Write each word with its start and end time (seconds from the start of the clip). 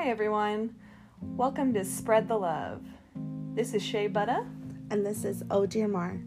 Hi, 0.00 0.08
everyone. 0.08 0.76
Welcome 1.20 1.74
to 1.74 1.84
Spread 1.84 2.26
the 2.26 2.38
Love. 2.38 2.82
This 3.52 3.74
is 3.74 3.82
Shay 3.82 4.08
Butta. 4.08 4.48
And 4.90 5.04
this 5.04 5.26
is 5.26 5.44
Mar. 5.50 6.18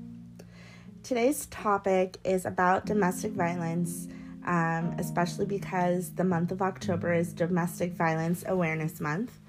Today's 1.01 1.47
topic 1.47 2.19
is 2.23 2.45
about 2.45 2.85
domestic 2.85 3.31
violence, 3.31 4.07
um, 4.45 4.93
especially 4.99 5.47
because 5.47 6.11
the 6.11 6.23
month 6.23 6.51
of 6.51 6.61
October 6.61 7.15
is 7.15 7.33
Domestic 7.33 7.93
Violence 7.93 8.43
Awareness 8.45 9.01
Month. 9.01 9.39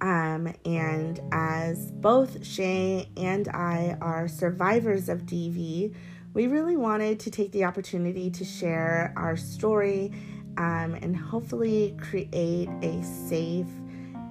Um, 0.00 0.52
and 0.64 1.20
as 1.30 1.92
both 1.92 2.44
Shay 2.44 3.08
and 3.16 3.46
I 3.50 3.96
are 4.00 4.26
survivors 4.26 5.08
of 5.08 5.26
DV, 5.26 5.94
we 6.34 6.46
really 6.48 6.76
wanted 6.76 7.20
to 7.20 7.30
take 7.30 7.52
the 7.52 7.62
opportunity 7.66 8.30
to 8.30 8.44
share 8.44 9.14
our 9.16 9.36
story 9.36 10.12
um, 10.60 10.94
and 11.00 11.16
hopefully 11.16 11.96
create 11.98 12.68
a 12.82 13.02
safe 13.02 13.66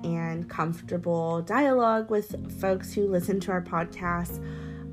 and 0.04 0.48
comfortable 0.48 1.42
dialogue 1.42 2.12
with 2.12 2.62
folks 2.62 2.94
who 2.94 3.08
listen 3.08 3.40
to 3.40 3.52
our 3.52 3.64
podcast 3.64 4.40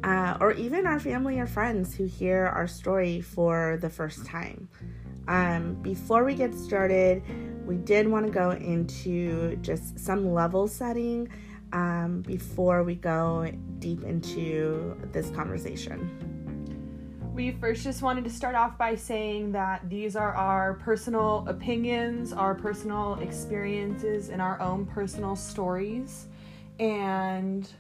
uh, 0.02 0.38
or 0.40 0.52
even 0.52 0.86
our 0.86 0.98
family 0.98 1.38
or 1.38 1.46
friends 1.46 1.94
who 1.94 2.04
hear 2.04 2.46
our 2.46 2.66
story 2.66 3.20
for 3.20 3.76
the 3.82 3.90
first 3.90 4.24
time. 4.24 4.66
Um, 5.28 5.74
before 5.82 6.24
we 6.24 6.34
get 6.34 6.54
started, 6.54 7.22
we 7.66 7.76
did 7.76 8.08
want 8.08 8.24
to 8.24 8.32
go 8.32 8.52
into 8.52 9.56
just 9.56 9.98
some 9.98 10.32
level 10.32 10.66
setting 10.66 11.28
um, 11.74 12.22
before 12.22 12.82
we 12.82 12.94
go 12.94 13.52
deep 13.78 14.04
into 14.04 14.96
this 15.12 15.28
conversation. 15.30 16.35
We 17.36 17.50
first 17.50 17.84
just 17.84 18.00
wanted 18.00 18.24
to 18.24 18.30
start 18.30 18.54
off 18.54 18.78
by 18.78 18.94
saying 18.94 19.52
that 19.52 19.90
these 19.90 20.16
are 20.16 20.32
our 20.34 20.72
personal 20.82 21.44
opinions, 21.46 22.32
our 22.32 22.54
personal 22.54 23.16
experiences, 23.16 24.30
and 24.30 24.40
our 24.40 24.58
own 24.58 24.86
personal 24.86 25.36
stories, 25.36 26.28
and 26.80 27.70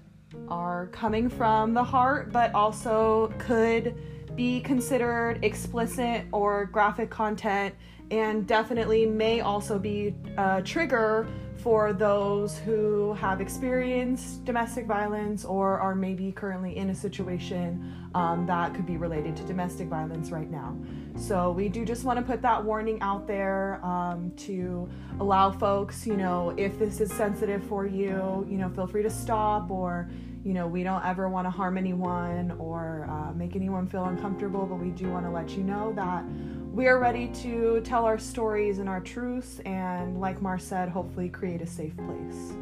are 0.50 0.88
coming 0.88 1.30
from 1.30 1.72
the 1.72 1.82
heart, 1.82 2.32
but 2.32 2.54
also 2.54 3.32
could 3.38 3.94
be 4.36 4.60
considered 4.60 5.42
explicit 5.42 6.26
or 6.32 6.66
graphic 6.66 7.08
content, 7.08 7.74
and 8.10 8.46
definitely 8.46 9.06
may 9.06 9.40
also 9.40 9.78
be 9.78 10.14
a 10.36 10.60
trigger 10.62 11.26
for 11.66 11.92
those 11.92 12.58
who 12.58 13.12
have 13.14 13.40
experienced 13.40 14.44
domestic 14.44 14.86
violence 14.86 15.44
or 15.44 15.80
are 15.80 15.96
maybe 15.96 16.30
currently 16.30 16.76
in 16.76 16.90
a 16.90 16.94
situation 16.94 17.92
um, 18.14 18.46
that 18.46 18.72
could 18.72 18.86
be 18.86 18.96
related 18.96 19.36
to 19.36 19.42
domestic 19.42 19.88
violence 19.88 20.30
right 20.30 20.48
now. 20.48 20.76
So, 21.16 21.50
we 21.50 21.68
do 21.68 21.84
just 21.84 22.04
want 22.04 22.20
to 22.20 22.24
put 22.24 22.40
that 22.42 22.62
warning 22.64 23.00
out 23.00 23.26
there 23.26 23.84
um, 23.84 24.30
to 24.36 24.88
allow 25.18 25.50
folks, 25.50 26.06
you 26.06 26.16
know, 26.16 26.54
if 26.56 26.78
this 26.78 27.00
is 27.00 27.12
sensitive 27.12 27.64
for 27.64 27.84
you, 27.84 28.46
you 28.48 28.58
know, 28.58 28.68
feel 28.68 28.86
free 28.86 29.02
to 29.02 29.10
stop 29.10 29.68
or 29.68 30.08
you 30.46 30.54
know, 30.54 30.68
we 30.68 30.84
don't 30.84 31.04
ever 31.04 31.28
want 31.28 31.44
to 31.44 31.50
harm 31.50 31.76
anyone 31.76 32.54
or 32.60 33.08
uh, 33.10 33.32
make 33.32 33.56
anyone 33.56 33.84
feel 33.84 34.04
uncomfortable, 34.04 34.64
but 34.64 34.76
we 34.76 34.90
do 34.90 35.10
want 35.10 35.26
to 35.26 35.30
let 35.32 35.50
you 35.50 35.64
know 35.64 35.92
that 35.94 36.24
we 36.72 36.86
are 36.86 37.00
ready 37.00 37.26
to 37.42 37.80
tell 37.80 38.04
our 38.04 38.16
stories 38.16 38.78
and 38.78 38.88
our 38.88 39.00
truths, 39.00 39.58
and 39.66 40.20
like 40.20 40.40
Mar 40.40 40.56
said, 40.56 40.88
hopefully 40.88 41.28
create 41.28 41.62
a 41.62 41.66
safe 41.66 41.96
place. 41.96 42.52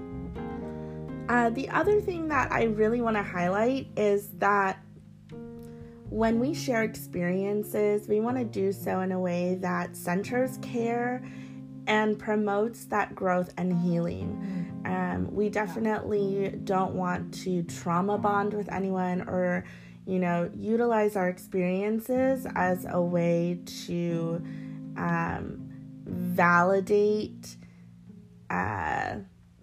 Uh, 1.28 1.50
the 1.50 1.68
other 1.68 2.00
thing 2.00 2.26
that 2.28 2.50
I 2.50 2.62
really 2.62 3.02
want 3.02 3.18
to 3.18 3.22
highlight 3.22 3.88
is 3.98 4.28
that 4.38 4.82
when 6.08 6.40
we 6.40 6.54
share 6.54 6.84
experiences, 6.84 8.08
we 8.08 8.18
want 8.18 8.38
to 8.38 8.44
do 8.44 8.72
so 8.72 9.00
in 9.00 9.12
a 9.12 9.20
way 9.20 9.56
that 9.56 9.94
centers 9.94 10.56
care 10.62 11.22
and 11.86 12.18
promotes 12.18 12.86
that 12.86 13.14
growth 13.14 13.52
and 13.56 13.72
healing. 13.82 14.82
Um, 14.84 15.34
we 15.34 15.48
definitely 15.48 16.58
don't 16.64 16.94
want 16.94 17.32
to 17.44 17.62
trauma 17.62 18.18
bond 18.18 18.52
with 18.52 18.70
anyone 18.70 19.22
or, 19.22 19.64
you 20.06 20.18
know, 20.18 20.50
utilize 20.54 21.16
our 21.16 21.28
experiences 21.28 22.46
as 22.54 22.86
a 22.88 23.00
way 23.00 23.60
to 23.86 24.42
um, 24.96 25.70
validate. 26.04 27.56
Uh, 28.50 29.16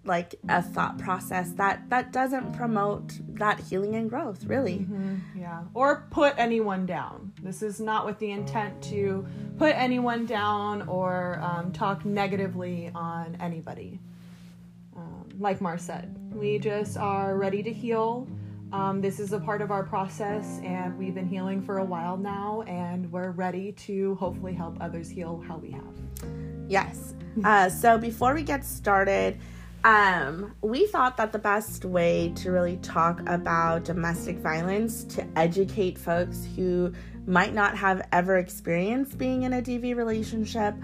like 0.04 0.34
a 0.48 0.60
thought 0.60 0.98
process 0.98 1.52
that 1.52 1.88
that 1.88 2.12
doesn't 2.12 2.52
promote 2.52 3.12
that 3.38 3.60
healing 3.60 3.94
and 3.94 4.10
growth 4.10 4.44
really 4.44 4.80
mm-hmm. 4.80 5.16
yeah 5.38 5.62
or 5.74 6.08
put 6.10 6.34
anyone 6.38 6.84
down 6.86 7.32
this 7.42 7.62
is 7.62 7.78
not 7.80 8.04
with 8.04 8.18
the 8.18 8.30
intent 8.30 8.82
to 8.82 9.24
put 9.58 9.74
anyone 9.76 10.26
down 10.26 10.82
or 10.88 11.38
um, 11.40 11.70
talk 11.72 12.04
negatively 12.04 12.90
on 12.94 13.36
anybody 13.40 14.00
um, 14.96 15.28
like 15.38 15.60
Mar 15.60 15.78
said, 15.78 16.14
we 16.32 16.58
just 16.58 16.96
are 16.96 17.36
ready 17.36 17.62
to 17.62 17.72
heal. 17.72 18.28
Um, 18.72 19.00
this 19.00 19.20
is 19.20 19.32
a 19.32 19.40
part 19.40 19.60
of 19.60 19.70
our 19.70 19.82
process, 19.82 20.60
and 20.64 20.96
we've 20.96 21.14
been 21.14 21.28
healing 21.28 21.60
for 21.60 21.78
a 21.78 21.84
while 21.84 22.16
now, 22.16 22.62
and 22.66 23.10
we're 23.12 23.30
ready 23.32 23.72
to 23.72 24.14
hopefully 24.16 24.54
help 24.54 24.76
others 24.80 25.10
heal 25.10 25.42
how 25.46 25.58
we 25.58 25.70
have. 25.70 25.94
Yes. 26.68 27.14
Uh, 27.44 27.68
so 27.68 27.98
before 27.98 28.34
we 28.34 28.42
get 28.42 28.64
started, 28.64 29.38
um, 29.84 30.54
we 30.62 30.86
thought 30.86 31.16
that 31.16 31.32
the 31.32 31.38
best 31.38 31.84
way 31.84 32.32
to 32.36 32.52
really 32.52 32.76
talk 32.78 33.20
about 33.28 33.84
domestic 33.84 34.38
violence 34.38 35.02
to 35.04 35.26
educate 35.36 35.98
folks 35.98 36.46
who 36.54 36.92
might 37.26 37.52
not 37.52 37.76
have 37.76 38.06
ever 38.12 38.38
experienced 38.38 39.18
being 39.18 39.42
in 39.42 39.52
a 39.52 39.62
DV 39.62 39.96
relationship 39.96 40.74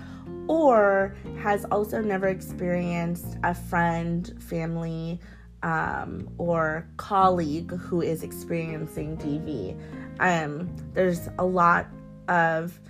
or 0.49 1.15
has 1.41 1.65
also 1.67 2.01
never 2.01 2.27
experienced 2.27 3.37
a 3.45 3.55
friend, 3.55 4.35
family, 4.41 5.21
um, 5.63 6.29
or 6.39 6.89
colleague 6.97 7.71
who 7.71 8.03
is 8.03 8.23
experiencing 8.23 9.17
DV. 9.17 9.79
Um, 10.21 10.75
there's 10.93 11.29
a 11.39 11.45
lot 11.45 11.87
of 12.29 12.81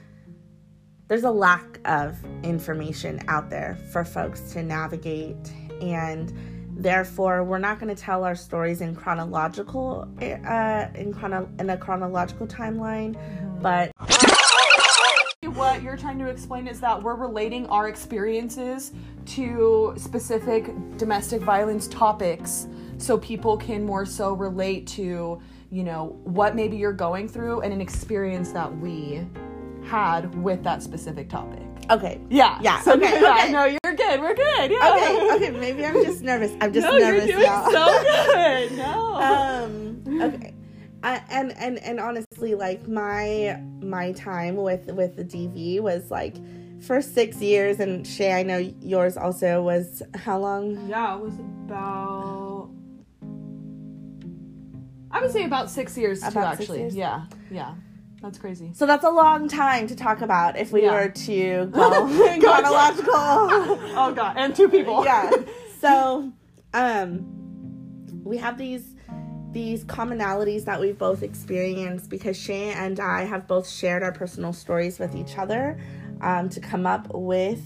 there's 1.08 1.25
a 1.25 1.30
lack 1.30 1.80
of 1.86 2.19
information 2.42 3.20
out 3.28 3.48
there 3.48 3.78
for 3.92 4.04
folks 4.04 4.52
to 4.52 4.62
navigate 4.62 5.52
and 5.81 6.33
therefore 6.77 7.43
we're 7.43 7.59
not 7.59 7.81
going 7.81 7.94
to 7.94 8.00
tell 8.00 8.25
our 8.25 8.34
stories 8.34 8.81
in 8.81 8.94
chronological 8.94 10.09
uh, 10.21 10.87
in 10.94 11.12
chrono 11.12 11.49
in 11.59 11.71
a 11.71 11.77
chronological 11.77 12.47
timeline 12.47 13.15
mm-hmm. 13.15 13.62
but 13.62 13.91
what 15.59 15.83
you're 15.83 15.97
trying 15.97 16.19
to 16.19 16.28
explain 16.28 16.69
is 16.69 16.81
that 16.81 17.03
we're 17.03 17.17
relating 17.17 17.67
our 17.67 17.88
experiences 17.88 18.93
to 19.27 19.93
specific 19.97 20.71
domestic 20.97 21.43
violence 21.43 21.88
topics 21.88 22.69
so 22.97 23.19
people 23.19 23.56
can 23.56 23.84
more 23.84 24.06
so 24.06 24.33
relate 24.33 24.87
to, 24.87 25.41
you 25.71 25.84
know, 25.84 26.19
what 26.25 26.55
maybe 26.55 26.77
you're 26.77 26.93
going 26.93 27.28
through 27.28 27.61
and 27.61 27.72
an 27.72 27.81
experience 27.81 28.53
that 28.53 28.75
we 28.78 29.27
had 29.84 30.34
with 30.43 30.62
that 30.62 30.83
specific 30.83 31.28
topic. 31.28 31.68
Okay. 31.91 32.21
Yeah. 32.28 32.59
Yeah. 32.61 32.81
So, 32.83 32.94
okay. 32.94 33.21
Yeah, 33.21 33.34
okay. 33.34 33.53
No, 33.53 33.65
you're 33.65 33.94
good. 33.97 34.21
We're 34.21 34.34
good. 34.34 34.71
Yeah. 34.71 34.94
Okay. 34.94 35.34
Okay. 35.37 35.50
Maybe 35.50 35.84
I'm 35.84 36.03
just 36.05 36.22
nervous. 36.22 36.53
I'm 36.61 36.72
just 36.72 36.87
no, 36.87 36.99
nervous. 36.99 37.28
You're 37.28 37.39
doing 37.39 37.65
so 37.71 38.03
good. 38.03 38.72
No. 38.77 39.05
Um. 39.19 40.22
Okay. 40.22 40.55
I, 41.03 41.22
and 41.31 41.56
and 41.56 41.78
and 41.78 42.00
honestly 42.00 42.55
like 42.55 42.88
my 42.88 43.61
my 43.81 44.12
time 44.12 44.56
with 44.56 44.87
with 44.87 45.17
the 45.17 45.25
dv 45.25 45.81
was 45.81 46.11
like 46.11 46.34
for 46.83 47.00
six 47.00 47.41
years 47.41 47.78
and 47.78 48.06
shay 48.06 48.33
i 48.33 48.43
know 48.43 48.59
yours 48.81 49.17
also 49.17 49.62
was 49.62 50.03
how 50.17 50.38
long 50.38 50.88
yeah 50.88 51.17
it 51.17 51.21
was 51.21 51.34
about 51.38 52.71
i 55.12 55.21
would 55.21 55.31
say 55.31 55.44
about 55.44 55.71
six 55.71 55.97
years 55.97 56.19
about 56.22 56.56
too 56.56 56.62
actually 56.62 56.81
years? 56.81 56.97
yeah 56.97 57.27
yeah 57.50 57.75
that's 58.21 58.39
crazy. 58.39 58.73
So 58.75 58.87
that's 58.87 59.05
a 59.05 59.11
long 59.11 59.49
time 59.49 59.87
to 59.87 59.97
talk 59.97 60.20
about 60.20 60.59
if 60.59 60.73
we 60.73 60.82
yeah. 60.82 60.93
were 60.93 61.09
to 61.09 61.67
go 61.73 62.41
chronological. 62.41 63.12
oh 63.15 64.12
god, 64.15 64.37
and 64.37 64.55
two 64.55 64.69
people. 64.69 65.05
yeah. 65.05 65.31
So, 65.81 66.32
um, 66.75 67.25
we 68.25 68.37
have 68.38 68.59
these 68.59 68.97
these 69.53 69.85
commonalities 69.85 70.65
that 70.65 70.81
we've 70.81 70.99
both 70.99 71.23
experienced 71.23 72.11
because 72.11 72.37
Shay 72.37 72.73
and 72.73 72.99
I 72.99 73.25
have 73.25 73.47
both 73.47 73.69
shared 73.69 74.03
our 74.03 74.11
personal 74.11 74.53
stories 74.53 74.99
with 74.99 75.14
each 75.14 75.38
other 75.38 75.81
um, 76.21 76.49
to 76.49 76.59
come 76.59 76.85
up 76.85 77.14
with 77.14 77.62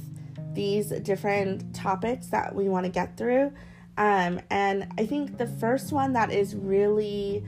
these 0.52 0.90
different 0.90 1.74
topics 1.74 2.26
that 2.26 2.54
we 2.54 2.68
want 2.68 2.84
to 2.84 2.92
get 2.92 3.16
through. 3.16 3.52
Um, 3.96 4.40
and 4.50 4.88
I 4.98 5.06
think 5.06 5.38
the 5.38 5.46
first 5.46 5.90
one 5.90 6.12
that 6.12 6.30
is 6.30 6.54
really 6.54 7.44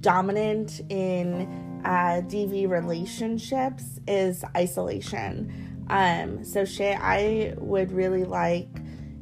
dominant 0.00 0.80
in 0.88 1.73
uh, 1.84 2.22
DV 2.22 2.68
relationships 2.68 4.00
is 4.06 4.44
isolation. 4.56 5.86
Um, 5.88 6.44
so, 6.44 6.64
Shay, 6.64 6.94
I 6.94 7.54
would 7.58 7.92
really 7.92 8.24
like, 8.24 8.68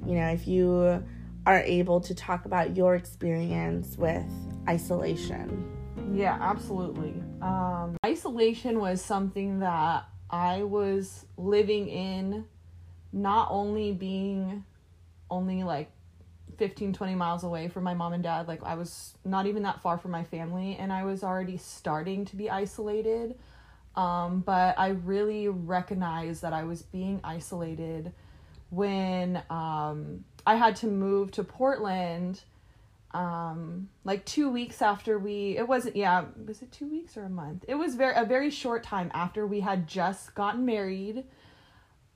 you 0.06 0.14
know, 0.14 0.28
if 0.28 0.46
you 0.46 1.02
are 1.46 1.60
able 1.60 2.00
to 2.00 2.14
talk 2.14 2.44
about 2.44 2.76
your 2.76 2.94
experience 2.94 3.96
with 3.98 4.24
isolation. 4.68 5.68
Yeah, 6.14 6.38
absolutely. 6.40 7.14
Um, 7.40 7.96
isolation 8.06 8.78
was 8.78 9.02
something 9.02 9.58
that 9.60 10.04
I 10.30 10.62
was 10.62 11.26
living 11.36 11.88
in, 11.88 12.44
not 13.12 13.48
only 13.50 13.92
being 13.92 14.64
only 15.30 15.64
like 15.64 15.90
15 16.62 16.92
20 16.92 17.16
miles 17.16 17.42
away 17.42 17.66
from 17.66 17.82
my 17.82 17.92
mom 17.92 18.12
and 18.12 18.22
dad 18.22 18.46
like 18.46 18.62
i 18.62 18.76
was 18.76 19.14
not 19.24 19.46
even 19.46 19.64
that 19.64 19.82
far 19.82 19.98
from 19.98 20.12
my 20.12 20.22
family 20.22 20.76
and 20.78 20.92
i 20.92 21.02
was 21.02 21.24
already 21.24 21.56
starting 21.56 22.24
to 22.24 22.36
be 22.36 22.48
isolated. 22.48 23.34
Um, 23.96 24.44
but 24.46 24.78
i 24.78 24.90
really 24.90 25.48
recognized 25.48 26.42
that 26.42 26.52
i 26.52 26.62
was 26.62 26.82
being 26.82 27.20
isolated 27.24 28.12
when 28.70 29.42
um, 29.50 30.24
i 30.46 30.54
had 30.54 30.76
to 30.76 30.86
move 30.86 31.32
to 31.32 31.42
portland 31.42 32.40
um, 33.10 33.88
like 34.04 34.24
two 34.24 34.48
weeks 34.48 34.80
after 34.80 35.18
we 35.18 35.58
it 35.58 35.66
wasn't 35.66 35.96
yeah 35.96 36.26
was 36.46 36.62
it 36.62 36.70
two 36.70 36.88
weeks 36.88 37.16
or 37.16 37.24
a 37.24 37.28
month? 37.28 37.64
It 37.68 37.74
was 37.74 37.96
very 37.96 38.14
a 38.14 38.24
very 38.24 38.50
short 38.50 38.84
time 38.84 39.10
after 39.12 39.46
we 39.46 39.60
had 39.60 39.86
just 39.86 40.34
gotten 40.34 40.64
married. 40.64 41.24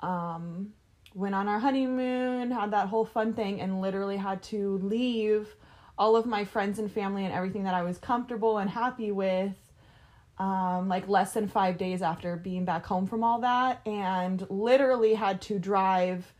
Um 0.00 0.72
went 1.16 1.34
on 1.34 1.48
our 1.48 1.58
honeymoon, 1.58 2.50
had 2.50 2.70
that 2.72 2.88
whole 2.88 3.06
fun 3.06 3.32
thing, 3.32 3.60
and 3.60 3.80
literally 3.80 4.18
had 4.18 4.42
to 4.42 4.76
leave 4.78 5.56
all 5.96 6.14
of 6.14 6.26
my 6.26 6.44
friends 6.44 6.78
and 6.78 6.92
family 6.92 7.24
and 7.24 7.32
everything 7.32 7.64
that 7.64 7.72
I 7.72 7.82
was 7.82 7.96
comfortable 7.96 8.58
and 8.58 8.68
happy 8.68 9.10
with. 9.10 9.54
Um, 10.38 10.88
like 10.88 11.08
less 11.08 11.32
than 11.32 11.48
five 11.48 11.78
days 11.78 12.02
after 12.02 12.36
being 12.36 12.66
back 12.66 12.84
home 12.84 13.06
from 13.06 13.24
all 13.24 13.40
that, 13.40 13.80
and 13.86 14.46
literally 14.50 15.14
had 15.14 15.40
to 15.42 15.58
drive 15.58 16.30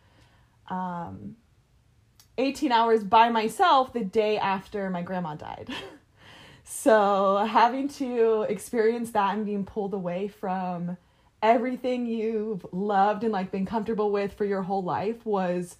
um, 0.68 1.36
18 2.36 2.72
hours 2.72 3.02
by 3.02 3.30
myself 3.30 3.94
the 3.94 4.04
day 4.04 4.36
after 4.36 4.90
my 4.90 5.00
grandma 5.00 5.34
died. 5.34 5.70
so, 6.64 7.46
having 7.48 7.88
to 7.88 8.42
experience 8.42 9.12
that 9.12 9.34
and 9.34 9.46
being 9.46 9.64
pulled 9.64 9.94
away 9.94 10.28
from 10.28 10.98
everything 11.46 12.06
you've 12.06 12.66
loved 12.72 13.22
and 13.22 13.32
like 13.32 13.52
been 13.52 13.66
comfortable 13.66 14.10
with 14.10 14.32
for 14.32 14.44
your 14.44 14.62
whole 14.62 14.82
life 14.82 15.24
was 15.24 15.76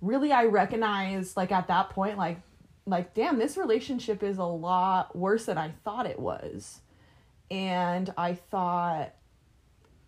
really 0.00 0.32
I 0.32 0.46
recognized 0.46 1.36
like 1.36 1.52
at 1.52 1.68
that 1.68 1.90
point 1.90 2.16
like 2.16 2.38
like 2.86 3.12
damn 3.12 3.38
this 3.38 3.56
relationship 3.56 4.22
is 4.22 4.38
a 4.38 4.44
lot 4.44 5.14
worse 5.14 5.44
than 5.44 5.58
I 5.58 5.72
thought 5.84 6.06
it 6.06 6.18
was. 6.18 6.80
And 7.50 8.12
I 8.16 8.34
thought 8.34 9.12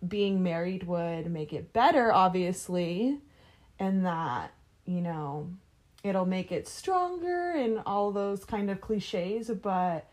being 0.05 0.41
married 0.41 0.83
would 0.83 1.31
make 1.31 1.53
it 1.53 1.71
better 1.71 2.11
obviously 2.11 3.19
and 3.79 4.05
that 4.05 4.51
you 4.85 4.99
know 4.99 5.49
it'll 6.03 6.25
make 6.25 6.51
it 6.51 6.67
stronger 6.67 7.51
and 7.51 7.81
all 7.85 8.11
those 8.11 8.43
kind 8.43 8.69
of 8.69 8.81
cliches 8.81 9.49
but 9.49 10.05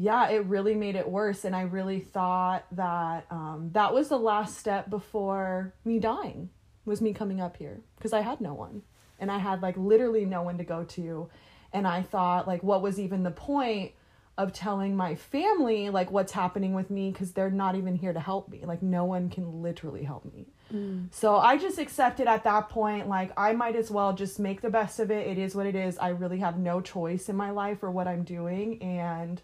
yeah, 0.00 0.30
it 0.30 0.46
really 0.46 0.74
made 0.74 0.96
it 0.96 1.06
worse. 1.06 1.44
And 1.44 1.54
I 1.54 1.62
really 1.62 2.00
thought 2.00 2.64
that 2.72 3.26
um, 3.30 3.68
that 3.72 3.92
was 3.92 4.08
the 4.08 4.18
last 4.18 4.56
step 4.56 4.88
before 4.88 5.74
me 5.84 5.98
dying, 5.98 6.48
was 6.86 7.02
me 7.02 7.12
coming 7.12 7.38
up 7.38 7.58
here 7.58 7.82
because 7.96 8.14
I 8.14 8.22
had 8.22 8.40
no 8.40 8.54
one. 8.54 8.80
And 9.18 9.30
I 9.30 9.36
had 9.36 9.60
like 9.60 9.76
literally 9.76 10.24
no 10.24 10.40
one 10.40 10.56
to 10.56 10.64
go 10.64 10.84
to. 10.84 11.28
And 11.74 11.86
I 11.86 12.00
thought, 12.00 12.48
like, 12.48 12.62
what 12.62 12.80
was 12.80 12.98
even 12.98 13.24
the 13.24 13.30
point 13.30 13.92
of 14.38 14.54
telling 14.54 14.96
my 14.96 15.14
family, 15.14 15.90
like, 15.90 16.10
what's 16.10 16.32
happening 16.32 16.72
with 16.72 16.90
me 16.90 17.10
because 17.10 17.32
they're 17.32 17.50
not 17.50 17.76
even 17.76 17.94
here 17.94 18.14
to 18.14 18.20
help 18.20 18.48
me? 18.48 18.62
Like, 18.64 18.82
no 18.82 19.04
one 19.04 19.28
can 19.28 19.62
literally 19.62 20.02
help 20.02 20.24
me. 20.24 20.46
Mm. 20.72 21.08
So 21.12 21.36
I 21.36 21.58
just 21.58 21.78
accepted 21.78 22.26
at 22.26 22.42
that 22.44 22.70
point, 22.70 23.06
like, 23.06 23.32
I 23.36 23.52
might 23.52 23.76
as 23.76 23.90
well 23.90 24.14
just 24.14 24.40
make 24.40 24.62
the 24.62 24.70
best 24.70 24.98
of 24.98 25.10
it. 25.10 25.26
It 25.26 25.36
is 25.36 25.54
what 25.54 25.66
it 25.66 25.76
is. 25.76 25.98
I 25.98 26.08
really 26.08 26.38
have 26.38 26.58
no 26.58 26.80
choice 26.80 27.28
in 27.28 27.36
my 27.36 27.50
life 27.50 27.82
or 27.82 27.90
what 27.90 28.08
I'm 28.08 28.24
doing. 28.24 28.82
And 28.82 29.42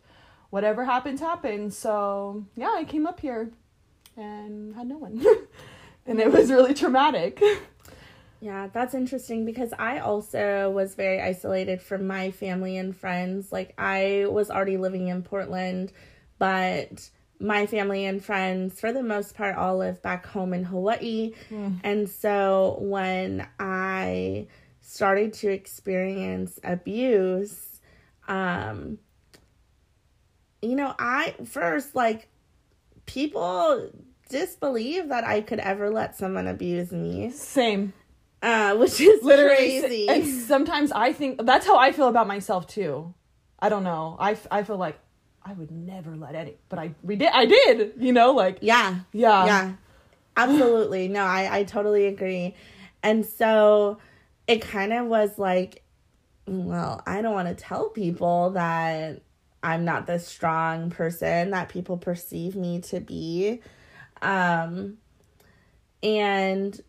whatever 0.51 0.85
happens, 0.85 1.21
happens. 1.21 1.77
So 1.77 2.45
yeah, 2.57 2.75
I 2.77 2.85
came 2.85 3.07
up 3.07 3.21
here 3.21 3.51
and 4.17 4.75
had 4.75 4.87
no 4.87 4.99
one. 4.99 5.25
and 6.07 6.21
it 6.21 6.33
was 6.33 6.51
really 6.51 6.75
traumatic. 6.75 7.43
Yeah, 8.41 8.69
that's 8.73 8.95
interesting 8.95 9.45
because 9.45 9.73
I 9.79 9.99
also 9.99 10.71
was 10.71 10.95
very 10.95 11.21
isolated 11.21 11.81
from 11.81 12.07
my 12.07 12.31
family 12.31 12.77
and 12.77 12.95
friends. 12.95 13.51
Like, 13.51 13.75
I 13.79 14.27
was 14.29 14.51
already 14.51 14.77
living 14.77 15.09
in 15.09 15.23
Portland, 15.23 15.93
but 16.39 17.11
my 17.41 17.67
family 17.67 18.05
and 18.05 18.25
friends, 18.25 18.79
for 18.81 18.93
the 18.93 19.03
most 19.03 19.35
part, 19.35 19.57
all 19.57 19.79
live 19.79 20.03
back 20.03 20.27
home 20.27 20.53
in 20.53 20.65
Hawaii. 20.65 21.33
Mm. 21.51 21.81
And 21.83 22.09
so 22.09 22.79
when 22.81 23.47
I 23.59 24.49
started 24.81 25.33
to 25.35 25.51
experience 25.51 26.61
abuse, 26.63 27.81
um, 28.29 28.99
you 30.69 30.77
know, 30.77 30.95
I 30.99 31.35
first 31.45 31.95
like 31.95 32.29
people 33.07 33.91
disbelieve 34.29 35.09
that 35.09 35.25
I 35.25 35.41
could 35.41 35.61
ever 35.61 35.91
let 35.91 36.17
someone 36.17 36.47
abuse 36.47 36.93
me. 36.93 37.31
Same. 37.31 37.93
Uh, 38.43 38.75
which 38.77 39.01
is 39.01 39.23
literally 39.23 39.81
crazy. 39.81 40.09
And 40.09 40.27
sometimes 40.27 40.93
I 40.93 41.13
think 41.13 41.45
that's 41.45 41.67
how 41.67 41.79
I 41.79 41.93
feel 41.93 42.09
about 42.09 42.27
myself 42.27 42.67
too. 42.67 43.15
I 43.59 43.69
don't 43.69 43.85
know. 43.85 44.17
I, 44.19 44.37
I 44.51 44.63
feel 44.63 44.77
like 44.77 44.99
I 45.43 45.53
would 45.53 45.71
never 45.71 46.17
let 46.17 46.35
any, 46.35 46.57
but 46.69 46.79
I 46.79 46.95
we 47.03 47.17
did 47.17 47.31
I 47.33 47.47
did. 47.47 47.95
You 47.99 48.13
know, 48.13 48.33
like 48.33 48.59
yeah, 48.61 49.01
yeah, 49.13 49.47
yeah, 49.47 49.73
absolutely. 50.37 51.09
no, 51.09 51.23
I 51.23 51.59
I 51.59 51.63
totally 51.65 52.07
agree. 52.07 52.55
And 53.03 53.25
so 53.25 53.99
it 54.49 54.61
kind 54.61 54.93
of 54.93 55.07
was 55.07 55.39
like, 55.39 55.85
well, 56.47 57.01
I 57.07 57.23
don't 57.23 57.33
want 57.33 57.49
to 57.49 57.55
tell 57.55 57.89
people 57.91 58.51
that 58.51 59.23
I'm 59.63 59.85
not 59.85 60.07
the 60.07 60.19
strong 60.19 60.91
person 60.91 61.51
that 61.51 61.69
people 61.69 61.97
perceive 61.97 62.55
me 62.57 62.81
to 62.83 63.01
be. 63.01 63.61
Um, 64.23 64.99
and 66.03 66.81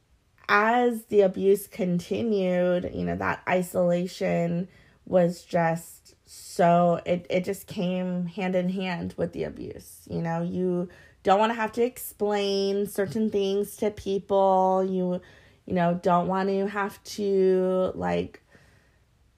as 0.50 1.06
the 1.06 1.22
abuse 1.22 1.68
continued, 1.68 2.92
you 2.94 3.04
know, 3.04 3.16
that 3.16 3.42
isolation 3.48 4.68
was 5.06 5.44
just 5.44 6.16
so 6.26 7.00
it 7.06 7.26
it 7.30 7.46
just 7.46 7.68
came 7.68 8.26
hand 8.26 8.56
in 8.56 8.70
hand 8.70 9.14
with 9.18 9.34
the 9.34 9.44
abuse. 9.46 10.02
You 10.10 10.22
know, 10.22 10.42
you 10.42 10.90
don't 11.24 11.40
want 11.40 11.52
to 11.52 11.56
have 11.56 11.72
to 11.74 11.84
explain 11.84 12.88
certain 12.88 13.30
things 13.30 13.78
to 13.78 13.92
people. 13.92 14.86
You 14.88 15.22
you 15.66 15.74
know, 15.74 16.00
don't 16.02 16.28
want 16.28 16.50
to 16.50 16.68
have 16.68 17.04
to 17.04 17.92
like 17.96 18.42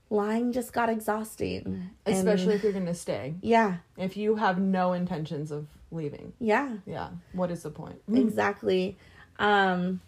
lying 0.10 0.52
just 0.52 0.74
got 0.74 0.90
exhausting. 0.90 1.90
Especially 2.06 2.44
and, 2.44 2.54
if 2.54 2.64
you're 2.64 2.72
going 2.74 2.86
to 2.86 2.96
stay. 2.96 3.36
Yeah. 3.42 3.78
If 3.98 4.18
you 4.18 4.36
have 4.36 4.60
no 4.60 4.94
intentions 4.94 5.52
of 5.52 5.68
leaving. 5.92 6.34
Yeah. 6.40 6.78
Yeah. 6.86 7.10
What 7.34 7.52
is 7.52 7.64
the 7.64 7.70
point? 7.70 8.02
Exactly. 8.14 8.98
Um 9.38 10.02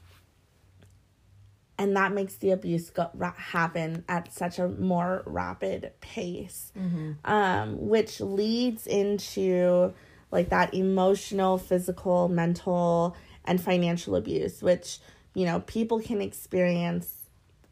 and 1.77 1.95
that 1.95 2.13
makes 2.13 2.35
the 2.35 2.51
abuse 2.51 2.91
go, 2.91 3.09
ra- 3.15 3.33
happen 3.35 4.03
at 4.07 4.31
such 4.31 4.59
a 4.59 4.67
more 4.67 5.23
rapid 5.25 5.91
pace. 6.01 6.71
Mm-hmm. 6.77 7.11
Um 7.23 7.87
which 7.87 8.19
leads 8.19 8.87
into 8.87 9.93
like 10.31 10.49
that 10.49 10.73
emotional, 10.73 11.57
physical, 11.57 12.27
mental 12.27 13.15
and 13.45 13.59
financial 13.59 14.15
abuse 14.15 14.61
which 14.61 14.99
you 15.33 15.45
know 15.45 15.61
people 15.61 15.99
can 15.99 16.21
experience 16.21 17.15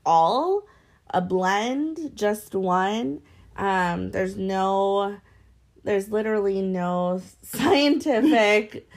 all 0.05 0.63
a 1.11 1.21
blend, 1.21 2.11
just 2.15 2.55
one. 2.55 3.21
Um, 3.55 4.11
there's 4.11 4.37
no, 4.37 5.17
there's 5.83 6.09
literally 6.09 6.61
no 6.61 7.21
scientific 7.43 8.87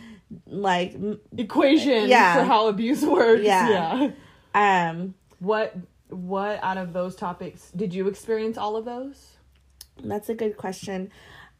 like 0.47 0.97
equation 1.37 2.09
yeah. 2.09 2.37
for 2.37 2.45
how 2.45 2.69
abuse 2.69 3.03
works. 3.05 3.43
Yeah. 3.43 4.09
yeah. 4.55 4.91
Um, 4.91 5.15
what 5.39 5.75
what 6.09 6.63
out 6.63 6.77
of 6.77 6.93
those 6.93 7.17
topics 7.17 7.71
did 7.75 7.95
you 7.95 8.07
experience 8.07 8.59
all 8.59 8.77
of 8.77 8.85
those? 8.85 9.37
That's 10.03 10.29
a 10.29 10.35
good 10.35 10.57
question. 10.57 11.11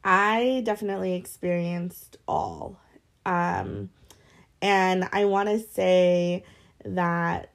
I 0.05 0.63
definitely 0.65 1.15
experienced 1.15 2.17
all. 2.27 2.79
Um, 3.25 3.91
and 4.61 5.09
I 5.13 5.25
want 5.25 5.49
to 5.49 5.59
say 5.61 6.45
that 6.85 7.51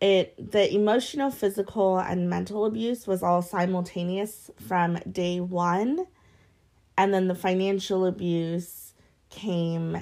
it 0.00 0.52
the 0.52 0.74
emotional 0.74 1.30
physical 1.30 1.98
and 1.98 2.28
mental 2.28 2.64
abuse 2.64 3.06
was 3.06 3.22
all 3.22 3.42
simultaneous 3.42 4.50
from 4.66 4.98
day 5.10 5.40
one. 5.40 6.06
And 6.96 7.12
then 7.12 7.26
the 7.26 7.34
financial 7.34 8.06
abuse 8.06 8.92
came 9.30 10.00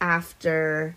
after 0.00 0.96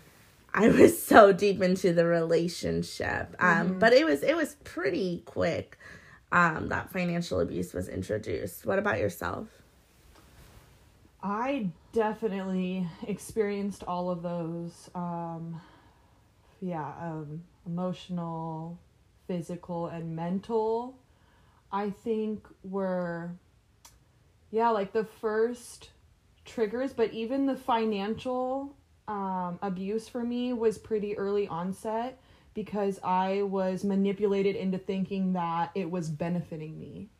i 0.52 0.68
was 0.80 1.00
so 1.00 1.32
deep 1.32 1.62
into 1.62 1.92
the 1.92 2.06
relationship. 2.06 3.36
Um 3.38 3.68
mm-hmm. 3.68 3.78
but 3.78 3.92
it 3.92 4.04
was 4.04 4.22
it 4.22 4.36
was 4.36 4.56
pretty 4.64 5.22
quick 5.26 5.78
um 6.32 6.68
that 6.68 6.90
financial 6.90 7.40
abuse 7.40 7.72
was 7.72 7.88
introduced. 7.88 8.66
What 8.66 8.78
about 8.78 8.98
yourself? 8.98 9.48
I 11.22 11.68
definitely 11.92 12.88
experienced 13.06 13.82
all 13.84 14.10
of 14.10 14.22
those 14.22 14.90
um 14.94 15.60
yeah 16.60 16.92
um 17.00 17.42
emotional, 17.66 18.78
physical, 19.26 19.86
and 19.88 20.14
mental, 20.14 20.96
I 21.72 21.90
think 21.90 22.46
were, 22.62 23.32
yeah, 24.50 24.70
like 24.70 24.92
the 24.92 25.04
first 25.04 25.90
triggers, 26.44 26.92
but 26.92 27.12
even 27.12 27.46
the 27.46 27.56
financial 27.56 28.76
um, 29.08 29.58
abuse 29.62 30.08
for 30.08 30.22
me 30.22 30.52
was 30.52 30.78
pretty 30.78 31.18
early 31.18 31.48
onset 31.48 32.20
because 32.54 33.00
I 33.02 33.42
was 33.42 33.82
manipulated 33.84 34.54
into 34.56 34.78
thinking 34.78 35.32
that 35.34 35.70
it 35.74 35.90
was 35.90 36.08
benefiting 36.08 36.78
me 36.78 37.10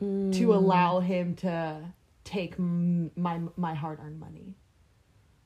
Mm. 0.00 0.32
to 0.38 0.54
allow 0.54 1.00
him 1.00 1.36
to 1.36 1.80
take 2.24 2.54
m- 2.58 3.10
my 3.14 3.40
my 3.56 3.74
hard-earned 3.74 4.18
money. 4.18 4.54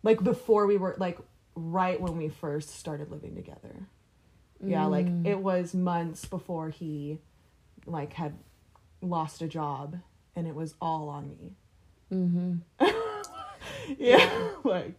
Like 0.02 0.22
before 0.22 0.66
we 0.66 0.76
were 0.76 0.94
like 0.98 1.18
right 1.56 2.00
when 2.00 2.16
we 2.16 2.28
first 2.28 2.78
started 2.78 3.10
living 3.10 3.34
together. 3.34 3.88
Yeah, 4.62 4.86
like 4.86 5.06
Mm. 5.06 5.26
it 5.26 5.38
was 5.40 5.74
months 5.74 6.24
before 6.24 6.70
he 6.70 7.18
like 7.86 8.12
had 8.14 8.34
lost 9.02 9.42
a 9.42 9.48
job 9.48 9.96
and 10.34 10.46
it 10.46 10.54
was 10.54 10.74
all 10.80 11.08
on 11.08 11.28
me. 11.28 11.56
Mm-hmm. 12.12 12.56
yeah, 13.98 14.48
like 14.64 14.94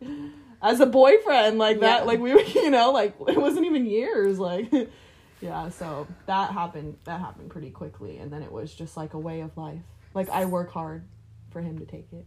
as 0.62 0.80
a 0.80 0.86
boyfriend 0.86 1.58
like 1.58 1.76
Yeah. 1.78 1.82
that 1.82 2.06
like 2.08 2.20
we 2.20 2.34
were 2.34 2.42
you 2.56 2.70
know 2.72 2.92
like 2.92 3.16
it 3.28 3.38
wasn't 3.38 3.66
even 3.66 3.86
years 3.86 4.40
like 4.40 4.72
yeah 5.40 5.70
so 5.70 6.08
that 6.26 6.52
happened 6.52 6.98
that 7.04 7.20
happened 7.20 7.50
pretty 7.52 7.70
quickly 7.70 8.18
and 8.18 8.32
then 8.34 8.42
it 8.42 8.52
was 8.52 8.74
just 8.74 8.98
like 8.98 9.14
a 9.14 9.20
way 9.20 9.42
of 9.42 9.56
life 9.56 9.82
like 10.16 10.28
i 10.30 10.46
work 10.46 10.72
hard 10.72 11.04
for 11.52 11.62
him 11.62 11.78
to 11.78 11.86
take 11.86 12.08
it 12.12 12.26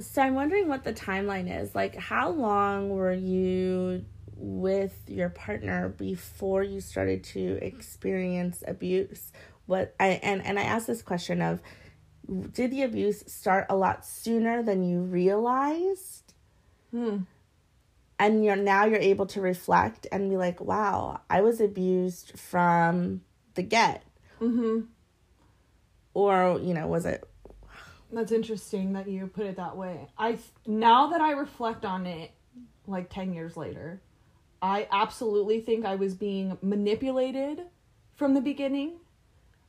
So 0.00 0.22
I'm 0.22 0.34
wondering 0.34 0.68
what 0.68 0.84
the 0.84 0.92
timeline 0.92 1.62
is. 1.62 1.74
Like, 1.74 1.94
how 1.94 2.30
long 2.30 2.88
were 2.88 3.12
you 3.12 4.04
with 4.34 4.98
your 5.06 5.28
partner 5.28 5.90
before 5.90 6.62
you 6.62 6.80
started 6.80 7.22
to 7.24 7.58
experience 7.62 8.64
abuse? 8.66 9.32
What 9.66 9.94
I 10.00 10.20
and 10.22 10.44
and 10.44 10.58
I 10.58 10.62
asked 10.62 10.86
this 10.86 11.02
question 11.02 11.42
of, 11.42 11.60
did 12.52 12.70
the 12.70 12.82
abuse 12.82 13.24
start 13.26 13.66
a 13.68 13.76
lot 13.76 14.04
sooner 14.04 14.62
than 14.62 14.82
you 14.82 15.00
realized? 15.00 16.34
hmm. 16.90 17.18
And 18.18 18.44
you're 18.44 18.56
now 18.56 18.84
you're 18.84 18.98
able 18.98 19.26
to 19.28 19.40
reflect 19.40 20.06
and 20.12 20.28
be 20.28 20.36
like, 20.36 20.60
wow, 20.60 21.20
I 21.30 21.40
was 21.40 21.60
abused 21.60 22.38
from 22.38 23.22
the 23.54 23.62
get, 23.62 24.04
mm-hmm 24.40 24.80
or 26.14 26.60
you 26.62 26.74
know, 26.74 26.86
was 26.86 27.06
it? 27.06 27.24
That's 28.12 28.32
interesting 28.32 28.92
that 28.94 29.08
you 29.08 29.26
put 29.26 29.46
it 29.46 29.56
that 29.56 29.76
way 29.76 30.06
i 30.18 30.36
now 30.66 31.08
that 31.08 31.20
i 31.20 31.32
reflect 31.32 31.84
on 31.84 32.06
it 32.06 32.30
like 32.86 33.08
10 33.10 33.32
years 33.32 33.56
later 33.56 34.00
i 34.62 34.88
absolutely 34.92 35.60
think 35.60 35.84
i 35.84 35.94
was 35.94 36.14
being 36.14 36.56
manipulated 36.62 37.62
from 38.16 38.34
the 38.34 38.40
beginning 38.40 38.94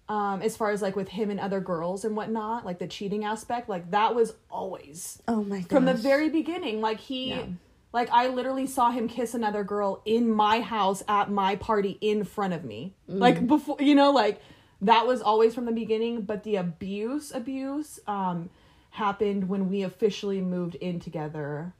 um 0.09 0.41
as 0.41 0.57
far 0.57 0.71
as 0.71 0.81
like 0.81 0.95
with 0.95 1.07
him 1.09 1.29
and 1.29 1.39
other 1.39 1.59
girls 1.59 2.03
and 2.03 2.15
whatnot 2.15 2.65
like 2.65 2.79
the 2.79 2.87
cheating 2.87 3.23
aspect 3.23 3.69
like 3.69 3.89
that 3.91 4.15
was 4.15 4.33
always 4.49 5.21
Oh 5.27 5.43
my 5.43 5.59
god! 5.59 5.69
from 5.69 5.85
the 5.85 5.93
very 5.93 6.29
beginning 6.29 6.81
like 6.81 6.99
he 6.99 7.29
Yeah. 7.29 7.45
like 7.93 8.09
i 8.11 8.27
literally 8.27 8.65
saw 8.65 8.91
him 8.91 9.07
kiss 9.07 9.33
another 9.35 9.63
girl 9.63 10.01
in 10.05 10.29
my 10.29 10.61
house 10.61 11.03
at 11.07 11.29
my 11.29 11.55
party 11.55 11.97
in 12.01 12.23
front 12.23 12.53
of 12.53 12.63
me 12.65 12.95
like 13.07 13.45
before 13.47 13.77
you 13.79 13.93
know 13.95 14.11
like 14.11 14.41
that 14.81 15.05
was 15.05 15.21
always 15.21 15.53
from 15.53 15.65
the 15.65 15.71
beginning 15.71 16.21
but 16.21 16.43
the 16.43 16.55
abuse 16.55 17.31
abuse 17.33 17.99
um 18.07 18.49
happened 18.91 19.47
when 19.47 19.69
we 19.69 19.83
officially 19.83 20.41
moved 20.41 20.75
in 20.75 20.99
together 20.99 21.73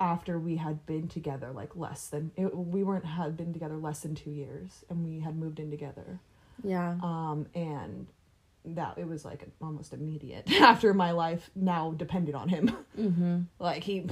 after 0.00 0.38
we 0.38 0.56
had 0.56 0.84
been 0.86 1.08
together 1.08 1.50
like 1.50 1.74
less 1.76 2.06
than 2.08 2.30
it, 2.36 2.54
we 2.56 2.82
weren't 2.82 3.04
had 3.04 3.36
been 3.36 3.52
together 3.52 3.76
less 3.76 4.00
than 4.00 4.14
two 4.14 4.30
years 4.30 4.84
and 4.88 5.04
we 5.04 5.20
had 5.20 5.36
moved 5.36 5.60
in 5.60 5.70
together 5.70 6.18
yeah. 6.64 6.96
um 7.02 7.46
and 7.54 8.06
that 8.64 8.98
it 8.98 9.06
was 9.06 9.24
like 9.24 9.46
almost 9.62 9.92
immediate 9.92 10.50
after 10.60 10.92
my 10.92 11.12
life 11.12 11.50
now 11.54 11.92
depended 11.96 12.34
on 12.34 12.48
him 12.48 12.76
Mm-hmm. 12.98 13.40
like 13.60 13.84
he 13.84 14.06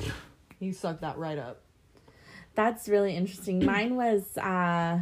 he 0.61 0.73
sucked 0.73 1.01
that 1.01 1.19
right 1.19 1.39
up 1.39 1.61
That's 2.55 2.89
really 2.89 3.15
interesting. 3.15 3.65
Mine 3.65 3.97
was 3.97 4.37
uh 4.39 5.01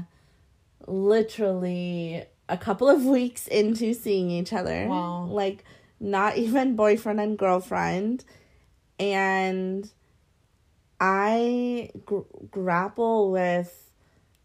literally 0.87 2.25
a 2.48 2.56
couple 2.56 2.88
of 2.88 3.04
weeks 3.18 3.46
into 3.48 3.94
seeing 3.94 4.30
each 4.30 4.52
other. 4.52 4.86
Wow. 4.86 5.24
Like 5.24 5.64
not 6.00 6.36
even 6.38 6.76
boyfriend 6.76 7.20
and 7.20 7.38
girlfriend. 7.38 8.24
And 8.98 9.90
I 11.00 11.90
gr- 12.04 12.20
grapple 12.50 13.30
with 13.30 13.90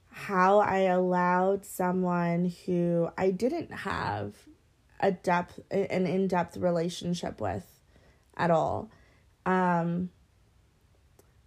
how 0.09 0.59
I 0.59 0.79
allowed 0.79 1.65
someone 1.65 2.51
who 2.65 3.09
I 3.17 3.31
didn't 3.31 3.71
have 3.71 4.35
a 4.99 5.11
depth 5.11 5.59
an 5.71 6.05
in-depth 6.05 6.57
relationship 6.57 7.39
with 7.39 7.65
at 8.35 8.51
all. 8.51 8.89
Um 9.45 10.09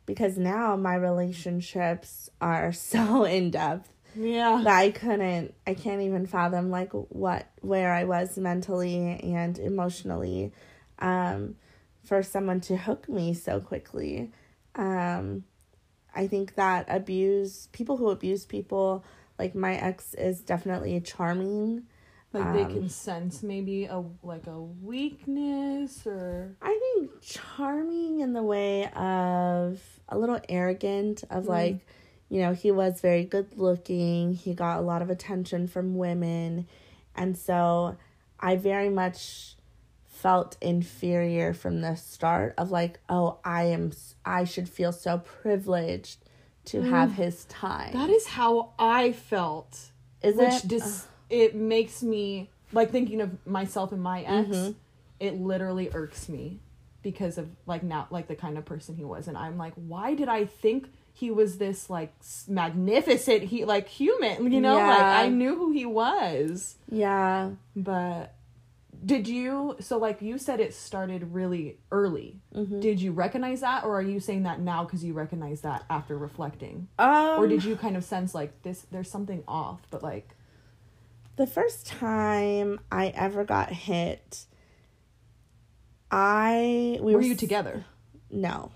because 0.07 0.39
now 0.39 0.77
my 0.77 0.95
relationships 0.95 2.31
are 2.41 2.73
so 2.91 3.25
in 3.25 3.51
depth 3.51 3.93
yeah 4.15 4.61
that 4.65 4.79
I 4.79 4.91
couldn't 4.91 5.55
I 5.67 5.75
can't 5.75 6.03
even 6.03 6.27
fathom 6.27 6.71
like 6.71 6.93
what 6.93 7.47
where 7.61 7.93
I 7.93 8.05
was 8.05 8.37
mentally 8.39 8.97
and 9.23 9.59
emotionally 9.59 10.53
um 10.99 11.57
for 12.05 12.23
someone 12.23 12.61
to 12.63 12.77
hook 12.77 13.09
me 13.09 13.33
so 13.35 13.61
quickly. 13.61 14.33
Um 14.75 15.45
I 16.15 16.27
think 16.27 16.57
that 16.57 16.87
abuse 16.89 17.69
people 17.73 17.97
who 17.97 18.11
abuse 18.11 18.45
people 18.45 19.05
like 19.39 19.55
my 19.55 19.75
ex 19.77 20.15
is 20.15 20.41
definitely 20.41 21.01
charming. 21.01 21.85
like 22.33 22.53
they 22.53 22.63
um, 22.63 22.73
can 22.73 22.89
sense 22.89 23.43
maybe 23.43 23.87
a 23.87 24.03
like 24.23 24.47
a 24.47 24.61
weakness 24.61 26.07
or 26.07 26.55
I 26.63 26.79
think 26.97 27.11
charming 27.23 28.21
in 28.21 28.33
the 28.33 28.43
way 28.43 28.91
of 28.93 29.81
a 30.09 30.19
little 30.19 30.41
arrogant 30.49 31.25
of 31.31 31.45
Mm. 31.45 31.49
like, 31.49 31.87
you 32.33 32.41
know, 32.41 32.55
he 32.55 32.71
was 32.73 33.03
very 33.03 33.25
good 33.25 33.59
looking. 33.59 34.33
He 34.33 34.55
got 34.55 34.79
a 34.79 34.81
lot 34.81 35.03
of 35.03 35.11
attention 35.11 35.69
from 35.69 35.97
women. 35.97 36.67
And 37.15 37.37
so 37.37 37.99
I 38.41 38.57
very 38.57 38.89
much 38.89 39.55
felt 40.07 40.57
inferior 40.63 41.53
from 41.53 41.83
the 41.83 41.95
start 41.95 42.55
of 42.57 42.71
like, 42.71 43.01
oh, 43.11 43.39
I 43.45 43.65
am 43.65 43.93
I 44.25 44.45
should 44.45 44.67
feel 44.69 44.93
so 44.93 45.19
privileged 45.19 46.25
to 46.67 46.81
have 46.81 47.13
his 47.13 47.45
time. 47.47 47.91
Mm. 47.91 47.93
that 47.95 48.09
is 48.11 48.27
how 48.29 48.71
i 48.79 49.11
felt 49.11 49.91
Is 50.23 50.37
which 50.37 50.65
it? 50.65 50.69
dis- 50.69 51.09
it 51.29 51.55
makes 51.57 52.03
me 52.05 52.49
like 52.73 52.91
thinking 52.93 53.21
of 53.21 53.45
myself 53.45 53.91
and 53.93 54.01
my 54.01 54.23
ex 54.23 54.49
Mhm. 54.49 54.75
it 55.19 55.35
literally 55.41 55.91
irks 55.93 56.29
me 56.29 56.61
because 57.03 57.37
of 57.37 57.49
like 57.67 57.83
now 57.83 58.07
like 58.11 58.29
the 58.29 58.37
kind 58.37 58.57
of 58.57 58.65
person 58.65 58.95
he 58.95 59.05
was 59.05 59.27
and 59.27 59.37
i'm 59.37 59.59
like 59.59 59.73
why 59.75 60.15
did 60.15 60.29
i 60.29 60.45
think 60.45 60.89
he 61.13 61.31
was 61.31 61.59
this 61.59 61.89
like 61.91 62.13
magnificent 62.49 63.43
he 63.45 63.65
like 63.65 63.87
human 63.89 64.51
you 64.53 64.61
know? 64.61 64.77
Like 64.77 65.03
i 65.03 65.29
knew 65.29 65.55
who 65.57 65.71
he 65.73 65.87
was. 65.87 66.77
Yeah. 66.91 67.51
but 67.77 68.35
did 69.05 69.27
you 69.27 69.77
so 69.81 69.99
like 69.99 70.23
you 70.23 70.39
said 70.39 70.61
it 70.61 70.73
started 70.75 71.33
really 71.35 71.79
early. 71.91 72.41
Mhm. 72.55 72.81
did 72.81 73.01
you 73.01 73.11
recognize 73.13 73.61
that 73.61 73.85
or 73.85 73.97
are 73.99 74.03
you 74.03 74.21
saying 74.21 74.45
that 74.45 74.61
now 74.61 74.85
because 74.85 75.03
you 75.05 75.13
recognize 75.13 75.61
that 75.63 75.85
after 75.91 76.17
reflecting? 76.17 76.89
Um, 76.99 77.39
or 77.41 77.47
did 77.49 77.65
you 77.65 77.77
kind 77.77 77.97
of 77.97 78.05
sense 78.05 78.35
like 78.35 78.63
this 78.63 78.87
there's 78.91 79.11
something 79.11 79.43
off 79.49 79.81
but 79.91 80.03
like 80.03 80.35
The 81.37 81.47
first 81.47 81.87
time 81.87 82.79
I 82.93 83.09
ever 83.09 83.43
got 83.45 83.71
hit, 83.71 84.47
I 86.11 86.99
we 87.01 87.13
were, 87.15 87.21
were 87.21 87.25
you 87.27 87.35
together? 87.35 87.85
No, 88.31 88.71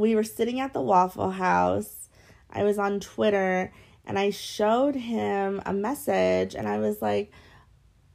we 0.00 0.14
were 0.16 0.24
sitting 0.24 0.60
at 0.60 0.72
the 0.72 0.80
Waffle 0.80 1.30
House. 1.30 2.08
I 2.50 2.64
was 2.64 2.78
on 2.78 3.00
Twitter 3.00 3.70
and 4.06 4.18
I 4.18 4.30
showed 4.30 4.94
him 4.96 5.62
a 5.66 5.72
message, 5.74 6.54
and 6.54 6.66
I 6.66 6.78
was 6.78 7.00
like, 7.00 7.30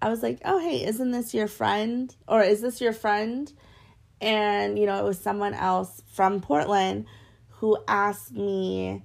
I 0.02 0.10
was 0.10 0.24
like, 0.24 0.42
oh 0.44 0.60
hey, 0.60 0.84
isn't 0.84 1.12
this 1.12 1.34
your 1.34 1.48
friend 1.48 2.14
or 2.28 2.42
is 2.42 2.62
this 2.62 2.82
your 2.82 2.92
friend? 2.92 3.54
And 4.20 4.80
you 4.80 4.88
know, 4.88 5.00
it 5.00 5.08
was 5.08 5.20
someone 5.20 5.54
else 5.54 6.02
from 6.12 6.42
Portland 6.42 7.06
who 7.50 7.78
asked 7.88 8.34
me 8.34 9.04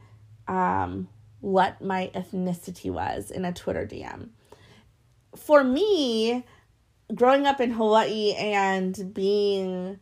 um, 0.49 1.09
what 1.41 1.83
my 1.83 2.11
ethnicity 2.15 2.91
was 2.91 3.31
in 3.31 3.45
a 3.45 3.53
Twitter 3.53 3.87
DM. 3.87 4.31
For 5.37 5.63
me, 5.63 6.45
growing 7.15 7.47
up 7.47 7.61
in 7.61 7.73
Hawaii 7.73 8.33
and 8.33 9.15
being 9.15 10.01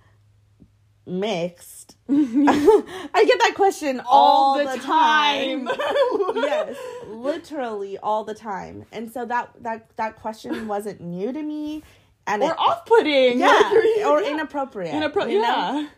mixed, 1.08 1.96
I 2.08 3.24
get 3.26 3.38
that 3.40 3.52
question 3.54 4.00
all, 4.06 4.58
the, 4.58 4.78
time. 4.78 5.68
yes, 6.34 6.76
literally 7.08 7.98
all 7.98 8.24
the 8.24 8.34
time. 8.34 8.84
And 8.92 9.10
so 9.10 9.24
that 9.26 9.50
that 9.60 9.90
that 9.96 10.16
question 10.16 10.66
wasn't 10.68 11.00
new 11.00 11.32
to 11.32 11.42
me, 11.42 11.82
and 12.26 12.42
or 12.42 12.52
it, 12.52 12.58
off-putting 12.58 13.40
yeah, 13.40 13.72
or 14.06 14.22
yeah. 14.22 14.30
inappropriate. 14.30 14.94
Inappro- 14.94 15.30
you 15.30 15.42
know? 15.42 15.88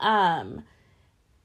yeah 0.00 0.38
Um, 0.38 0.64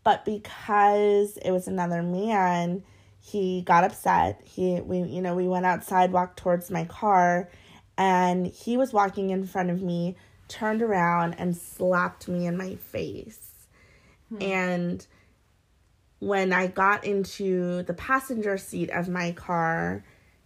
but 0.03 0.25
because 0.25 1.37
it 1.37 1.51
was 1.51 1.67
another 1.67 2.01
man, 2.03 2.83
he 3.19 3.61
got 3.61 3.83
upset. 3.83 4.41
He 4.45 4.81
we 4.81 4.99
you 4.99 5.21
know 5.21 5.35
we 5.35 5.47
went 5.47 5.65
outside, 5.65 6.11
walked 6.11 6.37
towards 6.37 6.69
my 6.69 6.85
car, 6.85 7.49
and 7.97 8.47
he 8.47 8.77
was 8.77 8.93
walking 8.93 9.29
in 9.29 9.45
front 9.45 9.69
of 9.69 9.81
me, 9.81 10.15
turned 10.53 10.81
around 10.81 11.33
and 11.33 11.57
slapped 11.57 12.27
me 12.27 12.45
in 12.45 12.55
my 12.57 12.75
face, 12.75 13.67
and 14.39 15.05
when 16.19 16.53
I 16.53 16.67
got 16.67 17.03
into 17.03 17.83
the 17.83 17.93
passenger 17.93 18.57
seat 18.57 18.89
of 18.91 19.09
my 19.09 19.31
car 19.33 20.05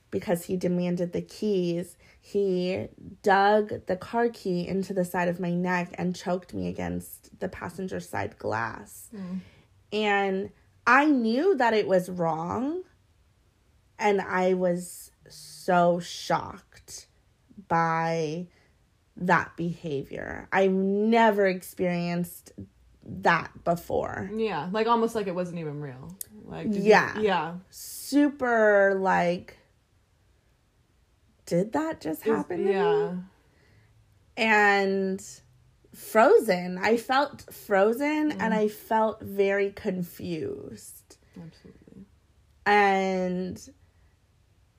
because 0.10 0.46
he 0.46 0.58
demanded 0.58 1.14
the 1.14 1.22
keys, 1.22 1.98
he 2.20 2.88
dug 3.22 3.86
the 3.86 3.96
car 3.96 4.30
key 4.30 4.68
into 4.68 4.94
the 4.94 5.06
side 5.06 5.28
of 5.28 5.40
my 5.40 5.54
neck 5.54 5.94
and 5.98 6.16
choked 6.16 6.54
me 6.54 6.68
against 6.68 7.40
the 7.40 7.48
passenger 7.48 8.00
side 8.00 8.38
glass. 8.40 9.10
Mm. 9.16 9.40
And 9.94 10.50
I 10.88 11.06
knew 11.06 11.56
that 11.56 11.74
it 11.74 11.88
was 11.88 12.10
wrong. 12.10 12.84
And 14.00 14.22
I 14.22 14.54
was 14.54 15.12
so 15.30 16.00
shocked 16.00 17.08
by 17.68 18.48
that 19.22 19.56
behavior. 19.58 20.48
I've 20.52 20.72
never 20.72 21.48
experienced 21.48 22.54
that 23.04 23.52
before. 23.64 24.30
Yeah, 24.34 24.70
like 24.72 24.88
almost 24.88 25.16
like 25.16 25.28
it 25.28 25.36
wasn't 25.36 25.60
even 25.60 25.80
real. 25.82 26.16
Like 26.46 26.70
did 26.72 26.84
you- 26.84 26.90
Yeah. 26.90 27.20
yeah. 27.20 27.56
Super 27.70 28.96
like, 29.00 29.58
did 31.46 31.74
that 31.74 32.02
just 32.02 32.24
happen? 32.24 32.66
to 32.66 32.72
yeah. 32.72 33.12
me? 33.12 33.20
And 34.36 35.24
frozen. 35.94 36.78
I 36.78 36.98
felt 36.98 37.52
frozen 37.54 38.32
and 38.32 38.54
mm. 38.54 38.58
I 38.58 38.68
felt 38.68 39.22
very 39.22 39.72
confused. 39.72 41.18
Absolutely. 41.36 42.06
And 42.66 43.70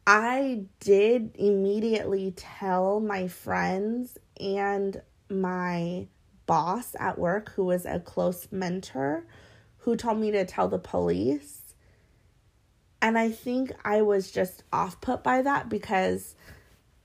I 0.07 0.65
did 0.81 1.33
immediately 1.35 2.33
tell 2.37 3.01
my 3.01 3.29
friends 3.29 4.17
and 4.41 5.01
my 5.31 6.07
boss 6.47 6.97
at 6.99 7.19
work, 7.19 7.53
who 7.55 7.65
was 7.65 7.85
a 7.87 8.01
close 8.01 8.49
mentor, 8.51 9.25
who 9.79 9.97
told 9.97 10.19
me 10.19 10.31
to 10.33 10.45
tell 10.45 10.69
the 10.69 10.79
police. 10.79 11.75
And 13.01 13.17
I 13.19 13.31
think 13.31 13.73
I 13.85 14.03
was 14.03 14.31
just 14.31 14.65
off 14.73 15.01
put 15.01 15.23
by 15.23 15.43
that 15.43 15.69
because 15.69 16.35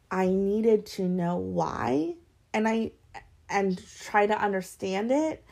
I 0.10 0.28
needed 0.28 0.86
to 0.88 1.04
know 1.04 1.38
why 1.38 2.16
and 2.54 2.68
I 2.68 2.92
and 3.50 3.80
try 4.02 4.26
to 4.26 4.40
understand 4.42 5.12
it. 5.12 5.44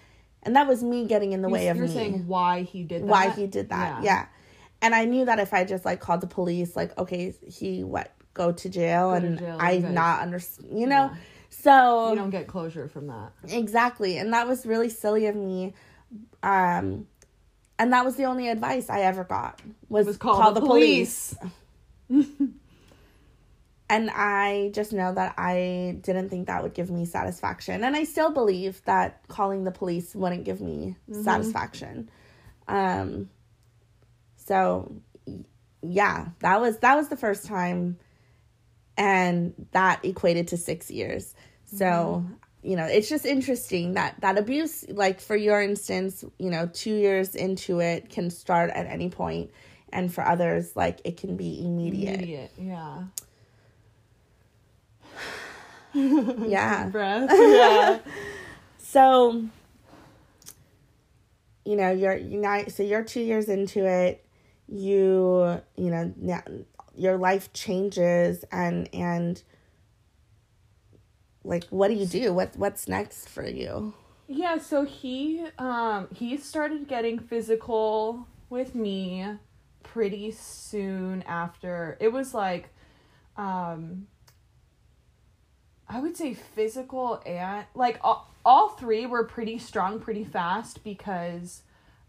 And 0.43 0.55
that 0.55 0.67
was 0.67 0.83
me 0.83 1.05
getting 1.05 1.33
in 1.33 1.41
the 1.43 1.49
way 1.49 1.67
of 1.67 1.77
You're 1.77 1.85
me 1.87 1.93
saying 1.93 2.27
why 2.27 2.63
he 2.63 2.83
did 2.83 3.03
that. 3.03 3.07
why 3.07 3.29
he 3.29 3.45
did 3.45 3.69
that. 3.69 4.03
Yeah. 4.03 4.25
And 4.81 4.95
I 4.95 5.05
knew 5.05 5.25
that 5.25 5.37
if 5.39 5.53
I 5.53 5.63
just 5.63 5.85
like 5.85 5.99
called 5.99 6.21
the 6.21 6.27
police, 6.27 6.75
like, 6.75 6.97
okay, 6.97 7.35
he 7.45 7.83
what 7.83 8.11
go 8.33 8.51
to 8.51 8.69
jail 8.69 9.11
Go 9.11 9.19
to 9.19 9.25
and 9.27 9.37
jail, 9.39 9.57
I 9.59 9.71
you 9.73 9.81
guys- 9.83 9.93
not 9.93 10.21
understand, 10.21 10.79
you 10.79 10.87
know. 10.87 11.11
Yeah. 11.11 11.17
So 11.61 12.09
You 12.09 12.15
don't 12.15 12.29
get 12.29 12.47
closure 12.47 12.87
from 12.87 13.07
that. 13.07 13.31
exactly, 13.49 14.17
and 14.17 14.33
that 14.33 14.47
was 14.47 14.65
really 14.65 14.89
silly 14.89 15.27
of 15.27 15.35
me. 15.35 15.73
Um, 16.43 17.07
and 17.77 17.93
that 17.93 18.05
was 18.05 18.15
the 18.15 18.25
only 18.25 18.49
advice 18.49 18.89
I 18.89 19.01
ever 19.01 19.23
got 19.23 19.61
was, 19.89 20.05
Was 20.05 20.17
call, 20.17 20.35
call 20.35 20.53
the, 20.53 20.59
the 20.59 20.65
police. 20.65 21.35
and 22.09 22.59
I 24.09 24.71
just 24.73 24.93
know 24.93 25.13
that 25.13 25.35
I 25.37 25.97
didn't 26.01 26.29
think 26.29 26.47
that 26.47 26.63
would 26.63 26.73
give 26.73 26.89
me 26.89 27.05
satisfaction, 27.05 27.83
and 27.83 27.95
I 27.95 28.03
still 28.03 28.31
believe 28.31 28.81
that 28.85 29.21
calling 29.27 29.63
the 29.63 29.71
police 29.71 30.15
wouldn't 30.15 30.43
give 30.43 30.61
me 30.61 30.95
satisfaction. 31.23 32.09
Um, 32.67 33.29
so 34.37 34.95
yeah, 35.81 36.29
that 36.39 36.61
was 36.61 36.77
that 36.79 36.95
was 36.95 37.09
the 37.09 37.17
first 37.17 37.45
time, 37.45 37.97
and 38.97 39.53
that 39.71 40.03
equated 40.05 40.49
to 40.49 40.57
six 40.57 40.91
years. 40.91 41.33
So 41.73 41.85
mm-hmm. 42.25 42.33
you 42.63 42.75
know, 42.75 42.85
it's 42.85 43.09
just 43.09 43.25
interesting 43.25 43.93
that 43.93 44.19
that 44.21 44.37
abuse, 44.37 44.85
like 44.89 45.19
for 45.19 45.35
your 45.35 45.61
instance, 45.61 46.23
you 46.37 46.49
know, 46.49 46.69
two 46.73 46.95
years 46.95 47.35
into 47.35 47.79
it 47.79 48.09
can 48.09 48.29
start 48.29 48.69
at 48.71 48.85
any 48.87 49.09
point, 49.09 49.51
and 49.91 50.13
for 50.13 50.25
others, 50.25 50.75
like 50.75 51.01
it 51.03 51.17
can 51.17 51.37
be 51.37 51.65
immediate. 51.65 52.15
Immediate. 52.15 52.51
Yeah. 52.57 53.03
Yeah. 55.93 56.87
Breath. 56.91 57.29
Yeah. 57.33 57.99
So, 58.77 59.43
you 61.65 61.75
know, 61.75 61.91
you're 61.91 62.15
you 62.15 62.39
know, 62.39 62.63
so 62.69 62.83
you're 62.83 63.03
two 63.03 63.19
years 63.21 63.49
into 63.49 63.85
it. 63.85 64.25
You, 64.67 65.61
you 65.75 65.91
know, 65.91 66.13
now 66.15 66.43
your 66.95 67.17
life 67.17 67.51
changes, 67.53 68.45
and 68.51 68.89
and 68.93 69.41
like, 71.43 71.65
what 71.69 71.87
do 71.87 71.95
you 71.95 72.05
do? 72.05 72.33
What 72.33 72.55
what's 72.55 72.87
next 72.87 73.27
for 73.29 73.47
you? 73.47 73.93
Yeah, 74.27 74.57
so 74.59 74.85
he 74.85 75.45
um 75.57 76.07
he 76.13 76.37
started 76.37 76.87
getting 76.87 77.19
physical 77.19 78.27
with 78.49 78.75
me 78.75 79.25
pretty 79.83 80.31
soon 80.31 81.23
after. 81.23 81.97
It 81.99 82.09
was 82.09 82.33
like 82.33 82.69
um 83.37 84.07
I 85.89 85.99
would 85.99 86.15
say 86.15 86.33
physical 86.33 87.21
and 87.25 87.65
like 87.75 87.99
all, 88.01 88.33
all 88.45 88.69
three 88.69 89.05
were 89.05 89.25
pretty 89.25 89.57
strong 89.57 89.99
pretty 89.99 90.23
fast 90.23 90.83
because 90.83 91.63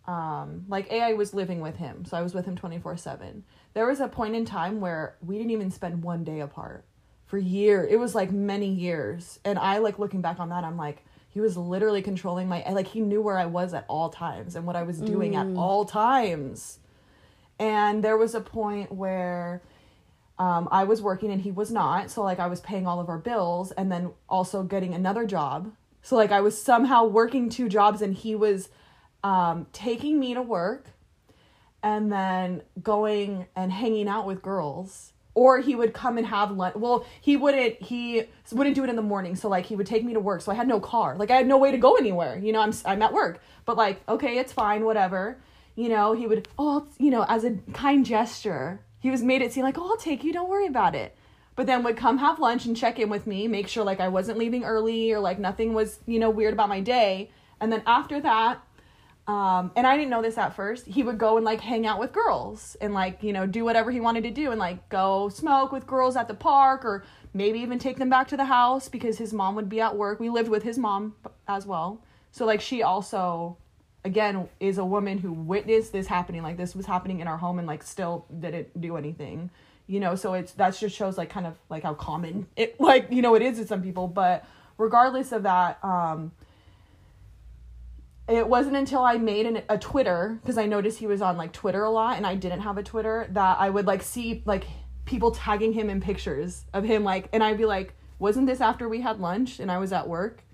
um 0.07 0.65
like 0.69 0.93
AI 0.93 1.15
was 1.15 1.33
living 1.33 1.61
with 1.61 1.77
him. 1.77 2.05
So 2.05 2.17
I 2.17 2.23
was 2.23 2.35
with 2.35 2.45
him 2.45 2.57
24/7. 2.57 3.43
There 3.75 3.87
was 3.87 4.01
a 4.01 4.09
point 4.09 4.35
in 4.35 4.45
time 4.45 4.81
where 4.81 5.17
we 5.25 5.39
didn't 5.39 5.53
even 5.53 5.71
spend 5.71 6.03
one 6.03 6.23
day 6.23 6.41
apart 6.41 6.85
for 7.33 7.39
year. 7.39 7.83
It 7.91 7.99
was 7.99 8.15
like 8.15 8.31
many 8.31 8.69
years. 8.69 9.41
And 9.43 9.59
I 9.59 9.79
like 9.79 9.99
looking 9.99 10.21
back 10.21 10.39
on 10.39 10.51
that 10.51 10.65
I'm 10.65 10.77
like 10.77 11.03
he 11.31 11.41
was 11.41 11.57
literally 11.57 12.03
controlling 12.03 12.47
my 12.47 12.63
like 12.71 12.89
he 12.89 13.01
knew 13.01 13.23
where 13.23 13.39
I 13.39 13.47
was 13.47 13.73
at 13.73 13.87
all 13.89 14.11
times 14.11 14.55
and 14.55 14.67
what 14.67 14.77
I 14.77 14.83
was 14.83 15.01
doing 15.01 15.35
at 15.35 15.47
all 15.57 15.87
times. 15.87 16.79
And 17.59 18.05
there 18.05 18.19
was 18.19 18.35
a 18.35 18.43
point 18.43 18.93
where 18.93 19.63
um, 20.39 20.69
I 20.71 20.85
was 20.85 21.01
working 21.01 21.31
and 21.31 21.41
he 21.41 21.51
was 21.51 21.71
not. 21.71 22.11
So, 22.11 22.23
like, 22.23 22.39
I 22.39 22.49
was 22.49 22.61
paying 22.61 22.87
all 22.87 23.01
of 23.01 23.09
our 23.09 23.17
bills 23.17 23.71
and 23.73 23.91
then 23.91 24.11
also 24.29 24.63
getting 24.63 24.93
another 24.93 25.25
job. 25.25 25.73
So, 26.03 26.17
like, 26.17 26.33
I 26.33 26.43
was 26.43 26.61
somehow 26.61 27.07
working 27.07 27.49
two 27.49 27.71
jobs 27.71 28.03
and 28.03 28.13
he 28.15 28.35
was 28.35 28.69
um, 29.25 29.69
taking 29.73 30.21
me 30.21 30.35
to 30.35 30.43
work 30.43 30.89
and 31.83 32.13
then 32.13 32.63
going 32.83 33.47
and 33.57 33.73
hanging 33.73 34.09
out 34.09 34.27
with 34.27 34.43
girls. 34.43 35.12
Or 35.35 35.61
he 35.61 35.75
would 35.75 35.95
come 35.95 36.19
and 36.19 36.27
have 36.27 36.51
lunch. 36.51 36.75
Well, 36.77 37.07
he 37.21 37.37
wouldn't. 37.37 37.81
He 37.81 38.25
wouldn't 38.53 38.77
do 38.77 38.85
it 38.85 38.91
in 38.91 38.97
the 38.97 39.03
morning. 39.03 39.35
So 39.35 39.49
like 39.49 39.65
he 39.67 39.77
would 39.77 39.87
take 39.87 40.05
me 40.05 40.13
to 40.13 40.21
work. 40.21 40.43
So 40.43 40.53
I 40.53 40.55
had 40.55 40.69
no 40.69 40.79
car. 40.79 41.17
Like 41.17 41.31
I 41.31 41.37
had 41.37 41.47
no 41.47 41.57
way 41.57 41.71
to 41.71 41.79
go 41.79 41.97
anywhere. 41.97 42.39
You 42.39 42.53
know, 42.53 42.61
I'm 42.61 42.73
I'm 42.85 43.01
at 43.01 43.13
work. 43.13 43.41
But 43.65 43.77
like, 43.77 44.03
okay, 44.09 44.39
it's 44.39 44.53
fine, 44.53 44.85
whatever. 44.85 45.39
You 45.75 45.89
know, 45.89 46.13
he 46.13 46.27
would. 46.27 46.49
Oh, 46.59 46.87
you 46.99 47.11
know, 47.11 47.25
as 47.29 47.45
a 47.45 47.57
kind 47.73 48.05
gesture, 48.05 48.81
he 49.01 49.11
was 49.11 49.23
made 49.23 49.41
it 49.41 49.53
seem 49.53 49.65
like, 49.65 49.79
oh, 49.79 49.91
I'll 49.91 49.97
take 49.97 50.23
you. 50.23 50.33
Don't 50.33 50.51
worry 50.51 50.67
about 50.67 50.95
it. 50.95 51.17
But 51.55 51.67
then 51.67 51.83
would 51.83 51.97
come 51.97 52.19
have 52.19 52.39
lunch 52.39 52.67
and 52.67 52.77
check 52.77 52.99
in 52.99 53.11
with 53.11 53.27
me, 53.27 53.47
make 53.49 53.69
sure 53.69 53.85
like 53.85 54.01
I 54.01 54.09
wasn't 54.09 54.39
leaving 54.39 54.65
early 54.65 55.13
or 55.13 55.21
like 55.21 55.39
nothing 55.39 55.75
was 55.75 55.99
you 56.07 56.19
know 56.19 56.31
weird 56.31 56.53
about 56.53 56.69
my 56.69 56.81
day. 56.81 57.31
And 57.61 57.73
then 57.73 57.83
after 57.87 58.21
that, 58.21 58.63
um, 59.29 59.71
and 59.77 59.87
I 59.87 59.97
didn't 59.97 60.11
know 60.11 60.23
this 60.23 60.37
at 60.37 60.57
first. 60.57 60.87
He 60.87 61.03
would 61.05 61.17
go 61.17 61.37
and 61.37 61.45
like 61.45 61.61
hang 61.61 61.87
out 61.87 62.01
with 62.01 62.13
girls 62.13 62.77
and 62.81 62.93
like, 62.93 63.23
you 63.23 63.33
know, 63.33 63.47
do 63.47 63.65
whatever 63.65 63.93
he 63.93 64.01
wanted 64.01 64.25
to 64.25 64.31
do 64.31 64.51
and 64.51 64.59
like 64.59 64.89
go 64.89 65.29
smoke 65.29 65.71
with 65.71 65.87
girls 65.87 66.17
at 66.17 66.27
the 66.27 66.35
park 66.35 66.85
or 66.85 67.05
maybe 67.33 67.61
even 67.61 67.79
take 67.79 67.99
them 67.99 68.11
back 68.11 68.27
to 68.29 68.37
the 68.37 68.45
house 68.47 68.89
because 68.89 69.19
his 69.19 69.33
mom 69.33 69.55
would 69.55 69.69
be 69.69 69.81
at 69.81 69.97
work. 69.97 70.19
We 70.19 70.29
lived 70.29 70.49
with 70.49 70.65
his 70.65 70.77
mom 70.77 71.15
as 71.47 71.67
well. 71.67 72.03
So 72.33 72.45
like 72.45 72.61
she 72.61 72.83
also 72.83 73.57
again 74.05 74.49
is 74.59 74.79
a 74.79 74.85
woman 74.85 75.19
who 75.19 75.33
witnessed 75.33 75.93
this 75.93 76.09
happening 76.09 76.43
like 76.43 76.57
this 76.57 76.75
was 76.75 76.87
happening 76.87 77.21
in 77.21 77.29
our 77.29 77.37
home 77.37 77.61
and 77.61 77.69
like 77.69 77.85
still 77.85 78.27
didn't 78.41 78.81
do 78.81 78.97
anything. 78.97 79.51
You 79.87 80.01
know, 80.01 80.17
so 80.17 80.35
it's 80.35 80.53
that 80.55 80.77
just 80.77 80.97
shows 80.97 81.17
like 81.17 81.31
kind 81.31 81.47
of 81.47 81.57
like 81.69 81.85
how 81.85 81.95
common 81.95 82.49
it 82.57 82.81
like, 82.81 83.07
you 83.13 83.23
know, 83.23 83.37
it 83.37 83.43
is 83.43 83.59
to 83.59 83.67
some 83.69 83.83
people, 83.83 84.09
but 84.09 84.45
regardless 84.79 85.31
of 85.31 85.45
that, 85.45 85.79
um 85.85 86.33
it 88.37 88.49
wasn't 88.49 88.77
until 88.77 89.03
I 89.03 89.17
made 89.19 89.47
an, 89.47 89.63
a 89.69 89.79
Twitter 89.79 90.39
because 90.43 90.59
I 90.59 90.67
noticed 90.67 90.99
he 90.99 91.07
was 91.07 91.23
on 91.23 91.37
like 91.37 91.53
Twitter 91.53 91.83
a 91.85 91.91
lot 91.91 92.17
and 92.17 92.27
I 92.27 92.35
didn't 92.35 92.61
have 92.61 92.79
a 92.79 92.83
Twitter 92.83 93.27
that 93.31 93.59
I 93.59 93.71
would 93.71 93.87
like 93.87 94.03
see 94.03 94.43
like 94.45 94.65
people 95.05 95.33
tagging 95.33 95.73
him 95.73 95.91
in 95.91 96.01
pictures 96.01 96.65
of 96.73 96.85
him 96.85 97.05
like 97.05 97.29
and 97.33 97.43
I'd 97.43 97.59
be 97.59 97.65
like 97.65 97.95
wasn't 98.19 98.47
this 98.47 98.61
after 98.61 98.89
we 98.89 99.01
had 99.01 99.19
lunch 99.19 99.59
and 99.59 99.71
I 99.71 99.79
was 99.79 99.93
at 99.93 100.09
work? 100.09 100.45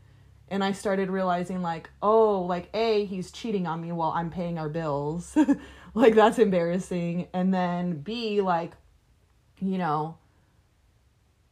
And 0.51 0.65
I 0.65 0.73
started 0.73 1.11
realizing 1.11 1.61
like 1.61 1.91
oh 2.03 2.41
like 2.43 2.71
a 2.75 3.05
he's 3.05 3.31
cheating 3.31 3.67
on 3.67 3.83
me 3.83 3.93
while 3.93 4.13
I'm 4.13 4.31
paying 4.31 4.59
our 4.59 4.69
bills. 4.69 5.37
Like 5.95 6.15
that's 6.15 6.39
embarrassing. 6.39 7.29
And 7.33 7.53
then 7.53 8.03
b 8.03 8.41
like 8.41 8.73
you 9.61 9.79
know 9.79 10.17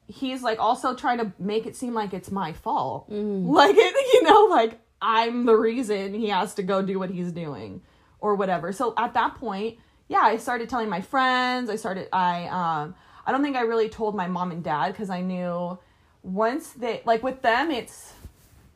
he's 0.07 0.43
like 0.43 0.61
also 0.61 0.95
trying 0.95 1.19
to 1.19 1.33
make 1.39 1.67
it 1.67 1.75
seem 1.75 1.95
like 1.95 2.15
it's 2.15 2.31
my 2.31 2.53
fault. 2.53 3.11
Mm-hmm. 3.11 3.51
Like 3.51 3.75
it 3.77 4.15
you 4.15 4.23
know 4.23 4.47
like 4.51 4.79
i'm 5.01 5.47
the 5.47 5.55
reason 5.57 6.15
he 6.15 6.29
has 6.29 6.55
to 6.55 6.63
go 6.63 6.83
do 6.83 6.99
what 6.99 7.11
he's 7.11 7.33
doing 7.33 7.83
or 8.21 8.35
whatever 8.35 8.73
so 8.73 8.95
at 8.97 9.15
that 9.15 9.35
point 9.37 9.79
yeah 10.09 10.21
i 10.21 10.37
started 10.37 10.69
telling 10.69 10.89
my 10.89 11.01
friends 11.01 11.71
i 11.71 11.77
started 11.77 12.09
i 12.13 12.45
um 12.47 12.95
i 13.27 13.33
don't 13.33 13.43
think 13.43 13.57
i 13.57 13.61
really 13.61 13.89
told 13.89 14.15
my 14.15 14.27
mom 14.27 14.51
and 14.51 14.63
dad 14.65 14.89
because 14.89 15.11
i 15.11 15.21
knew 15.21 15.79
once 16.23 16.71
they 16.71 17.03
like 17.05 17.23
with 17.23 17.43
them 17.43 17.71
it's 17.71 18.13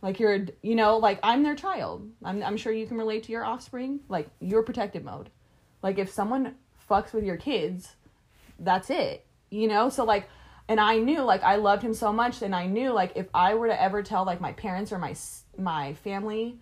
like 0.02 0.20
you're 0.20 0.46
you 0.62 0.74
know 0.74 0.98
like 0.98 1.18
i'm 1.22 1.42
their 1.42 1.56
child 1.56 2.09
I'm, 2.24 2.42
I'm 2.42 2.56
sure 2.56 2.72
you 2.72 2.87
can 2.87 2.96
relate 2.96 3.24
to 3.24 3.33
your 3.33 3.44
offspring 3.44 4.00
like 4.09 4.28
your 4.40 4.62
protective 4.62 5.04
mode 5.04 5.30
Like 5.83 5.98
if 5.98 6.11
someone 6.11 6.54
fucks 6.90 7.12
with 7.12 7.24
your 7.24 7.37
kids, 7.37 7.94
that's 8.59 8.90
it. 8.90 9.24
You 9.50 9.68
know? 9.68 9.88
So 9.88 10.04
like 10.04 10.28
and 10.70 10.78
I 10.78 10.98
knew 10.98 11.22
like 11.22 11.42
I 11.42 11.56
loved 11.56 11.83
him 11.83 11.92
so 11.92 12.12
much 12.12 12.42
and 12.42 12.54
I 12.54 12.66
knew 12.66 12.92
like 12.92 13.11
if 13.16 13.26
I 13.35 13.54
were 13.54 13.66
to 13.66 13.83
ever 13.83 14.04
tell 14.04 14.24
like 14.24 14.40
my 14.40 14.52
parents 14.52 14.92
or 14.92 15.00
my 15.00 15.16
my 15.59 15.94
family 15.94 16.61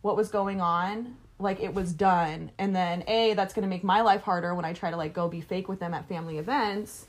what 0.00 0.16
was 0.16 0.30
going 0.30 0.62
on, 0.62 1.18
like 1.38 1.60
it 1.60 1.74
was 1.74 1.92
done. 1.92 2.52
And 2.56 2.74
then 2.74 3.04
A, 3.06 3.34
that's 3.34 3.52
going 3.52 3.64
to 3.64 3.68
make 3.68 3.84
my 3.84 4.00
life 4.00 4.22
harder 4.22 4.54
when 4.54 4.64
I 4.64 4.72
try 4.72 4.90
to 4.90 4.96
like 4.96 5.12
go 5.12 5.28
be 5.28 5.42
fake 5.42 5.68
with 5.68 5.78
them 5.78 5.92
at 5.92 6.08
family 6.08 6.38
events. 6.38 7.04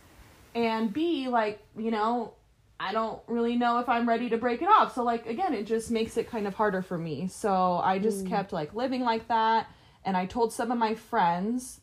And 0.54 0.92
B, 0.92 1.30
like, 1.30 1.62
you 1.78 1.90
know, 1.90 2.34
I 2.82 2.92
don't 2.92 3.22
really 3.28 3.56
know 3.56 3.80
if 3.80 3.88
I'm 3.88 4.06
ready 4.10 4.28
to 4.32 4.38
break 4.38 4.62
it 4.62 4.68
off. 4.68 4.94
So 4.94 5.04
like 5.04 5.28
again, 5.28 5.54
it 5.54 5.66
just 5.66 5.90
makes 5.90 6.18
it 6.18 6.30
kind 6.30 6.46
of 6.46 6.54
harder 6.54 6.82
for 6.82 6.98
me. 6.98 7.30
So 7.30 7.80
I 7.82 7.98
just 7.98 8.26
mm. 8.26 8.28
kept 8.28 8.52
like 8.52 8.76
living 8.76 9.04
like 9.04 9.30
that 9.30 9.72
and 10.04 10.18
I 10.18 10.26
told 10.26 10.52
some 10.52 10.70
of 10.70 10.78
my 10.78 10.96
friends 10.96 11.80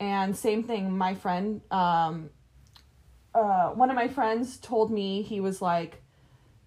and 0.00 0.36
same 0.36 0.64
thing, 0.64 0.98
my 0.98 1.14
friend 1.14 1.60
um 1.70 2.30
uh 3.34 3.70
one 3.70 3.90
of 3.90 3.96
my 3.96 4.08
friends 4.08 4.58
told 4.58 4.90
me 4.90 5.22
he 5.22 5.40
was 5.40 5.62
like, 5.62 6.02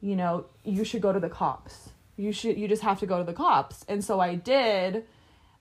you 0.01 0.15
know, 0.15 0.45
you 0.63 0.83
should 0.83 1.01
go 1.01 1.13
to 1.13 1.19
the 1.19 1.29
cops. 1.29 1.89
You 2.17 2.31
should 2.31 2.57
you 2.57 2.67
just 2.67 2.83
have 2.83 2.99
to 2.99 3.05
go 3.05 3.17
to 3.17 3.23
the 3.23 3.33
cops. 3.33 3.85
And 3.87 4.03
so 4.03 4.19
I 4.19 4.35
did. 4.35 5.05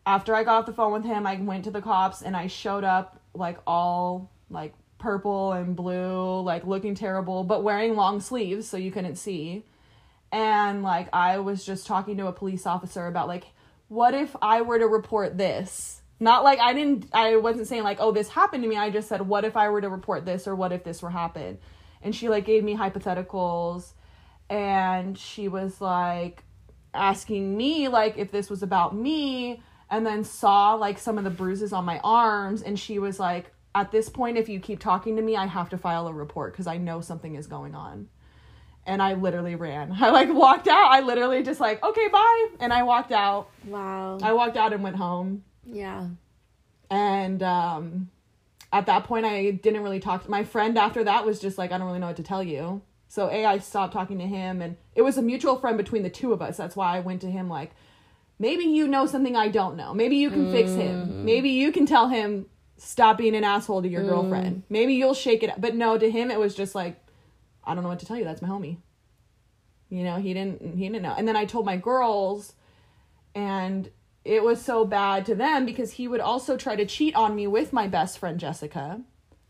After 0.06 0.34
I 0.34 0.44
got 0.44 0.60
off 0.60 0.66
the 0.66 0.72
phone 0.72 0.92
with 0.92 1.04
him, 1.04 1.26
I 1.26 1.36
went 1.36 1.64
to 1.64 1.70
the 1.70 1.80
cops 1.80 2.20
and 2.22 2.36
I 2.36 2.46
showed 2.46 2.84
up 2.84 3.20
like 3.34 3.58
all 3.66 4.30
like 4.50 4.74
purple 4.98 5.52
and 5.52 5.74
blue, 5.74 6.40
like 6.40 6.66
looking 6.66 6.94
terrible, 6.94 7.44
but 7.44 7.62
wearing 7.62 7.96
long 7.96 8.20
sleeves 8.20 8.68
so 8.68 8.76
you 8.76 8.90
couldn't 8.90 9.16
see. 9.16 9.64
And 10.30 10.82
like 10.82 11.08
I 11.12 11.38
was 11.38 11.64
just 11.64 11.86
talking 11.86 12.16
to 12.18 12.26
a 12.26 12.32
police 12.32 12.66
officer 12.66 13.06
about 13.06 13.28
like 13.28 13.46
what 13.88 14.14
if 14.14 14.34
I 14.40 14.62
were 14.62 14.78
to 14.78 14.86
report 14.86 15.36
this? 15.38 16.02
Not 16.20 16.44
like 16.44 16.58
I 16.58 16.72
didn't 16.72 17.06
I 17.12 17.36
wasn't 17.36 17.66
saying 17.66 17.82
like 17.82 17.98
oh 18.00 18.12
this 18.12 18.28
happened 18.28 18.62
to 18.62 18.68
me. 18.68 18.76
I 18.76 18.90
just 18.90 19.08
said 19.08 19.22
what 19.22 19.44
if 19.44 19.56
I 19.56 19.68
were 19.68 19.80
to 19.80 19.88
report 19.88 20.24
this 20.24 20.46
or 20.46 20.54
what 20.54 20.72
if 20.72 20.84
this 20.84 21.02
were 21.02 21.10
happen? 21.10 21.58
And 22.02 22.14
she 22.14 22.28
like 22.28 22.44
gave 22.44 22.62
me 22.64 22.76
hypotheticals 22.76 23.92
and 24.48 25.18
she 25.18 25.48
was 25.48 25.80
like 25.80 26.44
asking 26.92 27.56
me 27.56 27.88
like 27.88 28.16
if 28.16 28.30
this 28.30 28.48
was 28.48 28.62
about 28.62 28.94
me 28.94 29.62
and 29.90 30.06
then 30.06 30.24
saw 30.24 30.74
like 30.74 30.98
some 30.98 31.18
of 31.18 31.24
the 31.24 31.30
bruises 31.30 31.72
on 31.72 31.84
my 31.84 32.00
arms 32.04 32.62
and 32.62 32.78
she 32.78 32.98
was 32.98 33.18
like 33.18 33.54
at 33.74 33.90
this 33.90 34.08
point, 34.08 34.38
if 34.38 34.48
you 34.48 34.60
keep 34.60 34.78
talking 34.78 35.16
to 35.16 35.22
me, 35.22 35.36
I 35.36 35.46
have 35.46 35.68
to 35.70 35.78
file 35.78 36.06
a 36.06 36.12
report 36.12 36.52
because 36.52 36.66
I 36.66 36.78
know 36.78 37.00
something 37.00 37.34
is 37.34 37.46
going 37.46 37.74
on. 37.74 38.08
And 38.86 39.02
I 39.02 39.14
literally 39.14 39.56
ran. 39.56 39.92
I 40.00 40.10
like 40.10 40.32
walked 40.32 40.68
out. 40.68 40.90
I 40.90 41.00
literally 41.00 41.42
just 41.42 41.60
like, 41.60 41.82
okay, 41.82 42.08
bye. 42.08 42.46
And 42.60 42.72
I 42.72 42.84
walked 42.84 43.12
out. 43.12 43.48
Wow. 43.64 44.18
I 44.22 44.32
walked 44.32 44.56
out 44.56 44.72
and 44.72 44.82
went 44.82 44.96
home. 44.96 45.44
Yeah. 45.66 46.08
And 46.90 47.42
um, 47.42 48.10
at 48.72 48.86
that 48.86 49.04
point, 49.04 49.24
I 49.24 49.50
didn't 49.52 49.82
really 49.82 50.00
talk 50.00 50.24
to 50.24 50.30
my 50.30 50.44
friend 50.44 50.78
after 50.78 51.04
that 51.04 51.24
was 51.24 51.40
just 51.40 51.58
like, 51.58 51.72
I 51.72 51.78
don't 51.78 51.86
really 51.86 51.98
know 51.98 52.08
what 52.08 52.16
to 52.16 52.22
tell 52.22 52.42
you. 52.42 52.82
So, 53.08 53.30
A, 53.30 53.44
I 53.44 53.58
stopped 53.58 53.92
talking 53.92 54.18
to 54.18 54.26
him. 54.26 54.60
And 54.60 54.76
it 54.94 55.02
was 55.02 55.16
a 55.16 55.22
mutual 55.22 55.56
friend 55.56 55.76
between 55.76 56.02
the 56.02 56.10
two 56.10 56.32
of 56.32 56.42
us. 56.42 56.56
That's 56.56 56.76
why 56.76 56.96
I 56.96 57.00
went 57.00 57.20
to 57.22 57.30
him 57.30 57.48
like, 57.48 57.72
maybe 58.38 58.64
you 58.64 58.88
know 58.88 59.06
something 59.06 59.36
I 59.36 59.48
don't 59.48 59.76
know. 59.76 59.94
Maybe 59.94 60.16
you 60.16 60.30
can 60.30 60.46
mm. 60.46 60.52
fix 60.52 60.72
him. 60.72 61.08
Mm. 61.08 61.24
Maybe 61.24 61.50
you 61.50 61.72
can 61.72 61.86
tell 61.86 62.08
him 62.08 62.46
stop 62.76 63.18
being 63.18 63.36
an 63.36 63.44
asshole 63.44 63.82
to 63.82 63.88
your 63.88 64.02
mm. 64.02 64.08
girlfriend. 64.08 64.64
Maybe 64.68 64.94
you'll 64.94 65.14
shake 65.14 65.42
it. 65.42 65.50
up. 65.50 65.60
But 65.60 65.74
no, 65.74 65.96
to 65.96 66.10
him 66.10 66.30
it 66.30 66.38
was 66.38 66.54
just 66.54 66.74
like, 66.74 67.00
I 67.64 67.74
don't 67.74 67.82
know 67.82 67.88
what 67.88 68.00
to 68.00 68.06
tell 68.06 68.16
you. 68.16 68.24
That's 68.24 68.42
my 68.42 68.48
homie. 68.48 68.78
You 69.88 70.02
know, 70.02 70.16
he 70.16 70.34
didn't 70.34 70.76
he 70.76 70.88
didn't 70.88 71.02
know. 71.02 71.14
And 71.16 71.28
then 71.28 71.36
I 71.36 71.44
told 71.44 71.64
my 71.64 71.76
girls, 71.76 72.54
and 73.34 73.88
it 74.24 74.42
was 74.42 74.62
so 74.62 74.84
bad 74.84 75.26
to 75.26 75.34
them 75.34 75.66
because 75.66 75.92
he 75.92 76.08
would 76.08 76.20
also 76.20 76.56
try 76.56 76.76
to 76.76 76.86
cheat 76.86 77.14
on 77.14 77.34
me 77.34 77.46
with 77.46 77.72
my 77.72 77.86
best 77.86 78.18
friend 78.18 78.40
Jessica, 78.40 79.00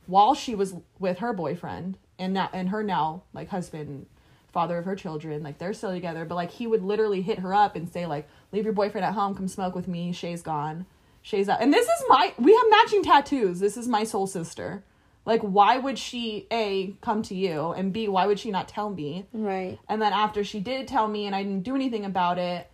while 0.07 0.35
she 0.35 0.55
was 0.55 0.75
with 0.99 1.19
her 1.19 1.33
boyfriend 1.33 1.99
and 2.19 2.35
now 2.35 2.51
and 2.53 2.69
her 2.69 2.83
now 2.83 3.23
like 3.33 3.49
husband 3.49 4.07
father 4.53 4.79
of 4.79 4.85
her 4.85 4.95
children 4.95 5.43
like 5.43 5.59
they're 5.59 5.73
still 5.73 5.91
together 5.91 6.25
but 6.25 6.37
like 6.37 6.53
he 6.53 6.65
would 6.65 6.83
literally 6.83 7.21
hit 7.21 7.41
her 7.41 7.53
up 7.53 7.75
and 7.75 7.89
say 7.89 8.07
like 8.07 8.29
leave 8.53 8.63
your 8.63 8.73
boyfriend 8.73 9.05
at 9.05 9.13
home 9.13 9.35
come 9.35 9.49
smoke 9.49 9.75
with 9.75 9.89
me 9.89 10.13
shay's 10.13 10.43
gone 10.43 10.87
Shay's 11.25 11.49
out. 11.49 11.63
And 11.63 11.73
this 11.73 11.87
is 11.87 12.05
my 12.07 12.35
we 12.39 12.55
have 12.55 12.67
matching 12.69 13.03
tattoos. 13.03 13.59
This 13.59 13.79
is 13.79 13.89
my 13.89 14.05
soul 14.05 14.27
sister. 14.27 14.85
Like 15.25 15.41
why 15.41 15.79
would 15.79 15.99
she 15.99 16.47
A 16.53 16.97
come 17.01 17.23
to 17.23 17.35
you 17.35 17.73
and 17.73 17.95
B 17.95 18.09
why 18.09 18.27
would 18.27 18.39
she 18.39 18.51
not 18.51 18.69
tell 18.69 18.91
me? 18.91 19.27
Right. 19.33 19.79
And 19.89 20.03
then 20.03 20.13
after 20.13 20.45
she 20.45 20.61
did 20.61 20.87
tell 20.87 21.09
me 21.09 21.25
and 21.25 21.35
I 21.35 21.43
didn't 21.43 21.63
do 21.63 21.75
anything 21.75 22.05
about 22.05 22.39
it, 22.39 22.71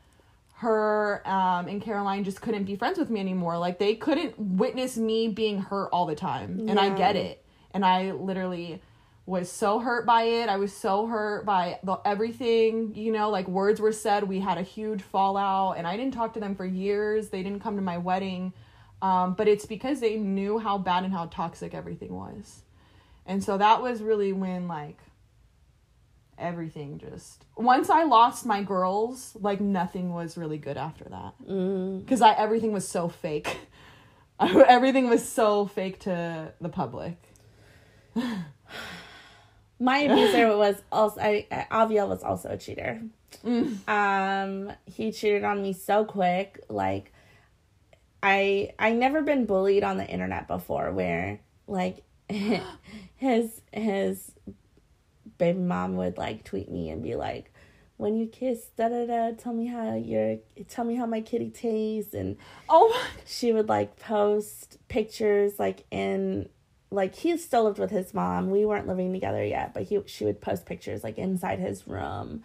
her 0.61 1.23
um 1.27 1.68
and 1.68 1.81
Caroline 1.81 2.23
just 2.23 2.42
couldn't 2.42 2.64
be 2.64 2.77
friends 2.77 2.99
with 2.99 3.09
me 3.09 3.18
anymore. 3.18 3.57
Like 3.57 3.79
they 3.79 3.94
couldn't 3.94 4.38
witness 4.38 4.99
me 4.99 5.29
being 5.29 5.59
hurt 5.59 5.88
all 5.90 6.05
the 6.05 6.14
time. 6.14 6.59
And 6.61 6.75
yeah. 6.75 6.81
I 6.81 6.88
get 6.90 7.16
it. 7.16 7.42
And 7.73 7.83
I 7.83 8.12
literally 8.12 8.83
was 9.25 9.51
so 9.51 9.79
hurt 9.79 10.05
by 10.05 10.25
it. 10.25 10.51
I 10.51 10.57
was 10.57 10.77
so 10.77 11.07
hurt 11.07 11.46
by 11.46 11.79
the, 11.83 11.96
everything, 12.05 12.94
you 12.94 13.11
know, 13.11 13.31
like 13.31 13.49
words 13.49 13.81
were 13.81 13.92
said. 13.92 14.25
We 14.25 14.40
had 14.40 14.59
a 14.59 14.62
huge 14.62 15.01
fallout 15.01 15.79
and 15.79 15.87
I 15.87 15.96
didn't 15.96 16.12
talk 16.12 16.35
to 16.35 16.40
them 16.40 16.55
for 16.55 16.66
years. 16.66 17.31
They 17.31 17.42
didn't 17.42 17.61
come 17.61 17.77
to 17.77 17.83
my 17.83 17.96
wedding. 17.96 18.53
Um, 19.01 19.33
but 19.35 19.49
it's 19.49 19.64
because 19.64 20.01
they 20.01 20.16
knew 20.16 20.59
how 20.59 20.77
bad 20.77 21.05
and 21.05 21.12
how 21.12 21.27
toxic 21.27 21.73
everything 21.73 22.14
was. 22.14 22.64
And 23.25 23.42
so 23.42 23.57
that 23.57 23.81
was 23.81 24.03
really 24.03 24.35
when 24.35 24.68
like 24.68 24.99
everything 26.40 26.98
just 26.98 27.44
once 27.57 27.90
I 27.90 28.05
lost 28.05 28.46
my 28.46 28.62
girls, 28.62 29.37
like 29.40 29.61
nothing 29.61 30.12
was 30.12 30.37
really 30.37 30.59
good 30.59 30.76
after 30.76 31.05
that. 31.05 31.35
Mm. 31.48 32.07
Cuz 32.07 32.22
I 32.22 32.33
everything 32.33 32.72
was 32.72 32.88
so 32.88 33.09
fake. 33.09 33.59
everything 34.40 35.09
was 35.09 35.26
so 35.26 35.66
fake 35.66 36.00
to 36.00 36.53
the 36.61 36.68
public. 36.68 37.16
my 39.81 39.98
abuser 39.98 40.57
was 40.57 40.83
also 40.90 41.20
I, 41.20 41.46
Aviel 41.70 42.09
was 42.09 42.22
also 42.22 42.50
a 42.50 42.57
cheater. 42.57 43.03
Mm. 43.44 43.88
Um, 43.88 44.72
he 44.87 45.12
cheated 45.12 45.44
on 45.44 45.62
me 45.62 45.72
so 45.72 46.05
quick. 46.05 46.64
Like, 46.68 47.12
I 48.22 48.72
I 48.79 48.92
never 48.92 49.22
been 49.22 49.46
bullied 49.46 49.85
on 49.85 49.96
the 49.96 50.07
internet 50.07 50.46
before, 50.46 50.92
where 50.92 51.40
like 51.66 52.03
his 52.29 53.62
his 53.72 54.33
baby 55.40 55.59
mom 55.59 55.96
would 55.96 56.16
like 56.16 56.44
tweet 56.44 56.70
me 56.70 56.90
and 56.90 57.03
be 57.03 57.16
like, 57.16 57.53
"When 57.96 58.14
you 58.14 58.29
kiss, 58.29 58.66
da 58.76 58.88
da 58.88 59.07
da, 59.07 59.33
tell 59.33 59.53
me 59.53 59.66
how 59.66 59.96
your 59.96 60.37
tell 60.68 60.85
me 60.85 60.94
how 60.94 61.07
my 61.07 61.20
kitty 61.20 61.50
tastes," 61.50 62.14
and 62.14 62.37
oh, 62.68 63.09
she 63.26 63.53
would 63.53 63.68
like 63.68 63.98
post 63.98 64.79
pictures 64.87 65.59
like 65.59 65.85
in 65.90 66.48
like 66.92 67.14
he 67.14 67.37
still 67.37 67.64
lived 67.64 67.79
with 67.79 67.90
his 67.90 68.14
mom. 68.14 68.50
We 68.50 68.64
weren't 68.64 68.87
living 68.87 69.12
together 69.12 69.44
yet, 69.44 69.74
but 69.74 69.85
he 69.85 70.00
she 70.07 70.24
would 70.24 70.40
post 70.40 70.66
pictures 70.66 71.03
like 71.03 71.18
inside 71.18 71.59
his 71.59 71.88
room 71.88 72.44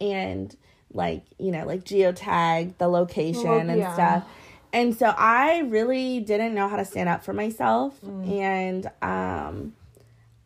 and 0.00 0.56
like, 0.92 1.24
you 1.38 1.50
know, 1.50 1.64
like 1.66 1.84
geotag 1.84 2.76
the 2.78 2.88
location 2.88 3.44
well, 3.44 3.60
and 3.60 3.78
yeah. 3.78 3.94
stuff. 3.94 4.24
And 4.72 4.96
so 4.96 5.06
I 5.16 5.60
really 5.60 6.20
didn't 6.20 6.54
know 6.54 6.66
how 6.68 6.76
to 6.76 6.84
stand 6.84 7.08
up 7.08 7.24
for 7.24 7.32
myself 7.32 8.00
mm. 8.02 8.40
and 8.40 8.90
um 9.02 9.74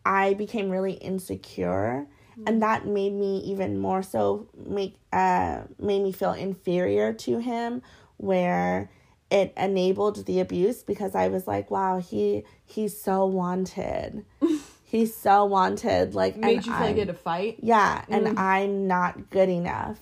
I 0.07 0.35
became 0.35 0.71
really 0.71 0.93
insecure 0.93 2.07
mm. 2.39 2.45
and 2.47 2.63
that 2.63 2.87
made 2.87 3.13
me 3.13 3.39
even 3.39 3.79
more 3.79 4.03
so 4.05 4.49
make 4.67 4.95
uh 5.13 5.63
made 5.81 6.01
me 6.03 6.13
feel 6.13 6.33
inferior 6.33 7.13
to 7.13 7.39
him 7.39 7.83
where 8.19 8.89
it 9.31 9.53
enabled 9.57 10.25
the 10.27 10.39
abuse 10.39 10.85
because 10.85 11.15
I 11.17 11.29
was 11.29 11.47
like, 11.47 11.71
wow, 11.71 11.99
he 11.99 12.45
he's 12.65 12.99
so 12.99 13.27
wanted. 13.27 14.25
he's 14.85 15.17
so 15.17 15.45
wanted. 15.45 16.15
Like 16.15 16.37
made 16.37 16.65
you 16.65 16.73
feel 16.73 16.81
like 16.81 16.95
you 16.95 17.01
had 17.01 17.09
to 17.09 17.15
fight. 17.15 17.59
Yeah, 17.61 18.05
and 18.09 18.27
mm. 18.29 18.39
I'm 18.39 18.87
not 18.87 19.31
good 19.31 19.49
enough. 19.49 19.99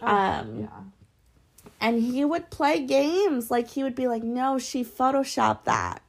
Oh, 0.00 0.06
um 0.06 0.60
yeah. 0.60 0.68
And 1.80 2.00
he 2.00 2.24
would 2.24 2.48
play 2.48 2.80
games. 2.80 3.50
Like 3.50 3.68
he 3.68 3.82
would 3.82 3.94
be 3.94 4.08
like, 4.08 4.22
no, 4.22 4.58
she 4.58 4.82
photoshopped 4.82 5.64
that. 5.64 6.02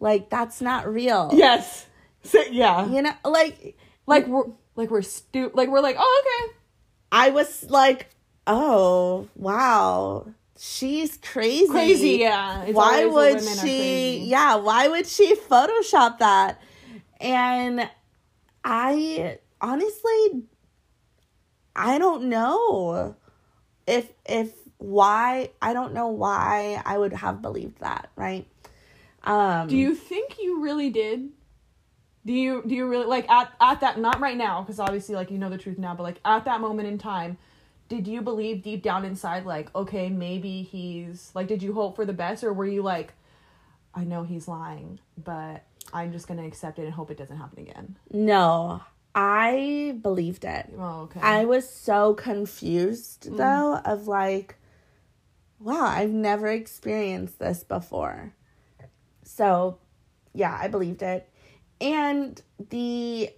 Like 0.00 0.30
that's 0.30 0.62
not 0.62 0.90
real. 0.90 1.30
Yes. 1.34 1.86
So, 2.24 2.40
yeah. 2.50 2.86
You 2.88 3.02
know, 3.02 3.12
like 3.24 3.76
like 4.06 4.26
we're 4.26 4.44
like 4.76 4.90
we're 4.90 5.02
stupid. 5.02 5.56
like 5.56 5.68
we're 5.68 5.80
like, 5.80 5.96
oh 5.98 6.22
okay. 6.22 6.54
I 7.10 7.30
was 7.30 7.68
like, 7.68 8.08
oh 8.46 9.28
wow 9.36 10.26
she's 10.62 11.16
crazy. 11.18 11.66
Crazy, 11.66 12.08
yeah. 12.20 12.62
It's 12.62 12.74
why 12.74 13.04
would 13.04 13.42
she? 13.42 14.18
Yeah, 14.18 14.56
why 14.56 14.88
would 14.88 15.06
she 15.06 15.34
Photoshop 15.34 16.18
that? 16.18 16.60
And 17.20 17.88
I 18.64 19.38
honestly, 19.60 20.44
I 21.74 21.98
don't 21.98 22.24
know 22.24 23.16
if 23.86 24.08
if 24.26 24.52
why 24.78 25.50
I 25.60 25.72
don't 25.72 25.94
know 25.94 26.08
why 26.08 26.80
I 26.84 26.96
would 26.96 27.12
have 27.12 27.42
believed 27.42 27.80
that. 27.80 28.10
Right? 28.16 28.46
Um, 29.24 29.68
do 29.68 29.76
you 29.76 29.94
think 29.94 30.38
you 30.40 30.62
really 30.62 30.90
did? 30.90 31.30
Do 32.24 32.32
you 32.32 32.62
do 32.66 32.74
you 32.74 32.86
really 32.86 33.06
like 33.06 33.28
at 33.28 33.52
at 33.60 33.80
that 33.80 33.98
not 33.98 34.20
right 34.20 34.36
now 34.36 34.62
because 34.62 34.78
obviously 34.78 35.14
like 35.14 35.30
you 35.30 35.38
know 35.38 35.50
the 35.50 35.58
truth 35.58 35.78
now, 35.78 35.94
but 35.94 36.04
like 36.04 36.20
at 36.24 36.44
that 36.44 36.60
moment 36.60 36.88
in 36.88 36.98
time 36.98 37.38
did 37.88 38.06
you 38.06 38.22
believe 38.22 38.62
deep 38.62 38.82
down 38.82 39.04
inside 39.04 39.44
like 39.44 39.74
okay 39.74 40.08
maybe 40.08 40.62
he's 40.62 41.30
like 41.34 41.46
did 41.46 41.62
you 41.62 41.74
hope 41.74 41.94
for 41.94 42.06
the 42.06 42.12
best 42.12 42.42
or 42.42 42.52
were 42.52 42.66
you 42.66 42.82
like 42.82 43.12
I 43.94 44.04
know 44.04 44.22
he's 44.22 44.48
lying, 44.48 45.00
but 45.22 45.64
I'm 45.92 46.12
just 46.12 46.26
gonna 46.26 46.46
accept 46.46 46.78
it 46.78 46.84
and 46.84 46.92
hope 46.92 47.10
it 47.10 47.18
doesn't 47.18 47.36
happen 47.36 47.58
again. 47.58 47.98
No, 48.10 48.82
I 49.14 49.98
believed 50.00 50.44
it. 50.44 50.72
Oh, 50.78 51.02
okay. 51.02 51.20
I 51.20 51.44
was 51.44 51.68
so 51.68 52.14
confused 52.14 53.28
mm. 53.28 53.36
though 53.36 53.80
of 53.84 54.06
like 54.08 54.56
wow, 55.62 55.84
I've 55.84 56.10
never 56.10 56.48
experienced 56.48 57.38
this 57.38 57.62
before. 57.62 58.34
So, 59.22 59.78
yeah, 60.34 60.58
I 60.60 60.68
believed 60.68 61.02
it. 61.02 61.28
And 61.82 62.40
the 62.70 63.30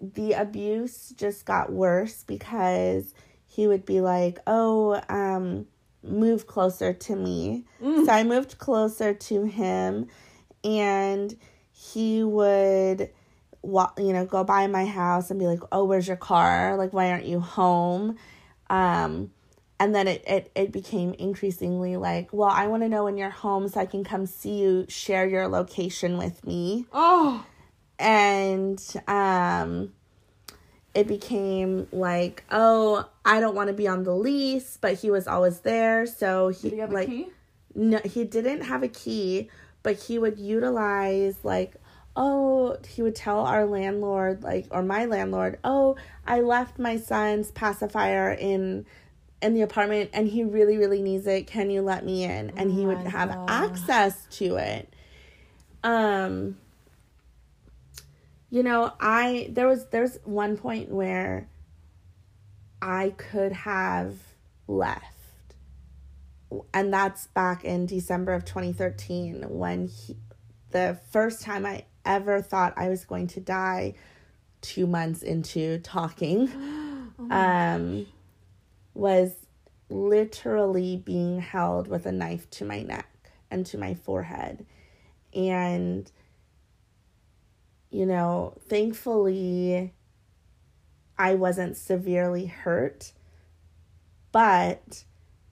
the 0.00 0.32
abuse 0.32 1.12
just 1.16 1.44
got 1.44 1.70
worse 1.72 2.24
because 2.24 3.12
he 3.46 3.66
would 3.66 3.84
be 3.84 4.00
like, 4.00 4.38
"Oh, 4.46 5.00
um 5.08 5.66
move 6.02 6.46
closer 6.46 6.92
to 6.92 7.16
me." 7.16 7.64
So 8.06 8.12
I 8.12 8.22
moved 8.24 8.58
closer 8.58 9.12
to 9.14 9.44
him 9.44 10.06
and 10.64 11.36
he 11.72 12.22
would 12.22 13.10
walk, 13.62 13.98
you 13.98 14.12
know, 14.12 14.24
go 14.24 14.44
by 14.44 14.66
my 14.68 14.84
house 14.86 15.30
and 15.30 15.38
be 15.38 15.46
like, 15.46 15.60
"Oh, 15.72 15.84
where's 15.84 16.06
your 16.08 16.16
car? 16.16 16.76
Like, 16.76 16.92
why 16.92 17.10
aren't 17.10 17.26
you 17.26 17.40
home?" 17.40 18.16
Um, 18.70 19.30
and 19.80 19.94
then 19.94 20.06
it 20.06 20.22
it 20.26 20.52
it 20.54 20.72
became 20.72 21.14
increasingly 21.14 21.96
like, 21.96 22.32
"Well, 22.32 22.48
I 22.48 22.68
want 22.68 22.82
to 22.84 22.88
know 22.88 23.04
when 23.04 23.16
you're 23.16 23.30
home 23.30 23.68
so 23.68 23.80
I 23.80 23.86
can 23.86 24.04
come 24.04 24.26
see 24.26 24.60
you, 24.60 24.86
share 24.88 25.26
your 25.26 25.48
location 25.48 26.18
with 26.18 26.44
me." 26.46 26.86
oh, 26.92 27.44
And 28.02 28.82
um 29.06 29.92
it 30.94 31.06
became 31.06 31.86
like, 31.92 32.44
"Oh, 32.50 33.08
I 33.24 33.40
don't 33.40 33.54
want 33.54 33.68
to 33.68 33.72
be 33.72 33.88
on 33.88 34.02
the 34.04 34.14
lease," 34.14 34.76
but 34.80 34.94
he 34.94 35.10
was 35.10 35.26
always 35.26 35.60
there, 35.60 36.04
so 36.06 36.48
he 36.48 36.70
did 36.70 36.78
he 36.78 36.94
like 36.94 37.08
a 37.08 37.10
key? 37.10 37.28
no, 37.74 37.98
he 38.04 38.24
didn't 38.24 38.62
have 38.62 38.82
a 38.82 38.88
key, 38.88 39.48
but 39.82 39.96
he 39.96 40.18
would 40.18 40.38
utilize 40.38 41.36
like 41.44 41.76
oh, 42.14 42.76
he 42.86 43.00
would 43.00 43.14
tell 43.14 43.40
our 43.40 43.64
landlord 43.64 44.42
like 44.42 44.66
or 44.70 44.82
my 44.82 45.06
landlord, 45.06 45.58
"Oh, 45.64 45.96
I 46.26 46.40
left 46.40 46.78
my 46.78 46.98
son's 46.98 47.50
pacifier 47.52 48.30
in 48.32 48.84
in 49.40 49.54
the 49.54 49.62
apartment 49.62 50.10
and 50.12 50.28
he 50.28 50.44
really 50.44 50.76
really 50.76 51.00
needs 51.02 51.26
it. 51.26 51.46
Can 51.46 51.70
you 51.70 51.80
let 51.82 52.04
me 52.04 52.24
in?" 52.24 52.52
And 52.56 52.70
he 52.70 52.86
would 52.86 53.04
my 53.04 53.10
have 53.10 53.28
God. 53.30 53.48
access 53.48 54.26
to 54.32 54.56
it. 54.56 54.92
Um 55.82 56.56
you 58.52 58.62
know, 58.62 58.92
I 59.00 59.48
there 59.50 59.66
was 59.66 59.86
there's 59.86 60.18
one 60.24 60.58
point 60.58 60.90
where 60.90 61.48
I 62.82 63.14
could 63.16 63.52
have 63.52 64.18
left. 64.68 65.06
And 66.74 66.92
that's 66.92 67.28
back 67.28 67.64
in 67.64 67.86
December 67.86 68.34
of 68.34 68.44
2013 68.44 69.46
when 69.48 69.88
he, 69.88 70.18
the 70.70 70.98
first 71.10 71.40
time 71.40 71.64
I 71.64 71.86
ever 72.04 72.42
thought 72.42 72.74
I 72.76 72.90
was 72.90 73.06
going 73.06 73.26
to 73.28 73.40
die 73.40 73.94
2 74.60 74.86
months 74.86 75.22
into 75.22 75.78
talking 75.78 76.50
um 77.30 78.06
was 78.92 79.32
literally 79.88 80.98
being 80.98 81.40
held 81.40 81.88
with 81.88 82.04
a 82.04 82.12
knife 82.12 82.50
to 82.50 82.66
my 82.66 82.82
neck 82.82 83.32
and 83.50 83.64
to 83.64 83.78
my 83.78 83.94
forehead. 83.94 84.66
And 85.32 86.12
you 87.92 88.06
know 88.06 88.54
thankfully 88.68 89.92
I 91.16 91.34
wasn't 91.34 91.76
severely 91.76 92.46
hurt 92.46 93.12
but 94.32 95.04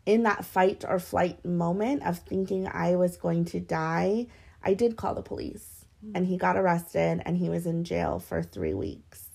in 0.06 0.22
that 0.24 0.44
fight 0.44 0.84
or 0.88 0.98
flight 0.98 1.44
moment 1.44 2.02
of 2.04 2.18
thinking 2.18 2.66
I 2.66 2.96
was 2.96 3.16
going 3.16 3.44
to 3.46 3.60
die, 3.60 4.26
I 4.62 4.74
did 4.74 4.96
call 4.96 5.14
the 5.14 5.22
police 5.22 5.84
mm. 6.04 6.12
and 6.14 6.26
he 6.26 6.36
got 6.36 6.56
arrested 6.56 7.22
and 7.24 7.36
he 7.36 7.48
was 7.48 7.66
in 7.66 7.84
jail 7.84 8.18
for 8.18 8.42
three 8.42 8.74
weeks. 8.74 9.28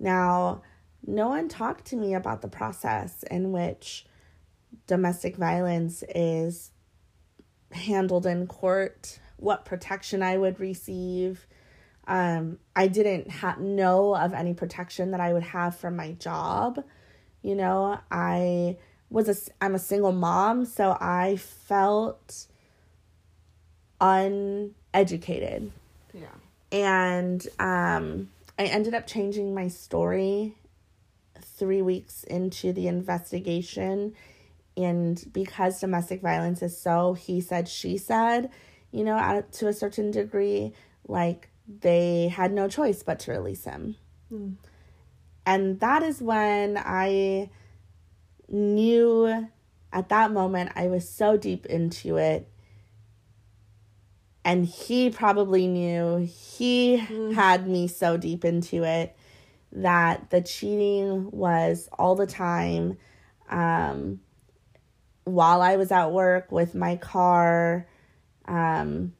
Now, 0.00 0.62
no 1.06 1.28
one 1.28 1.48
talked 1.48 1.84
to 1.86 1.96
me 1.96 2.14
about 2.14 2.42
the 2.42 2.48
process 2.48 3.22
in 3.30 3.52
which 3.52 4.06
domestic 4.86 5.36
violence 5.36 6.02
is 6.14 6.72
handled 7.72 8.26
in 8.26 8.46
court, 8.46 9.20
what 9.36 9.64
protection 9.64 10.22
I 10.22 10.38
would 10.38 10.58
receive. 10.58 11.46
Um, 12.08 12.58
I 12.74 12.88
didn't 12.88 13.30
ha- 13.30 13.56
know 13.60 14.16
of 14.16 14.32
any 14.32 14.54
protection 14.54 15.10
that 15.12 15.20
I 15.20 15.32
would 15.32 15.42
have 15.42 15.76
from 15.76 15.94
my 15.94 16.12
job. 16.12 16.82
You 17.42 17.54
know, 17.54 18.00
I 18.10 18.78
was 19.10 19.28
a 19.28 19.64
I'm 19.64 19.74
a 19.74 19.78
single 19.78 20.12
mom, 20.12 20.64
so 20.64 20.96
I 21.00 21.36
felt 21.36 22.46
uneducated. 24.00 25.70
Yeah. 26.14 26.26
And 26.72 27.46
um 27.58 28.30
I 28.58 28.64
ended 28.64 28.94
up 28.94 29.06
changing 29.06 29.54
my 29.54 29.68
story 29.68 30.56
3 31.40 31.82
weeks 31.82 32.24
into 32.24 32.72
the 32.72 32.88
investigation 32.88 34.14
and 34.76 35.24
because 35.32 35.80
domestic 35.80 36.20
violence 36.22 36.62
is 36.62 36.76
so 36.76 37.14
he 37.14 37.40
said 37.40 37.68
she 37.68 37.98
said, 37.98 38.50
you 38.92 39.04
know, 39.04 39.18
at, 39.18 39.52
to 39.52 39.66
a 39.66 39.72
certain 39.72 40.10
degree, 40.10 40.72
like 41.06 41.50
they 41.68 42.28
had 42.28 42.52
no 42.52 42.68
choice 42.68 43.02
but 43.02 43.18
to 43.20 43.32
release 43.32 43.64
him. 43.64 43.96
And 45.46 45.80
that 45.80 46.02
is 46.02 46.20
when 46.20 46.76
I 46.78 47.50
knew 48.48 49.48
at 49.92 50.08
that 50.08 50.32
moment 50.32 50.72
I 50.74 50.88
was 50.88 51.08
so 51.08 51.36
deep 51.36 51.66
into 51.66 52.16
it. 52.16 52.48
And 54.44 54.64
he 54.64 55.10
probably 55.10 55.66
knew 55.66 56.26
he 56.26 56.96
had 57.34 57.68
me 57.68 57.86
so 57.86 58.16
deep 58.16 58.44
into 58.44 58.82
it 58.84 59.14
that 59.72 60.30
the 60.30 60.40
cheating 60.40 61.30
was 61.30 61.88
all 61.98 62.14
the 62.14 62.26
time. 62.26 62.96
Um, 63.50 64.20
while 65.24 65.60
I 65.60 65.76
was 65.76 65.92
at 65.92 66.12
work 66.12 66.50
with 66.50 66.74
my 66.74 66.96
car, 66.96 67.86
um, 68.46 69.12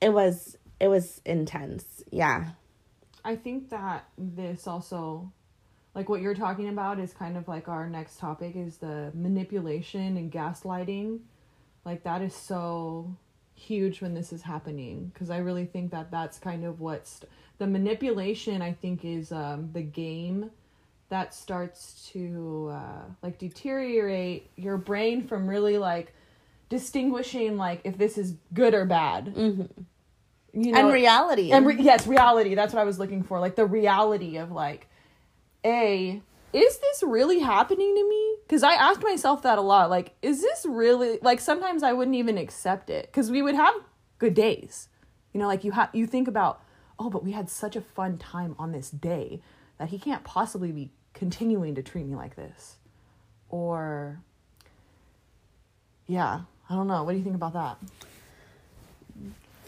it 0.00 0.12
was 0.12 0.56
it 0.80 0.88
was 0.88 1.20
intense. 1.24 2.02
Yeah. 2.10 2.50
I 3.24 3.36
think 3.36 3.68
that 3.70 4.08
this 4.16 4.66
also, 4.66 5.30
like 5.94 6.08
what 6.08 6.22
you're 6.22 6.34
talking 6.34 6.68
about, 6.68 6.98
is 6.98 7.12
kind 7.12 7.36
of 7.36 7.46
like 7.46 7.68
our 7.68 7.88
next 7.88 8.18
topic 8.18 8.56
is 8.56 8.78
the 8.78 9.10
manipulation 9.14 10.16
and 10.16 10.32
gaslighting. 10.32 11.20
Like 11.84 12.02
that 12.04 12.22
is 12.22 12.34
so 12.34 13.14
huge 13.54 14.00
when 14.00 14.14
this 14.14 14.32
is 14.32 14.40
happening 14.42 15.10
because 15.12 15.28
I 15.28 15.38
really 15.38 15.66
think 15.66 15.90
that 15.90 16.10
that's 16.10 16.38
kind 16.38 16.64
of 16.64 16.80
what's 16.80 17.20
the 17.58 17.66
manipulation. 17.66 18.62
I 18.62 18.72
think 18.72 19.04
is 19.04 19.32
um, 19.32 19.70
the 19.72 19.82
game 19.82 20.50
that 21.10 21.34
starts 21.34 22.08
to 22.12 22.70
uh, 22.72 23.02
like 23.22 23.36
deteriorate 23.38 24.50
your 24.56 24.78
brain 24.78 25.26
from 25.26 25.46
really 25.46 25.76
like 25.76 26.14
distinguishing 26.70 27.58
like 27.58 27.80
if 27.84 27.98
this 27.98 28.16
is 28.16 28.36
good 28.54 28.72
or 28.72 28.86
bad. 28.86 29.28
hmm 29.28 29.62
You 30.52 30.72
know, 30.72 30.80
and 30.80 30.92
reality. 30.92 31.52
and 31.52 31.66
re- 31.66 31.76
yes, 31.78 32.06
reality. 32.06 32.54
That's 32.54 32.72
what 32.72 32.80
I 32.80 32.84
was 32.84 32.98
looking 32.98 33.22
for. 33.22 33.38
Like 33.38 33.56
the 33.56 33.66
reality 33.66 34.36
of 34.36 34.50
like, 34.50 34.88
a 35.64 36.22
is 36.52 36.78
this 36.78 37.02
really 37.02 37.38
happening 37.38 37.94
to 37.94 38.08
me? 38.08 38.36
Because 38.42 38.62
I 38.62 38.72
asked 38.72 39.02
myself 39.02 39.42
that 39.42 39.58
a 39.58 39.60
lot. 39.60 39.88
Like, 39.90 40.14
is 40.20 40.40
this 40.40 40.66
really 40.68 41.18
like? 41.22 41.40
Sometimes 41.40 41.82
I 41.82 41.92
wouldn't 41.92 42.16
even 42.16 42.36
accept 42.38 42.90
it 42.90 43.06
because 43.06 43.30
we 43.30 43.42
would 43.42 43.54
have 43.54 43.74
good 44.18 44.34
days. 44.34 44.88
You 45.32 45.40
know, 45.40 45.46
like 45.46 45.62
you 45.62 45.72
have 45.72 45.90
you 45.92 46.06
think 46.06 46.26
about, 46.26 46.62
oh, 46.98 47.10
but 47.10 47.22
we 47.22 47.32
had 47.32 47.48
such 47.48 47.76
a 47.76 47.80
fun 47.80 48.18
time 48.18 48.56
on 48.58 48.72
this 48.72 48.90
day 48.90 49.40
that 49.78 49.90
he 49.90 49.98
can't 49.98 50.24
possibly 50.24 50.72
be 50.72 50.90
continuing 51.14 51.74
to 51.76 51.82
treat 51.82 52.06
me 52.06 52.16
like 52.16 52.34
this, 52.34 52.76
or 53.48 54.20
yeah, 56.08 56.40
I 56.68 56.74
don't 56.74 56.88
know. 56.88 57.04
What 57.04 57.12
do 57.12 57.18
you 57.18 57.24
think 57.24 57.36
about 57.36 57.52
that? 57.52 57.78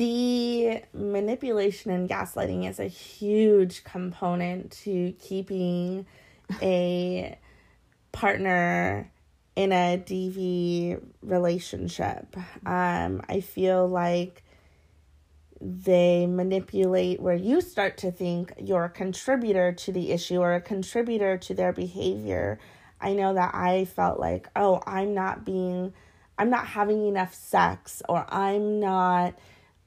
The 0.02 0.82
manipulation 0.92 1.92
and 1.92 2.08
gaslighting 2.08 2.68
is 2.68 2.80
a 2.80 2.88
huge 2.88 3.84
component 3.84 4.72
to 4.72 5.12
keeping 5.20 6.06
a 6.62 7.38
partner 8.10 9.08
in 9.54 9.70
a 9.70 10.02
DV 10.04 11.00
relationship. 11.22 12.36
Um, 12.66 13.22
I 13.28 13.40
feel 13.42 13.86
like 13.86 14.42
they 15.60 16.26
manipulate 16.26 17.20
where 17.20 17.36
you 17.36 17.60
start 17.60 17.96
to 17.98 18.10
think 18.10 18.52
you're 18.58 18.86
a 18.86 18.90
contributor 18.90 19.70
to 19.70 19.92
the 19.92 20.10
issue 20.10 20.40
or 20.40 20.54
a 20.54 20.60
contributor 20.60 21.38
to 21.38 21.54
their 21.54 21.72
behavior. 21.72 22.58
I 23.00 23.12
know 23.12 23.34
that 23.34 23.54
I 23.54 23.84
felt 23.84 24.18
like, 24.18 24.48
oh, 24.56 24.82
I'm 24.84 25.14
not 25.14 25.44
being, 25.44 25.94
I'm 26.36 26.50
not 26.50 26.66
having 26.66 27.06
enough 27.06 27.34
sex, 27.34 28.02
or 28.08 28.26
I'm 28.28 28.80
not 28.80 29.38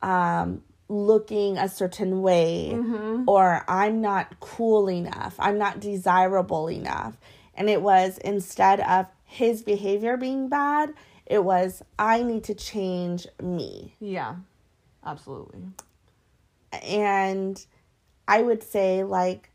um, 0.02 0.62
looking 0.88 1.58
a 1.58 1.68
certain 1.68 2.22
way, 2.22 2.78
or 3.28 3.64
I'm 3.68 4.02
not 4.02 4.40
cool 4.40 4.90
enough, 4.90 5.36
I'm 5.40 5.58
not 5.58 5.80
desirable 5.80 6.70
enough. 6.70 7.18
And 7.56 7.70
it 7.70 7.82
was 7.82 8.18
instead 8.18 8.80
of 8.82 9.08
his 9.24 9.64
behavior 9.64 10.18
being 10.18 10.50
bad, 10.50 10.94
It 11.26 11.44
was, 11.44 11.82
I 11.98 12.22
need 12.22 12.44
to 12.46 12.54
change 12.54 13.28
me. 13.42 13.96
Yeah. 14.00 14.36
Absolutely. 15.04 15.62
And 16.84 17.64
I 18.28 18.42
would 18.42 18.64
say, 18.64 19.04
like, 19.04 19.50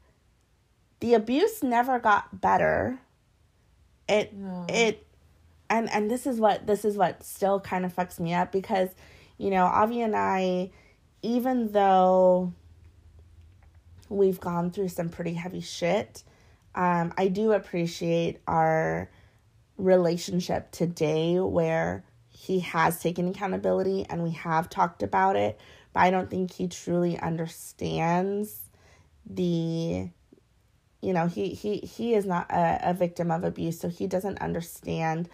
the 1.01 1.15
abuse 1.15 1.63
never 1.63 1.99
got 1.99 2.41
better. 2.41 2.99
It, 4.09 4.35
it, 4.69 5.07
and, 5.69 5.89
and 5.91 6.11
this 6.11 6.27
is 6.27 6.41
what, 6.41 6.67
this 6.67 6.85
is 6.85 6.97
what 6.97 7.23
still 7.23 7.61
kind 7.61 7.85
of 7.85 7.95
fucks 7.95 8.19
me 8.19 8.35
up 8.35 8.51
because, 8.51 8.89
you 9.41 9.49
know, 9.49 9.65
Avi 9.65 10.03
and 10.03 10.15
I, 10.15 10.71
even 11.23 11.73
though 11.73 12.53
we've 14.11 14.39
gone 14.39 14.71
through 14.71 14.89
some 14.89 15.09
pretty 15.09 15.33
heavy 15.33 15.63
shit, 15.63 16.23
um, 16.75 17.15
I 17.17 17.29
do 17.29 17.53
appreciate 17.53 18.41
our 18.47 19.11
relationship 19.79 20.71
today 20.73 21.41
where 21.41 22.05
he 22.29 22.61
has 22.61 23.01
taken 23.01 23.29
accountability 23.29 24.05
and 24.11 24.23
we 24.23 24.33
have 24.33 24.69
talked 24.69 25.03
about 25.03 25.37
it, 25.37 25.59
but 25.95 26.01
I 26.01 26.11
don't 26.11 26.29
think 26.29 26.53
he 26.53 26.69
truly 26.69 27.19
understands 27.19 28.69
the 29.25 30.11
you 31.01 31.13
know 31.15 31.27
he 31.27 31.55
he 31.55 31.79
he 31.79 32.15
is 32.15 32.27
not 32.27 32.51
a, 32.51 32.91
a 32.91 32.95
victim 32.95 33.31
of 33.31 33.45
abuse 33.45 33.79
so 33.81 33.89
he 33.89 34.07
doesn't 34.07 34.39
understand 34.41 35.29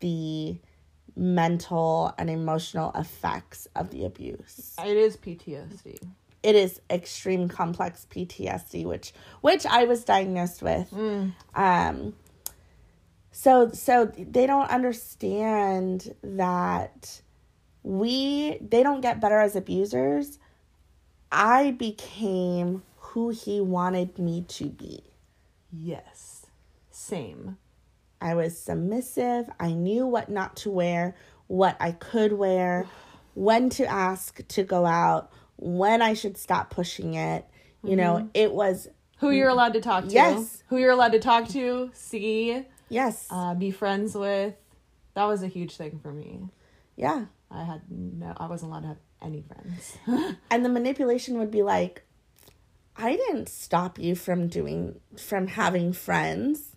the 0.00 0.58
mental 1.18 2.14
and 2.16 2.30
emotional 2.30 2.92
effects 2.94 3.66
of 3.74 3.90
the 3.90 4.04
abuse 4.04 4.74
It 4.84 4.96
is 4.96 5.16
PTSD. 5.16 5.98
it 6.44 6.54
is 6.54 6.80
extreme 6.88 7.48
complex 7.48 8.06
PTSD, 8.10 8.84
which 8.86 9.12
which 9.40 9.66
I 9.66 9.84
was 9.84 10.04
diagnosed 10.04 10.62
with. 10.62 10.92
Um, 11.54 12.14
so 13.32 13.70
so 13.72 14.06
they 14.06 14.46
don't 14.46 14.70
understand 14.70 16.14
that 16.22 17.20
we 17.82 18.58
they 18.60 18.82
don't 18.82 19.00
get 19.00 19.20
better 19.20 19.40
as 19.40 19.56
abusers. 19.56 20.38
I 21.32 21.72
became 21.72 22.82
who 22.96 23.30
he 23.30 23.60
wanted 23.60 24.18
me 24.18 24.44
to 24.48 24.66
be. 24.66 25.02
Yes. 25.72 26.46
Same. 26.90 27.58
I 28.20 28.34
was 28.34 28.58
submissive. 28.58 29.48
I 29.60 29.72
knew 29.72 30.06
what 30.06 30.28
not 30.28 30.56
to 30.58 30.70
wear, 30.70 31.14
what 31.46 31.76
I 31.80 31.92
could 31.92 32.32
wear, 32.32 32.86
when 33.34 33.70
to 33.70 33.86
ask 33.86 34.46
to 34.48 34.62
go 34.62 34.84
out, 34.86 35.30
when 35.56 36.02
I 36.02 36.14
should 36.14 36.36
stop 36.36 36.70
pushing 36.70 37.14
it. 37.14 37.44
You 37.84 37.94
know, 37.96 38.28
it 38.34 38.52
was, 38.52 38.88
Who 39.18 39.30
you're 39.30 39.48
allowed 39.48 39.72
to 39.74 39.80
talk 39.80 40.04
to. 40.08 40.10
Yes. 40.10 40.64
Who 40.68 40.78
you're 40.78 40.90
allowed 40.90 41.12
to 41.12 41.20
talk 41.20 41.48
to, 41.50 41.90
see, 41.94 42.64
yes, 42.88 43.26
uh, 43.30 43.54
be 43.54 43.70
friends 43.70 44.14
with. 44.16 44.54
That 45.14 45.24
was 45.24 45.42
a 45.42 45.46
huge 45.48 45.76
thing 45.76 46.00
for 46.02 46.12
me. 46.12 46.48
yeah. 46.96 47.26
I 47.50 47.64
had 47.64 47.80
no, 47.90 48.34
I 48.36 48.46
wasn't 48.46 48.72
allowed 48.72 48.80
to 48.82 48.88
have 48.88 48.98
any 49.22 49.42
friends. 49.42 49.96
And 50.50 50.64
the 50.64 50.68
manipulation 50.68 51.38
would 51.38 51.50
be 51.50 51.62
like, 51.62 52.02
I 52.96 53.16
didn't 53.16 53.48
stop 53.48 53.98
you 53.98 54.14
from 54.14 54.48
doing, 54.48 55.00
from 55.16 55.46
having 55.46 55.92
friends. 55.94 56.76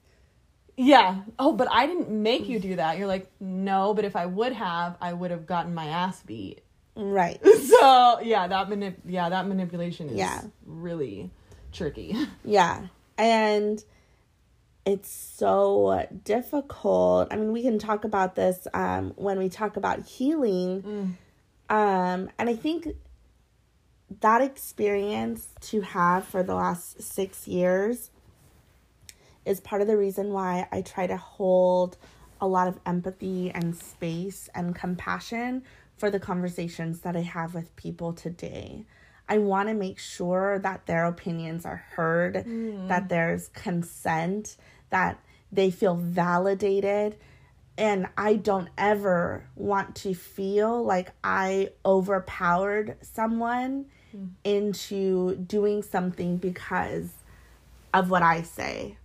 Yeah. 0.85 1.21
Oh, 1.37 1.53
but 1.53 1.67
I 1.71 1.85
didn't 1.85 2.09
make 2.09 2.47
you 2.49 2.59
do 2.59 2.75
that. 2.77 2.97
You're 2.97 3.07
like, 3.07 3.29
no, 3.39 3.93
but 3.93 4.03
if 4.05 4.15
I 4.15 4.25
would 4.25 4.53
have, 4.53 4.97
I 5.01 5.13
would 5.13 5.31
have 5.31 5.45
gotten 5.45 5.73
my 5.73 5.85
ass 5.87 6.21
beat. 6.23 6.61
Right. 6.95 7.39
So 7.81 8.19
yeah, 8.21 8.47
that 8.47 8.67
manip- 8.69 8.99
yeah, 9.05 9.29
that 9.29 9.47
manipulation 9.47 10.09
is 10.09 10.17
Yeah. 10.17 10.41
really 10.65 11.31
tricky. 11.71 12.15
Yeah. 12.45 12.87
And 13.17 13.83
it's 14.85 15.09
so 15.09 16.05
difficult. 16.25 17.29
I 17.31 17.37
mean, 17.37 17.51
we 17.53 17.61
can 17.61 17.79
talk 17.79 18.03
about 18.03 18.35
this 18.35 18.67
um, 18.73 19.13
when 19.15 19.39
we 19.39 19.47
talk 19.49 19.77
about 19.77 20.05
healing. 20.05 21.17
Um, 21.69 22.29
and 22.37 22.49
I 22.49 22.55
think 22.55 22.87
that 24.19 24.41
experience 24.41 25.47
to 25.61 25.81
have 25.81 26.25
for 26.25 26.43
the 26.43 26.55
last 26.55 27.01
six 27.01 27.47
years 27.47 28.11
is 29.45 29.59
part 29.59 29.81
of 29.81 29.87
the 29.87 29.97
reason 29.97 30.31
why 30.31 30.67
I 30.71 30.81
try 30.81 31.07
to 31.07 31.17
hold 31.17 31.97
a 32.39 32.47
lot 32.47 32.67
of 32.67 32.79
empathy 32.85 33.51
and 33.51 33.75
space 33.75 34.49
and 34.55 34.75
compassion 34.75 35.63
for 35.97 36.09
the 36.09 36.19
conversations 36.19 37.01
that 37.01 37.15
I 37.15 37.21
have 37.21 37.53
with 37.53 37.75
people 37.75 38.13
today. 38.13 38.85
I 39.29 39.37
want 39.37 39.69
to 39.69 39.75
make 39.75 39.99
sure 39.99 40.59
that 40.59 40.87
their 40.87 41.05
opinions 41.05 41.65
are 41.65 41.85
heard, 41.91 42.35
mm. 42.35 42.87
that 42.87 43.07
there's 43.07 43.47
consent, 43.49 44.57
that 44.89 45.23
they 45.51 45.71
feel 45.71 45.95
validated. 45.95 47.17
And 47.77 48.07
I 48.17 48.35
don't 48.35 48.69
ever 48.77 49.45
want 49.55 49.95
to 49.97 50.13
feel 50.13 50.83
like 50.83 51.11
I 51.23 51.69
overpowered 51.85 52.97
someone 53.01 53.85
mm. 54.15 54.29
into 54.43 55.35
doing 55.35 55.83
something 55.83 56.37
because 56.37 57.09
of 57.93 58.09
what 58.09 58.23
I 58.23 58.41
say. 58.41 58.97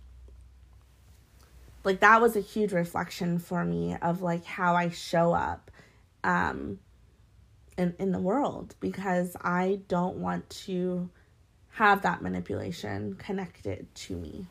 Like 1.87 2.01
that 2.01 2.19
was 2.19 2.35
a 2.35 2.41
huge 2.41 2.73
reflection 2.73 3.39
for 3.39 3.63
me 3.63 3.95
of 4.01 4.21
like 4.21 4.43
how 4.43 4.75
I 4.75 4.89
show 4.89 5.31
up 5.31 5.71
um 6.21 6.79
in 7.77 7.95
in 7.97 8.11
the 8.11 8.19
world 8.19 8.75
because 8.81 9.37
I 9.39 9.79
don't 9.87 10.17
want 10.17 10.49
to 10.65 11.09
have 11.69 12.01
that 12.01 12.21
manipulation 12.21 13.13
connected 13.13 13.87
to 13.95 14.17
me. 14.17 14.47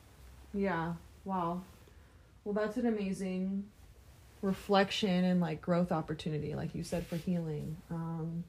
Yeah. 0.55 0.94
Wow. 1.27 1.61
Well, 2.42 2.55
that's 2.55 2.79
an 2.79 2.87
amazing 2.87 3.64
reflection 4.40 5.22
and 5.22 5.38
like 5.38 5.61
growth 5.61 5.92
opportunity, 5.92 6.55
like 6.55 6.75
you 6.75 6.85
said, 6.85 7.07
for 7.07 7.16
healing. 7.16 7.77
Um, 7.90 8.44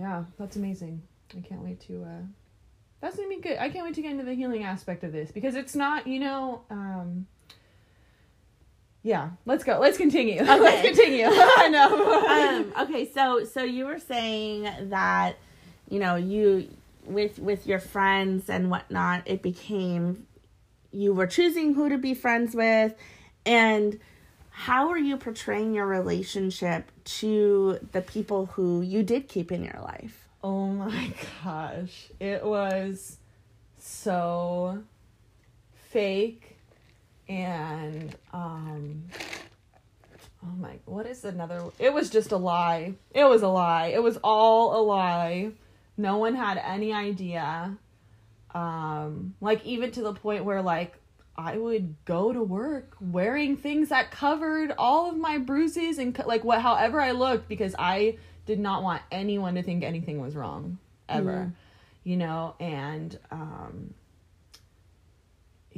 yeah, 0.00 0.24
that's 0.40 0.56
amazing. 0.56 1.02
I 1.38 1.40
can't 1.42 1.62
wait 1.62 1.78
to. 1.82 2.02
Uh, 2.02 2.26
that's 3.00 3.14
gonna 3.14 3.28
be 3.28 3.40
good. 3.40 3.58
I 3.58 3.68
can't 3.68 3.84
wait 3.84 3.94
to 3.94 4.02
get 4.02 4.10
into 4.10 4.24
the 4.24 4.34
healing 4.34 4.64
aspect 4.64 5.04
of 5.04 5.12
this 5.12 5.30
because 5.30 5.54
it's 5.54 5.76
not, 5.76 6.08
you 6.08 6.18
know. 6.18 6.62
Um, 6.68 7.28
yeah, 9.02 9.30
let's 9.46 9.64
go. 9.64 9.78
Let's 9.80 9.96
continue. 9.96 10.42
let's 10.44 10.86
continue. 10.86 11.26
I 11.30 11.68
know. 11.68 12.66
um 12.76 12.84
okay, 12.86 13.10
so 13.10 13.44
so 13.44 13.62
you 13.62 13.86
were 13.86 13.98
saying 13.98 14.68
that 14.90 15.36
you 15.88 15.98
know, 15.98 16.16
you 16.16 16.68
with 17.04 17.38
with 17.38 17.66
your 17.66 17.78
friends 17.78 18.48
and 18.48 18.70
whatnot, 18.70 19.22
it 19.26 19.42
became 19.42 20.26
you 20.92 21.14
were 21.14 21.26
choosing 21.26 21.74
who 21.74 21.88
to 21.88 21.98
be 21.98 22.14
friends 22.14 22.54
with 22.54 22.94
and 23.46 23.98
how 24.50 24.88
are 24.90 24.98
you 24.98 25.16
portraying 25.16 25.74
your 25.74 25.86
relationship 25.86 26.90
to 27.04 27.78
the 27.92 28.02
people 28.02 28.46
who 28.46 28.82
you 28.82 29.02
did 29.02 29.28
keep 29.28 29.50
in 29.50 29.64
your 29.64 29.80
life? 29.82 30.28
Oh 30.42 30.66
my 30.66 31.12
gosh. 31.42 32.10
It 32.18 32.44
was 32.44 33.18
so 33.78 34.82
fake 35.72 36.49
and 37.30 38.16
um 38.32 39.04
oh 40.44 40.52
my 40.58 40.74
what 40.84 41.06
is 41.06 41.24
another 41.24 41.62
it 41.78 41.92
was 41.94 42.10
just 42.10 42.32
a 42.32 42.36
lie. 42.36 42.94
It 43.12 43.24
was 43.24 43.42
a 43.42 43.48
lie. 43.48 43.92
It 43.94 44.02
was 44.02 44.18
all 44.24 44.78
a 44.78 44.82
lie. 44.82 45.52
No 45.96 46.18
one 46.18 46.34
had 46.34 46.58
any 46.58 46.92
idea. 46.92 47.76
Um 48.52 49.34
like 49.40 49.64
even 49.64 49.92
to 49.92 50.02
the 50.02 50.12
point 50.12 50.44
where 50.44 50.60
like 50.60 50.96
I 51.36 51.56
would 51.56 51.94
go 52.04 52.32
to 52.32 52.42
work 52.42 52.96
wearing 53.00 53.56
things 53.56 53.90
that 53.90 54.10
covered 54.10 54.74
all 54.76 55.08
of 55.08 55.16
my 55.16 55.38
bruises 55.38 55.98
and 55.98 56.18
like 56.26 56.42
what 56.42 56.60
however 56.60 57.00
I 57.00 57.12
looked 57.12 57.48
because 57.48 57.76
I 57.78 58.18
did 58.44 58.58
not 58.58 58.82
want 58.82 59.02
anyone 59.12 59.54
to 59.54 59.62
think 59.62 59.84
anything 59.84 60.20
was 60.20 60.34
wrong 60.34 60.78
ever. 61.08 61.52
You 62.02 62.16
know, 62.16 62.56
and 62.58 63.16
um 63.30 63.94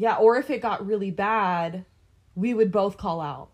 yeah, 0.03 0.17
or 0.17 0.37
if 0.37 0.51
it 0.51 0.61
got 0.61 0.85
really 0.85 1.13
bad, 1.13 1.85
we 2.35 2.55
would 2.55 2.73
both 2.73 2.97
call 2.97 3.21
out. 3.21 3.51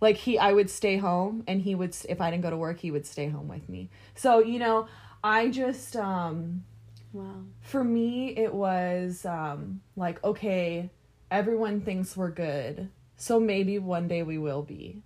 Like 0.00 0.16
he 0.16 0.38
I 0.38 0.50
would 0.54 0.70
stay 0.70 0.96
home 0.96 1.44
and 1.46 1.60
he 1.60 1.74
would 1.74 1.94
if 2.08 2.18
I 2.18 2.30
didn't 2.30 2.44
go 2.44 2.48
to 2.48 2.56
work, 2.56 2.78
he 2.80 2.90
would 2.90 3.04
stay 3.04 3.28
home 3.28 3.46
with 3.46 3.68
me. 3.68 3.90
So, 4.14 4.38
you 4.38 4.58
know, 4.58 4.88
I 5.22 5.50
just 5.50 5.94
um 5.94 6.64
Wow. 7.12 7.42
for 7.60 7.84
me 7.84 8.28
it 8.34 8.54
was 8.54 9.26
um 9.26 9.82
like 9.94 10.24
okay 10.24 10.88
everyone 11.30 11.82
thinks 11.82 12.16
we're 12.16 12.30
good 12.30 12.88
so 13.18 13.38
maybe 13.38 13.78
one 13.78 14.08
day 14.08 14.22
we 14.22 14.38
will 14.38 14.62
be 14.62 15.02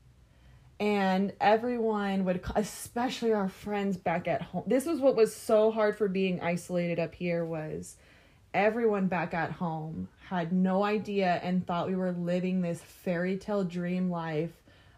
and 0.78 1.32
everyone 1.40 2.24
would 2.24 2.40
especially 2.54 3.32
our 3.32 3.48
friends 3.48 3.96
back 3.96 4.28
at 4.28 4.40
home 4.40 4.62
this 4.68 4.86
was 4.86 5.00
what 5.00 5.16
was 5.16 5.34
so 5.34 5.72
hard 5.72 5.98
for 5.98 6.06
being 6.06 6.40
isolated 6.40 7.00
up 7.00 7.12
here 7.12 7.44
was 7.44 7.96
everyone 8.56 9.06
back 9.06 9.34
at 9.34 9.52
home 9.52 10.08
had 10.28 10.52
no 10.52 10.82
idea 10.82 11.38
and 11.42 11.66
thought 11.66 11.86
we 11.86 11.94
were 11.94 12.12
living 12.12 12.60
this 12.60 12.80
fairy 12.80 13.36
tale 13.36 13.62
dream 13.62 14.10
life 14.10 14.50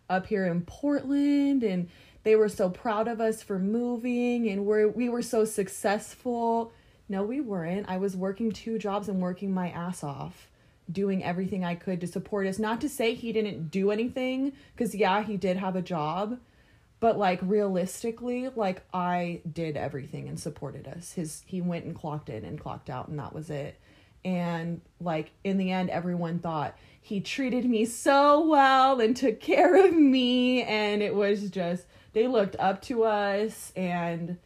up 0.08 0.26
here 0.26 0.46
in 0.46 0.62
Portland 0.62 1.62
and 1.62 1.88
they 2.22 2.36
were 2.36 2.48
so 2.48 2.70
proud 2.70 3.08
of 3.08 3.20
us 3.20 3.42
for 3.42 3.58
moving 3.58 4.48
and 4.48 4.64
we're, 4.64 4.88
we 4.88 5.08
were 5.08 5.22
so 5.22 5.44
successful. 5.44 6.72
No, 7.08 7.24
we 7.24 7.40
weren't. 7.40 7.88
I 7.88 7.96
was 7.96 8.16
working 8.16 8.52
two 8.52 8.78
jobs 8.78 9.08
and 9.08 9.20
working 9.20 9.52
my 9.52 9.70
ass 9.70 10.04
off 10.04 10.48
doing 10.90 11.22
everything 11.22 11.64
I 11.64 11.74
could 11.74 12.00
to 12.00 12.06
support 12.06 12.46
us. 12.46 12.58
Not 12.58 12.80
to 12.80 12.88
say 12.88 13.14
he 13.14 13.32
didn't 13.32 13.70
do 13.70 13.90
anything, 13.90 14.52
because 14.74 14.94
yeah, 14.94 15.22
he 15.22 15.36
did 15.36 15.56
have 15.56 15.76
a 15.76 15.82
job, 15.82 16.38
but 17.00 17.18
like 17.18 17.40
realistically, 17.42 18.48
like 18.54 18.82
I 18.92 19.40
did 19.50 19.76
everything 19.76 20.28
and 20.28 20.38
supported 20.38 20.88
us. 20.88 21.12
His 21.12 21.42
he 21.46 21.60
went 21.60 21.84
and 21.84 21.94
clocked 21.94 22.28
in 22.28 22.44
and 22.44 22.60
clocked 22.60 22.90
out, 22.90 23.08
and 23.08 23.18
that 23.18 23.32
was 23.32 23.50
it. 23.50 23.78
And 24.24 24.80
like 25.00 25.30
in 25.44 25.58
the 25.58 25.70
end, 25.70 25.90
everyone 25.90 26.40
thought 26.40 26.76
he 27.00 27.20
treated 27.20 27.64
me 27.64 27.84
so 27.84 28.46
well 28.46 29.00
and 29.00 29.16
took 29.16 29.40
care 29.40 29.86
of 29.86 29.94
me, 29.94 30.62
and 30.62 31.02
it 31.02 31.14
was 31.14 31.50
just 31.50 31.86
they 32.12 32.26
looked 32.26 32.56
up 32.58 32.82
to 32.82 33.04
us 33.04 33.72
and 33.76 34.38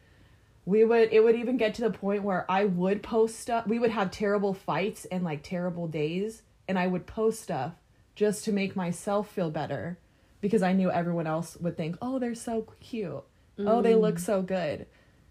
we 0.65 0.85
would 0.85 1.09
it 1.11 1.23
would 1.23 1.35
even 1.35 1.57
get 1.57 1.73
to 1.75 1.81
the 1.81 1.89
point 1.89 2.23
where 2.23 2.49
I 2.49 2.65
would 2.65 3.01
post 3.01 3.39
stuff. 3.39 3.67
We 3.67 3.79
would 3.79 3.91
have 3.91 4.11
terrible 4.11 4.53
fights 4.53 5.05
and 5.05 5.23
like 5.23 5.41
terrible 5.43 5.87
days, 5.87 6.43
and 6.67 6.77
I 6.77 6.87
would 6.87 7.07
post 7.07 7.41
stuff 7.41 7.73
just 8.15 8.45
to 8.45 8.51
make 8.51 8.75
myself 8.75 9.29
feel 9.29 9.49
better 9.49 9.97
because 10.43 10.61
I 10.61 10.73
knew 10.73 10.91
everyone 10.91 11.25
else 11.25 11.55
would 11.61 11.77
think, 11.77 11.95
"Oh, 12.01 12.19
they're 12.19 12.35
so 12.35 12.67
cute. 12.81 13.23
Oh, 13.57 13.81
they 13.81 13.95
look 13.95 14.19
so 14.19 14.41
good." 14.41 14.85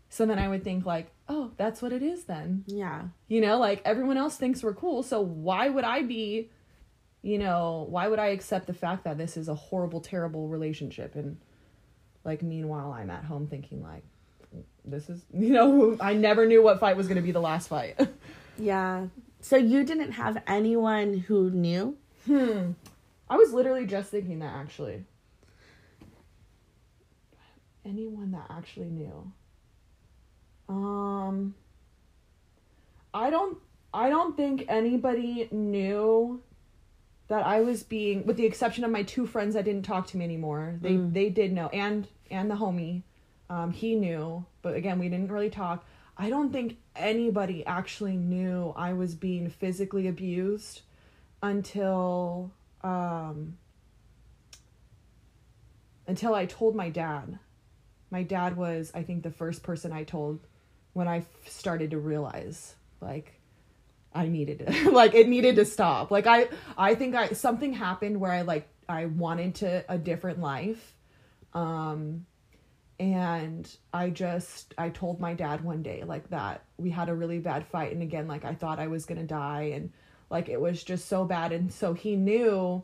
So 0.08 0.24
then 0.26 0.38
I 0.38 0.48
would 0.48 0.64
think 0.64 0.86
like, 0.86 1.12
"Oh, 1.28 1.52
that's 1.58 1.82
what 1.82 1.92
it 1.92 2.02
is 2.02 2.24
then." 2.24 2.64
Yeah. 2.66 3.02
You 3.28 3.42
know, 3.42 3.58
like 3.58 3.82
everyone 3.84 4.16
else 4.16 4.36
thinks 4.36 4.62
we're 4.62 4.74
cool, 4.74 5.02
so 5.02 5.20
why 5.20 5.68
would 5.68 5.84
I 5.84 6.02
be 6.02 6.50
you 7.24 7.38
know, 7.38 7.86
why 7.88 8.08
would 8.08 8.18
I 8.18 8.28
accept 8.28 8.66
the 8.66 8.74
fact 8.74 9.04
that 9.04 9.16
this 9.16 9.36
is 9.36 9.46
a 9.46 9.54
horrible 9.54 10.00
terrible 10.00 10.48
relationship 10.48 11.14
and 11.14 11.36
like 12.24 12.42
meanwhile 12.42 12.90
I'm 12.92 13.10
at 13.10 13.24
home 13.24 13.46
thinking 13.46 13.80
like 13.82 14.02
this 14.84 15.08
is 15.08 15.24
you 15.32 15.50
know 15.50 15.96
i 16.00 16.12
never 16.14 16.46
knew 16.46 16.62
what 16.62 16.80
fight 16.80 16.96
was 16.96 17.06
going 17.06 17.16
to 17.16 17.22
be 17.22 17.30
the 17.32 17.40
last 17.40 17.68
fight 17.68 17.98
Yeah. 18.58 19.06
So 19.40 19.56
you 19.56 19.82
didn't 19.84 20.12
have 20.12 20.42
anyone 20.46 21.14
who 21.14 21.50
knew? 21.50 21.96
hmm 22.26 22.72
i 23.32 23.36
was 23.36 23.52
literally 23.52 23.86
just 23.86 24.10
thinking 24.10 24.38
that 24.40 24.54
actually. 24.54 25.04
Anyone 27.84 28.30
that 28.32 28.46
actually 28.50 28.90
knew. 28.90 29.32
Um 30.68 31.54
i 33.14 33.28
don't 33.30 33.58
i 33.92 34.08
don't 34.08 34.36
think 34.36 34.64
anybody 34.68 35.48
knew 35.50 36.40
that 37.28 37.44
i 37.44 37.60
was 37.60 37.82
being 37.82 38.24
with 38.26 38.36
the 38.36 38.46
exception 38.46 38.84
of 38.84 38.90
my 38.90 39.02
two 39.02 39.26
friends 39.26 39.54
that 39.54 39.64
didn't 39.64 39.84
talk 39.84 40.06
to 40.08 40.16
me 40.16 40.24
anymore. 40.24 40.78
They 40.80 40.92
Mm. 40.92 41.12
they 41.12 41.28
did 41.30 41.52
know. 41.52 41.68
And 41.68 42.06
and 42.30 42.50
the 42.50 42.54
homie. 42.54 43.02
Um 43.50 43.72
he 43.72 43.94
knew 43.96 44.44
but 44.62 44.74
again 44.76 44.98
we 44.98 45.08
didn't 45.08 45.30
really 45.32 45.50
talk. 45.50 45.84
I 46.16 46.30
don't 46.30 46.52
think 46.52 46.76
anybody 46.94 47.64
actually 47.66 48.16
knew 48.18 48.72
i 48.76 48.92
was 48.92 49.14
being 49.14 49.48
physically 49.48 50.06
abused 50.06 50.82
until 51.42 52.50
um 52.84 53.56
until 56.06 56.34
i 56.34 56.46
told 56.46 56.74
my 56.74 56.90
dad. 56.90 57.38
My 58.10 58.22
dad 58.22 58.56
was 58.56 58.92
i 58.94 59.02
think 59.02 59.22
the 59.22 59.30
first 59.30 59.62
person 59.62 59.92
i 59.92 60.04
told 60.04 60.40
when 60.92 61.08
i 61.08 61.24
started 61.46 61.92
to 61.92 61.98
realize 61.98 62.74
like 63.00 63.40
i 64.14 64.28
needed 64.28 64.66
to 64.66 64.90
like 64.92 65.14
it 65.14 65.28
needed 65.28 65.56
to 65.56 65.64
stop. 65.64 66.10
Like 66.10 66.26
i 66.26 66.48
i 66.76 66.94
think 66.94 67.14
i 67.14 67.30
something 67.30 67.72
happened 67.72 68.20
where 68.20 68.32
i 68.32 68.42
like 68.42 68.68
i 68.88 69.06
wanted 69.06 69.54
to 69.56 69.84
a 69.88 69.96
different 69.96 70.40
life 70.40 70.94
um 71.54 72.26
and 72.98 73.76
i 73.92 74.10
just 74.10 74.74
i 74.78 74.88
told 74.88 75.18
my 75.20 75.34
dad 75.34 75.62
one 75.62 75.82
day 75.82 76.04
like 76.04 76.28
that 76.30 76.62
we 76.76 76.90
had 76.90 77.08
a 77.08 77.14
really 77.14 77.38
bad 77.38 77.66
fight 77.66 77.92
and 77.92 78.02
again 78.02 78.28
like 78.28 78.44
i 78.44 78.54
thought 78.54 78.78
i 78.78 78.86
was 78.86 79.06
gonna 79.06 79.24
die 79.24 79.72
and 79.74 79.92
like 80.32 80.48
it 80.48 80.60
was 80.60 80.82
just 80.82 81.06
so 81.06 81.24
bad. 81.24 81.52
And 81.52 81.72
so 81.72 81.94
he 81.94 82.16
knew 82.16 82.82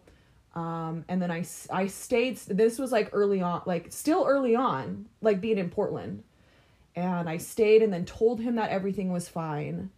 um 0.55 1.05
and 1.09 1.21
then 1.21 1.31
I, 1.31 1.45
I 1.71 1.87
stayed 1.89 2.37
this 2.37 2.79
was 2.79 2.91
like 2.91 3.11
early 3.13 3.43
on 3.43 3.63
like 3.67 3.93
still 3.93 4.25
early 4.27 4.55
on 4.55 5.07
like 5.21 5.41
being 5.41 5.59
in 5.59 5.71
portland. 5.71 6.23
And 6.97 7.29
i 7.29 7.37
stayed 7.37 7.83
and 7.83 7.93
then 7.93 8.05
told 8.05 8.41
him 8.41 8.57
that 8.57 8.71
everything 8.71 9.13
was 9.13 9.29
fine 9.29 9.91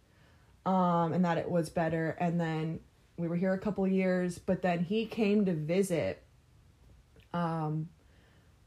um 0.65 1.13
and 1.13 1.23
that 1.25 1.37
it 1.37 1.49
was 1.49 1.69
better. 1.69 2.17
And 2.19 2.39
then 2.39 2.79
we 3.17 3.27
were 3.27 3.35
here 3.35 3.53
a 3.53 3.59
couple 3.59 3.87
years 3.87 4.39
but 4.39 4.61
then 4.61 4.83
he 4.83 5.05
came 5.05 5.45
to 5.45 5.53
visit 5.53 6.23
um 7.33 7.89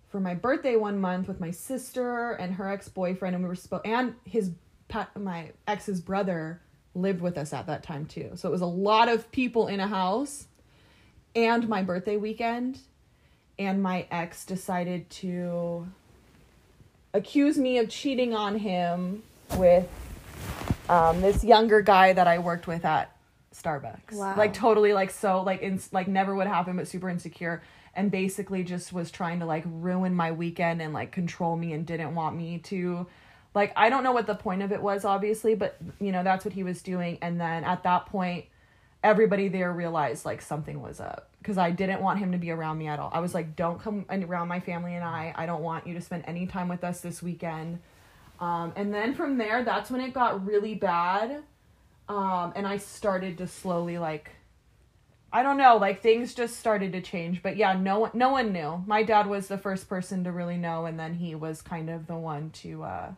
for 0.08 0.20
my 0.20 0.34
birthday 0.34 0.76
one 0.76 1.00
month 1.00 1.26
with 1.26 1.40
my 1.40 1.50
sister 1.50 2.32
and 2.32 2.54
her 2.54 2.68
ex-boyfriend. 2.68 3.34
And 3.34 3.42
we 3.42 3.48
were 3.48 3.56
spo- 3.56 3.80
and 3.84 4.14
his 4.24 4.52
my 5.16 5.50
ex's 5.66 6.00
brother 6.00 6.60
lived 6.94 7.20
with 7.20 7.36
us 7.36 7.52
at 7.52 7.66
that 7.66 7.82
time 7.82 8.06
too 8.06 8.30
so 8.34 8.48
it 8.48 8.52
was 8.52 8.60
a 8.60 8.66
lot 8.66 9.08
of 9.08 9.30
people 9.32 9.66
in 9.66 9.80
a 9.80 9.86
house 9.86 10.46
and 11.34 11.68
my 11.68 11.82
birthday 11.82 12.16
weekend 12.16 12.78
and 13.58 13.82
my 13.82 14.06
ex 14.10 14.44
decided 14.44 15.08
to 15.10 15.86
accuse 17.12 17.56
me 17.56 17.78
of 17.78 17.88
cheating 17.88 18.34
on 18.34 18.58
him 18.58 19.22
with 19.56 19.88
um, 20.88 21.20
this 21.20 21.44
younger 21.44 21.80
guy 21.80 22.12
that 22.12 22.26
I 22.26 22.38
worked 22.38 22.66
with 22.66 22.84
at 22.84 23.16
Starbucks. 23.54 24.12
Wow. 24.12 24.34
Like 24.36 24.52
totally 24.52 24.92
like 24.92 25.10
so 25.10 25.42
like 25.42 25.62
in 25.62 25.80
like 25.92 26.08
never 26.08 26.34
would 26.34 26.48
happen 26.48 26.76
but 26.76 26.88
super 26.88 27.08
insecure 27.08 27.62
and 27.94 28.10
basically 28.10 28.64
just 28.64 28.92
was 28.92 29.10
trying 29.10 29.38
to 29.38 29.46
like 29.46 29.62
ruin 29.66 30.14
my 30.14 30.32
weekend 30.32 30.82
and 30.82 30.92
like 30.92 31.12
control 31.12 31.56
me 31.56 31.72
and 31.72 31.86
didn't 31.86 32.14
want 32.14 32.36
me 32.36 32.58
to 32.58 33.06
like 33.54 33.72
I 33.76 33.88
don't 33.88 34.04
know 34.04 34.12
what 34.12 34.26
the 34.26 34.34
point 34.34 34.62
of 34.62 34.72
it 34.72 34.82
was 34.82 35.04
obviously 35.04 35.54
but 35.54 35.76
you 36.00 36.12
know 36.12 36.22
that's 36.22 36.44
what 36.44 36.54
he 36.54 36.62
was 36.62 36.82
doing 36.82 37.18
and 37.22 37.40
then 37.40 37.64
at 37.64 37.82
that 37.84 38.06
point 38.06 38.46
everybody 39.02 39.48
there 39.48 39.72
realized 39.72 40.24
like 40.24 40.42
something 40.42 40.80
was 40.82 40.98
up 40.98 41.28
because 41.38 41.58
I 41.58 41.70
didn't 41.70 42.00
want 42.00 42.18
him 42.18 42.32
to 42.32 42.38
be 42.38 42.50
around 42.50 42.78
me 42.78 42.86
at 42.88 42.98
all. 42.98 43.10
I 43.12 43.20
was 43.20 43.34
like 43.34 43.54
don't 43.54 43.78
come 43.80 44.06
around 44.10 44.48
my 44.48 44.60
family 44.60 44.94
and 44.94 45.04
I. 45.04 45.32
I 45.36 45.44
don't 45.44 45.62
want 45.62 45.86
you 45.86 45.92
to 45.94 46.00
spend 46.00 46.24
any 46.26 46.46
time 46.46 46.68
with 46.68 46.82
us 46.82 47.02
this 47.02 47.22
weekend. 47.22 47.80
Um, 48.40 48.72
and 48.74 48.92
then 48.92 49.14
from 49.14 49.36
there, 49.36 49.62
that's 49.62 49.90
when 49.90 50.00
it 50.00 50.14
got 50.14 50.44
really 50.44 50.74
bad. 50.74 51.42
Um, 52.08 52.52
and 52.56 52.66
I 52.66 52.78
started 52.78 53.38
to 53.38 53.46
slowly 53.46 53.98
like, 53.98 54.30
I 55.32 55.42
don't 55.42 55.58
know, 55.58 55.76
like 55.76 56.00
things 56.00 56.34
just 56.34 56.56
started 56.56 56.92
to 56.92 57.02
change. 57.02 57.42
But 57.42 57.58
yeah, 57.58 57.74
no 57.74 58.00
one, 58.00 58.10
no 58.14 58.30
one 58.30 58.52
knew. 58.52 58.82
My 58.86 59.02
dad 59.02 59.26
was 59.26 59.48
the 59.48 59.58
first 59.58 59.88
person 59.88 60.24
to 60.24 60.32
really 60.32 60.56
know, 60.56 60.86
and 60.86 60.98
then 60.98 61.14
he 61.14 61.34
was 61.34 61.60
kind 61.60 61.90
of 61.90 62.06
the 62.06 62.16
one 62.16 62.50
to, 62.62 62.84
uh, 62.84 63.12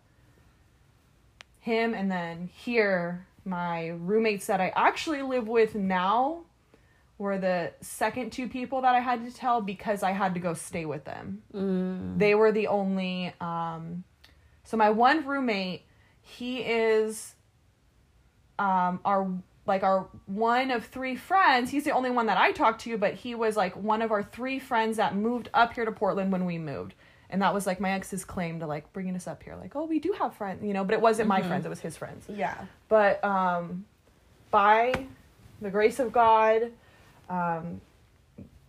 him, 1.66 1.94
and 1.94 2.10
then 2.10 2.48
here, 2.54 3.26
my 3.44 3.88
roommates 3.88 4.46
that 4.46 4.60
I 4.60 4.72
actually 4.76 5.22
live 5.22 5.48
with 5.48 5.74
now 5.74 6.42
were 7.18 7.38
the 7.38 7.72
second 7.80 8.30
two 8.30 8.48
people 8.48 8.82
that 8.82 8.94
I 8.94 9.00
had 9.00 9.26
to 9.26 9.34
tell 9.34 9.60
because 9.60 10.04
I 10.04 10.12
had 10.12 10.34
to 10.34 10.40
go 10.40 10.54
stay 10.54 10.84
with 10.84 11.04
them. 11.04 11.42
Mm. 11.52 12.18
they 12.18 12.34
were 12.34 12.52
the 12.52 12.68
only 12.68 13.32
um 13.40 14.04
so 14.64 14.76
my 14.76 14.90
one 14.90 15.26
roommate 15.26 15.82
he 16.20 16.60
is 16.60 17.34
um 18.58 19.00
our 19.04 19.28
like 19.66 19.82
our 19.82 20.06
one 20.26 20.70
of 20.70 20.86
three 20.86 21.16
friends. 21.16 21.70
He's 21.70 21.82
the 21.84 21.90
only 21.90 22.10
one 22.10 22.26
that 22.26 22.38
i 22.38 22.52
talked 22.52 22.82
to 22.82 22.96
but 22.96 23.14
he 23.14 23.34
was 23.34 23.56
like 23.56 23.74
one 23.76 24.02
of 24.02 24.12
our 24.12 24.22
three 24.22 24.58
friends 24.58 24.98
that 24.98 25.16
moved 25.16 25.48
up 25.52 25.72
here 25.72 25.84
to 25.84 25.92
portland 25.92 26.30
when 26.30 26.44
we 26.44 26.58
moved 26.58 26.94
and 27.30 27.42
that 27.42 27.52
was 27.52 27.66
like 27.66 27.80
my 27.80 27.90
ex's 27.92 28.24
claim 28.24 28.60
to 28.60 28.66
like 28.66 28.92
bringing 28.92 29.14
us 29.16 29.26
up 29.26 29.42
here 29.42 29.56
like 29.56 29.74
oh 29.76 29.84
we 29.84 29.98
do 29.98 30.12
have 30.12 30.34
friends 30.34 30.62
you 30.64 30.72
know 30.72 30.84
but 30.84 30.94
it 30.94 31.00
wasn't 31.00 31.28
my 31.28 31.40
friends 31.42 31.66
it 31.66 31.68
was 31.68 31.80
his 31.80 31.96
friends 31.96 32.24
Yeah. 32.28 32.56
but 32.88 33.22
um, 33.24 33.84
by 34.50 35.06
the 35.60 35.70
grace 35.70 35.98
of 35.98 36.12
God, 36.12 36.70
um, 37.30 37.80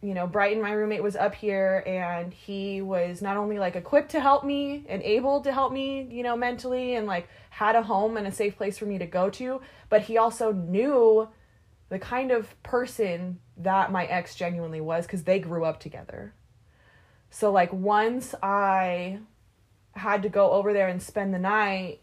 you 0.01 0.13
know, 0.13 0.27
Brighton, 0.27 0.61
my 0.61 0.71
roommate, 0.71 1.01
was 1.03 1.15
up 1.15 1.33
here 1.35 1.83
and 1.85 2.31
he 2.33 2.81
was 2.81 3.21
not 3.21 3.35
only 3.35 3.57
like 3.59 3.75
equipped 3.75 4.11
to 4.11 4.19
help 4.21 4.43
me 4.45 4.85
and 4.87 5.01
able 5.03 5.41
to 5.41 5.51
help 5.51 5.73
me, 5.73 6.07
you 6.09 6.23
know, 6.23 6.37
mentally 6.37 6.95
and 6.95 7.07
like 7.07 7.27
had 7.49 7.75
a 7.75 7.81
home 7.81 8.15
and 8.15 8.27
a 8.27 8.31
safe 8.31 8.55
place 8.55 8.77
for 8.77 8.85
me 8.85 8.97
to 8.99 9.05
go 9.05 9.29
to, 9.31 9.59
but 9.89 10.01
he 10.03 10.17
also 10.17 10.51
knew 10.51 11.27
the 11.89 11.99
kind 11.99 12.31
of 12.31 12.61
person 12.63 13.39
that 13.57 13.91
my 13.91 14.05
ex 14.05 14.35
genuinely 14.35 14.81
was 14.81 15.05
because 15.05 15.23
they 15.23 15.39
grew 15.39 15.65
up 15.65 15.79
together. 15.79 16.33
So, 17.29 17.51
like, 17.51 17.71
once 17.73 18.33
I 18.41 19.19
had 19.93 20.23
to 20.23 20.29
go 20.29 20.51
over 20.51 20.73
there 20.73 20.87
and 20.87 21.01
spend 21.01 21.33
the 21.33 21.39
night, 21.39 21.99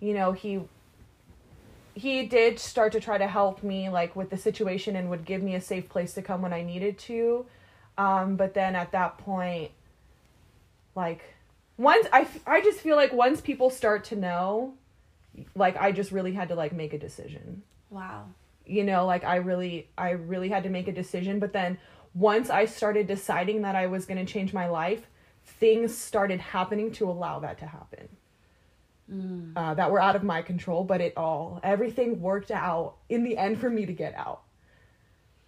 you 0.00 0.14
know, 0.14 0.32
he 0.32 0.60
he 1.94 2.26
did 2.26 2.60
start 2.60 2.92
to 2.92 3.00
try 3.00 3.18
to 3.18 3.26
help 3.26 3.64
me 3.64 3.88
like 3.88 4.14
with 4.14 4.30
the 4.30 4.36
situation 4.36 4.94
and 4.94 5.10
would 5.10 5.24
give 5.24 5.42
me 5.42 5.56
a 5.56 5.60
safe 5.60 5.88
place 5.88 6.14
to 6.14 6.22
come 6.22 6.42
when 6.42 6.52
I 6.52 6.62
needed 6.62 6.96
to. 7.00 7.44
Um, 7.96 8.36
but 8.36 8.54
then 8.54 8.76
at 8.76 8.92
that 8.92 9.18
point, 9.18 9.72
like 10.94 11.34
once 11.76 12.06
I, 12.12 12.20
f- 12.20 12.40
I 12.46 12.60
just 12.60 12.78
feel 12.78 12.94
like 12.94 13.12
once 13.12 13.40
people 13.40 13.68
start 13.68 14.04
to 14.04 14.16
know, 14.16 14.74
like 15.56 15.76
I 15.76 15.90
just 15.90 16.12
really 16.12 16.32
had 16.32 16.48
to 16.50 16.54
like 16.54 16.72
make 16.72 16.92
a 16.92 16.98
decision. 16.98 17.62
Wow. 17.90 18.26
You 18.64 18.84
know, 18.84 19.04
like 19.04 19.24
I 19.24 19.36
really 19.36 19.88
I 19.98 20.10
really 20.10 20.50
had 20.50 20.62
to 20.62 20.70
make 20.70 20.86
a 20.86 20.92
decision. 20.92 21.40
But 21.40 21.52
then 21.52 21.78
once 22.18 22.50
I 22.50 22.64
started 22.64 23.06
deciding 23.06 23.62
that 23.62 23.76
I 23.76 23.86
was 23.86 24.06
gonna 24.06 24.24
change 24.24 24.52
my 24.52 24.66
life, 24.68 25.06
things 25.44 25.96
started 25.96 26.40
happening 26.40 26.90
to 26.92 27.08
allow 27.08 27.38
that 27.40 27.58
to 27.58 27.66
happen 27.66 28.08
Mm. 29.10 29.52
uh, 29.56 29.72
that 29.72 29.90
were 29.90 30.00
out 30.00 30.16
of 30.16 30.22
my 30.22 30.42
control, 30.42 30.84
but 30.84 31.00
it 31.00 31.16
all, 31.16 31.60
everything 31.62 32.20
worked 32.20 32.50
out 32.50 32.96
in 33.08 33.24
the 33.24 33.38
end 33.38 33.58
for 33.58 33.70
me 33.70 33.86
to 33.86 33.92
get 33.92 34.14
out. 34.14 34.42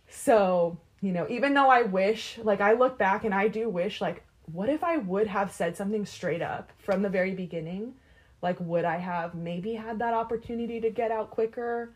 So, 0.08 0.78
you 1.02 1.12
know, 1.12 1.26
even 1.28 1.52
though 1.52 1.68
I 1.68 1.82
wish, 1.82 2.38
like, 2.38 2.62
I 2.62 2.72
look 2.72 2.96
back 2.96 3.24
and 3.24 3.34
I 3.34 3.48
do 3.48 3.68
wish, 3.68 4.00
like, 4.00 4.24
what 4.50 4.70
if 4.70 4.82
I 4.82 4.96
would 4.96 5.26
have 5.26 5.52
said 5.52 5.76
something 5.76 6.06
straight 6.06 6.40
up 6.40 6.72
from 6.78 7.02
the 7.02 7.10
very 7.10 7.34
beginning? 7.34 7.94
Like, 8.40 8.56
would 8.60 8.86
I 8.86 8.96
have 8.96 9.34
maybe 9.34 9.74
had 9.74 9.98
that 9.98 10.14
opportunity 10.14 10.80
to 10.80 10.90
get 10.90 11.10
out 11.10 11.30
quicker? 11.30 11.92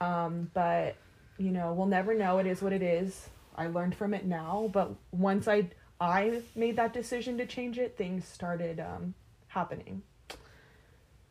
Um, 0.00 0.50
but, 0.54 0.96
you 1.38 1.52
know, 1.52 1.72
we'll 1.72 1.86
never 1.86 2.14
know. 2.14 2.38
It 2.38 2.46
is 2.46 2.60
what 2.60 2.72
it 2.72 2.82
is. 2.82 3.28
I 3.56 3.68
learned 3.68 3.94
from 3.94 4.14
it 4.14 4.24
now. 4.24 4.70
But 4.72 4.94
once 5.12 5.48
I, 5.48 5.70
I 6.00 6.42
made 6.54 6.76
that 6.76 6.92
decision 6.92 7.38
to 7.38 7.46
change 7.46 7.78
it, 7.78 7.96
things 7.96 8.26
started 8.26 8.80
um, 8.80 9.14
happening. 9.48 10.02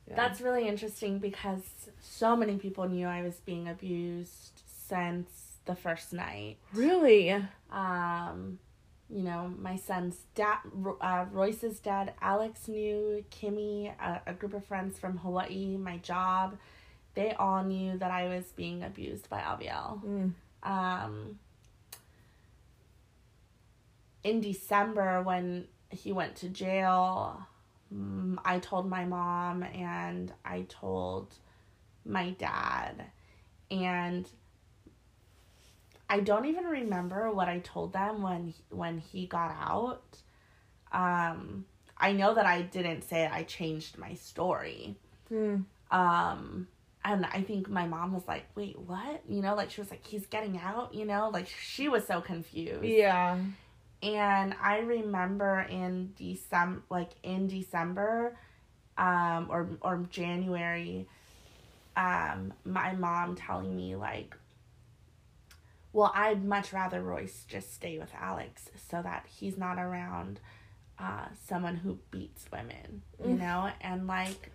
Yeah. 0.07 0.15
That's 0.15 0.41
really 0.41 0.67
interesting 0.67 1.19
because 1.19 1.63
so 1.99 2.35
many 2.35 2.57
people 2.57 2.87
knew 2.87 3.07
I 3.07 3.23
was 3.23 3.35
being 3.45 3.67
abused 3.67 4.61
since 4.65 5.29
the 5.65 5.75
first 5.75 6.13
night. 6.13 6.57
Really? 6.73 7.31
Um, 7.71 8.59
you 9.09 9.23
know, 9.23 9.51
my 9.59 9.77
son's 9.77 10.17
dad, 10.35 10.57
uh, 11.01 11.25
Royce's 11.31 11.79
dad, 11.79 12.13
Alex 12.21 12.67
knew, 12.67 13.23
Kimmy, 13.31 13.93
a, 13.99 14.21
a 14.27 14.33
group 14.33 14.53
of 14.53 14.65
friends 14.65 14.97
from 14.97 15.17
Hawaii, 15.17 15.77
my 15.77 15.97
job, 15.97 16.57
they 17.13 17.33
all 17.33 17.63
knew 17.63 17.97
that 17.97 18.11
I 18.11 18.27
was 18.27 18.45
being 18.55 18.83
abused 18.83 19.29
by 19.29 19.39
Aviel. 19.39 20.03
Mm. 20.03 20.31
Um, 20.63 21.39
in 24.25 24.41
December, 24.41 25.21
when 25.21 25.67
he 25.89 26.11
went 26.11 26.35
to 26.37 26.49
jail, 26.49 27.45
mm, 27.93 28.37
I 28.43 28.57
told 28.57 28.89
my 28.89 29.05
mom 29.05 29.61
and 29.61 30.33
I 30.43 30.65
told 30.67 31.35
my 32.03 32.31
dad. 32.31 33.05
And 33.69 34.27
I 36.09 36.21
don't 36.21 36.45
even 36.45 36.65
remember 36.65 37.31
what 37.31 37.47
I 37.47 37.59
told 37.59 37.93
them 37.93 38.23
when 38.23 38.53
when 38.69 38.97
he 38.97 39.27
got 39.27 39.51
out. 39.51 40.17
Um, 40.91 41.65
I 41.95 42.11
know 42.11 42.33
that 42.33 42.47
I 42.47 42.63
didn't 42.63 43.03
say 43.03 43.27
I 43.27 43.43
changed 43.43 43.97
my 43.99 44.15
story. 44.15 44.97
Mm. 45.31 45.65
Um, 45.91 46.67
and 47.03 47.25
I 47.27 47.41
think 47.43 47.69
my 47.69 47.85
mom 47.85 48.11
was 48.11 48.27
like, 48.27 48.45
"Wait, 48.55 48.77
what?" 48.79 49.21
You 49.29 49.43
know, 49.43 49.53
like 49.53 49.69
she 49.69 49.81
was 49.81 49.91
like, 49.91 50.05
"He's 50.05 50.25
getting 50.25 50.57
out," 50.57 50.95
you 50.95 51.05
know, 51.05 51.29
like 51.29 51.47
she 51.47 51.89
was 51.89 52.07
so 52.07 52.21
confused. 52.21 52.85
Yeah. 52.85 53.37
And 54.05 54.55
I 54.61 54.79
remember 54.79 55.61
in 55.67 56.13
December, 56.15 56.83
like 56.91 57.09
in 57.23 57.47
December, 57.47 58.37
um, 58.99 59.47
or 59.49 59.67
or 59.81 60.05
January, 60.11 61.07
um, 61.97 62.53
my 62.63 62.93
mom 62.93 63.35
telling 63.35 63.75
me 63.75 63.95
like, 63.95 64.35
well, 65.91 66.11
I'd 66.13 66.45
much 66.45 66.71
rather 66.71 67.01
Royce 67.01 67.45
just 67.47 67.73
stay 67.73 67.97
with 67.97 68.11
Alex 68.19 68.69
so 68.89 69.01
that 69.01 69.25
he's 69.27 69.57
not 69.57 69.79
around 69.79 70.39
uh, 70.99 71.25
someone 71.47 71.75
who 71.75 71.97
beats 72.11 72.45
women, 72.51 73.01
you 73.19 73.33
mm. 73.33 73.39
know? 73.39 73.71
And 73.81 74.05
like, 74.05 74.51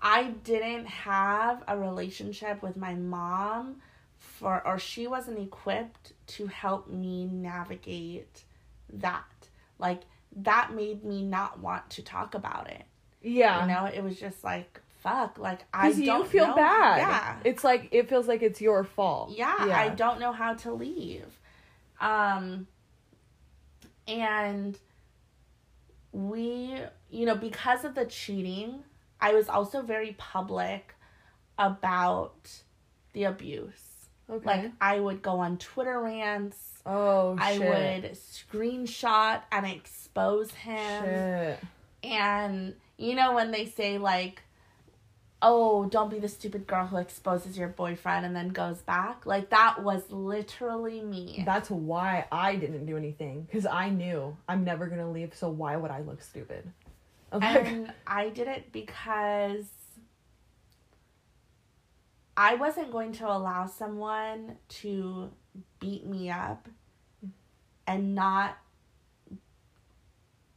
I 0.00 0.30
didn't 0.44 0.86
have 0.86 1.62
a 1.68 1.76
relationship 1.76 2.62
with 2.62 2.78
my 2.78 2.94
mom 2.94 3.82
for, 4.44 4.60
or 4.66 4.78
she 4.78 5.06
wasn't 5.06 5.38
equipped 5.38 6.12
to 6.26 6.48
help 6.48 6.90
me 6.90 7.24
navigate 7.24 8.44
that. 8.92 9.24
Like, 9.78 10.02
that 10.36 10.74
made 10.74 11.02
me 11.02 11.22
not 11.22 11.60
want 11.60 11.88
to 11.88 12.02
talk 12.02 12.34
about 12.34 12.70
it. 12.70 12.82
Yeah. 13.22 13.62
You 13.62 13.72
know, 13.72 13.86
it 13.86 14.04
was 14.04 14.20
just 14.20 14.44
like, 14.44 14.82
fuck, 15.02 15.38
like 15.38 15.60
I 15.72 15.92
don't 15.92 16.02
you 16.02 16.24
feel 16.26 16.48
know. 16.48 16.56
bad. 16.56 16.98
Yeah, 16.98 17.36
it's 17.42 17.64
like 17.64 17.88
it 17.90 18.10
feels 18.10 18.28
like 18.28 18.42
it's 18.42 18.60
your 18.60 18.84
fault. 18.84 19.32
Yeah, 19.34 19.66
yeah, 19.66 19.78
I 19.78 19.88
don't 19.88 20.20
know 20.20 20.32
how 20.32 20.52
to 20.52 20.72
leave. 20.74 21.40
Um, 21.98 22.66
and 24.06 24.78
we, 26.12 26.76
you 27.10 27.24
know, 27.24 27.34
because 27.34 27.86
of 27.86 27.94
the 27.94 28.04
cheating, 28.04 28.84
I 29.22 29.32
was 29.32 29.48
also 29.48 29.80
very 29.80 30.14
public 30.18 30.94
about 31.58 32.50
the 33.14 33.24
abuse. 33.24 33.83
Okay. 34.30 34.46
Like 34.46 34.72
I 34.80 35.00
would 35.00 35.22
go 35.22 35.40
on 35.40 35.58
Twitter 35.58 36.00
rants. 36.00 36.56
Oh, 36.86 37.36
shit. 37.36 37.44
I 37.44 37.58
would 37.58 38.12
screenshot 38.12 39.42
and 39.52 39.66
expose 39.66 40.50
him. 40.52 41.04
Shit. 41.04 41.60
And 42.02 42.74
you 42.96 43.14
know 43.14 43.34
when 43.34 43.50
they 43.50 43.66
say 43.66 43.98
like 43.98 44.42
oh, 45.46 45.84
don't 45.84 46.10
be 46.10 46.18
the 46.18 46.28
stupid 46.28 46.66
girl 46.66 46.86
who 46.86 46.96
exposes 46.96 47.58
your 47.58 47.68
boyfriend 47.68 48.24
and 48.24 48.34
then 48.34 48.48
goes 48.48 48.78
back. 48.78 49.26
Like 49.26 49.50
that 49.50 49.82
was 49.82 50.10
literally 50.10 51.02
me. 51.02 51.42
That's 51.44 51.70
why 51.70 52.26
I 52.32 52.56
didn't 52.56 52.86
do 52.86 52.96
anything 52.96 53.42
because 53.42 53.66
I 53.66 53.90
knew 53.90 54.36
I'm 54.48 54.64
never 54.64 54.86
gonna 54.86 55.10
leave. 55.10 55.34
So 55.34 55.50
why 55.50 55.76
would 55.76 55.90
I 55.90 56.00
look 56.00 56.22
stupid? 56.22 56.72
and 57.30 57.92
I 58.06 58.30
did 58.30 58.48
it 58.48 58.72
because 58.72 59.66
I 62.36 62.54
wasn't 62.56 62.90
going 62.90 63.12
to 63.12 63.26
allow 63.26 63.66
someone 63.66 64.56
to 64.80 65.30
beat 65.78 66.06
me 66.06 66.30
up 66.30 66.68
and 67.86 68.14
not 68.14 68.58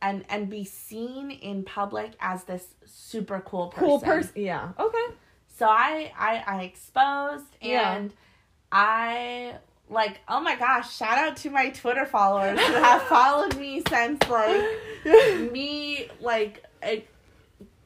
and 0.01 0.25
and 0.29 0.49
be 0.49 0.63
seen 0.63 1.31
in 1.31 1.63
public 1.63 2.13
as 2.19 2.43
this 2.45 2.65
super 2.85 3.41
cool 3.41 3.67
person. 3.67 3.87
Cool 3.87 3.99
person. 3.99 4.31
Yeah. 4.35 4.69
Okay. 4.79 5.05
So 5.47 5.67
I 5.67 6.11
I 6.17 6.43
I 6.45 6.61
exposed 6.63 7.55
and 7.61 8.11
yeah. 8.11 8.17
I 8.71 9.55
like 9.89 10.19
oh 10.27 10.39
my 10.39 10.55
gosh 10.55 10.95
shout 10.95 11.17
out 11.17 11.37
to 11.37 11.49
my 11.49 11.69
twitter 11.69 12.05
followers 12.05 12.59
who 12.59 12.73
have 12.73 13.01
followed 13.03 13.55
me 13.57 13.81
since 13.87 14.21
like 14.27 14.65
me 15.51 16.09
like 16.19 16.61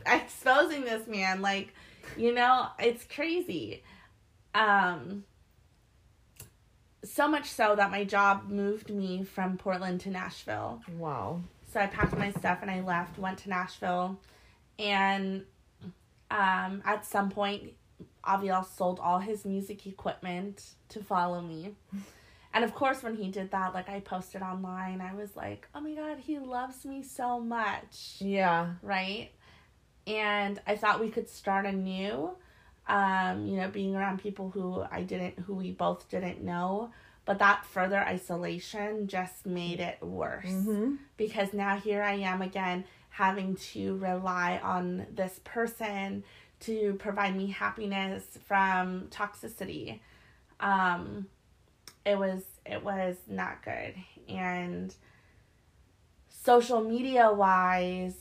exposing 0.08 0.82
this 0.82 1.06
man 1.08 1.42
like 1.42 1.74
you 2.18 2.34
know 2.34 2.68
it's 2.80 3.04
crazy 3.06 3.84
um 4.56 5.24
so 7.04 7.28
much 7.28 7.50
so 7.50 7.76
that 7.76 7.90
my 7.90 8.04
job 8.04 8.50
moved 8.50 8.90
me 8.90 9.24
from 9.24 9.58
portland 9.58 10.00
to 10.00 10.10
nashville 10.10 10.82
wow 10.98 11.40
so 11.72 11.80
I 11.80 11.88
packed 11.88 12.18
my 12.18 12.32
stuff 12.32 12.60
and 12.62 12.70
I 12.70 12.82
left, 12.82 13.18
went 13.18 13.38
to 13.40 13.50
Nashville, 13.50 14.20
and 14.78 15.46
um, 16.30 16.82
at 16.86 17.06
some 17.06 17.30
point, 17.30 17.74
Aviel 18.26 18.66
sold 18.66 19.00
all 19.00 19.20
his 19.20 19.46
music 19.46 19.88
equipment 19.88 20.72
to 20.90 21.02
follow 21.02 21.42
me. 21.42 21.76
And 22.54 22.66
of 22.66 22.76
course, 22.76 23.02
when 23.02 23.16
he 23.16 23.30
did 23.30 23.52
that, 23.52 23.74
like 23.74 23.88
I 23.88 24.02
posted 24.02 24.42
online, 24.42 25.00
I 25.00 25.16
was 25.16 25.38
like, 25.38 25.68
oh 25.74 25.80
my 25.80 25.94
God, 25.94 26.18
he 26.20 26.40
loves 26.40 26.84
me 26.84 27.04
so 27.04 27.40
much. 27.40 28.18
Yeah. 28.20 28.74
Right? 28.82 29.32
And 30.08 30.60
I 30.66 30.76
thought 30.76 31.00
we 31.00 31.10
could 31.10 31.30
start 31.30 31.66
anew, 31.66 32.32
um, 32.88 33.46
you 33.46 33.58
know, 33.58 33.70
being 33.70 33.96
around 33.96 34.20
people 34.22 34.50
who 34.50 34.84
I 34.92 35.04
didn't, 35.04 35.40
who 35.40 35.56
we 35.56 35.72
both 35.72 36.10
didn't 36.10 36.42
know. 36.44 36.92
But 37.26 37.40
that 37.40 37.66
further 37.66 38.00
isolation 38.00 39.08
just 39.08 39.46
made 39.46 39.80
it 39.80 40.02
worse 40.02 40.46
mm-hmm. 40.46 40.96
because 41.18 41.54
now 41.54 41.78
here 41.78 42.02
I 42.02 42.14
am 42.14 42.42
again 42.42 42.84
having 43.10 43.56
to 43.58 43.96
rely 43.98 44.60
on 44.64 45.06
this 45.14 45.40
person 45.44 46.24
to 46.62 46.96
provide 46.96 47.36
me 47.36 47.48
happiness 47.48 48.24
from 48.48 49.08
toxicity. 49.12 50.00
Um, 50.60 51.28
it 52.06 52.18
was 52.18 52.44
it 52.66 52.84
was 52.84 53.16
not 53.28 53.64
good 53.64 53.94
and 54.28 54.94
social 56.30 56.82
media 56.82 57.32
wise 57.32 58.18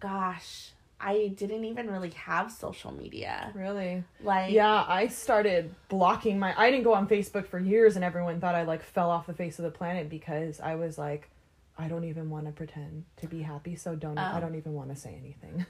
gosh 0.00 0.70
I 1.00 1.28
didn't 1.36 1.64
even 1.64 1.90
really 1.90 2.10
have 2.10 2.50
social 2.50 2.92
media. 2.92 3.52
Really? 3.54 4.02
Like 4.22 4.52
Yeah, 4.52 4.84
I 4.86 5.06
started 5.08 5.74
blocking 5.88 6.38
my 6.38 6.54
I 6.58 6.70
didn't 6.70 6.84
go 6.84 6.94
on 6.94 7.06
Facebook 7.06 7.46
for 7.46 7.58
years 7.58 7.96
and 7.96 8.04
everyone 8.04 8.40
thought 8.40 8.54
I 8.54 8.64
like 8.64 8.82
fell 8.82 9.10
off 9.10 9.26
the 9.26 9.34
face 9.34 9.58
of 9.58 9.64
the 9.64 9.70
planet 9.70 10.08
because 10.08 10.60
I 10.60 10.74
was 10.74 10.98
like 10.98 11.30
I 11.78 11.86
don't 11.86 12.04
even 12.04 12.28
want 12.28 12.46
to 12.46 12.52
pretend 12.52 13.04
to 13.18 13.28
be 13.28 13.42
happy, 13.42 13.76
so 13.76 13.94
don't 13.94 14.18
I 14.18 14.36
oh. 14.36 14.40
don't 14.40 14.56
even 14.56 14.74
want 14.74 14.90
to 14.90 14.96
say 14.96 15.16
anything. 15.20 15.64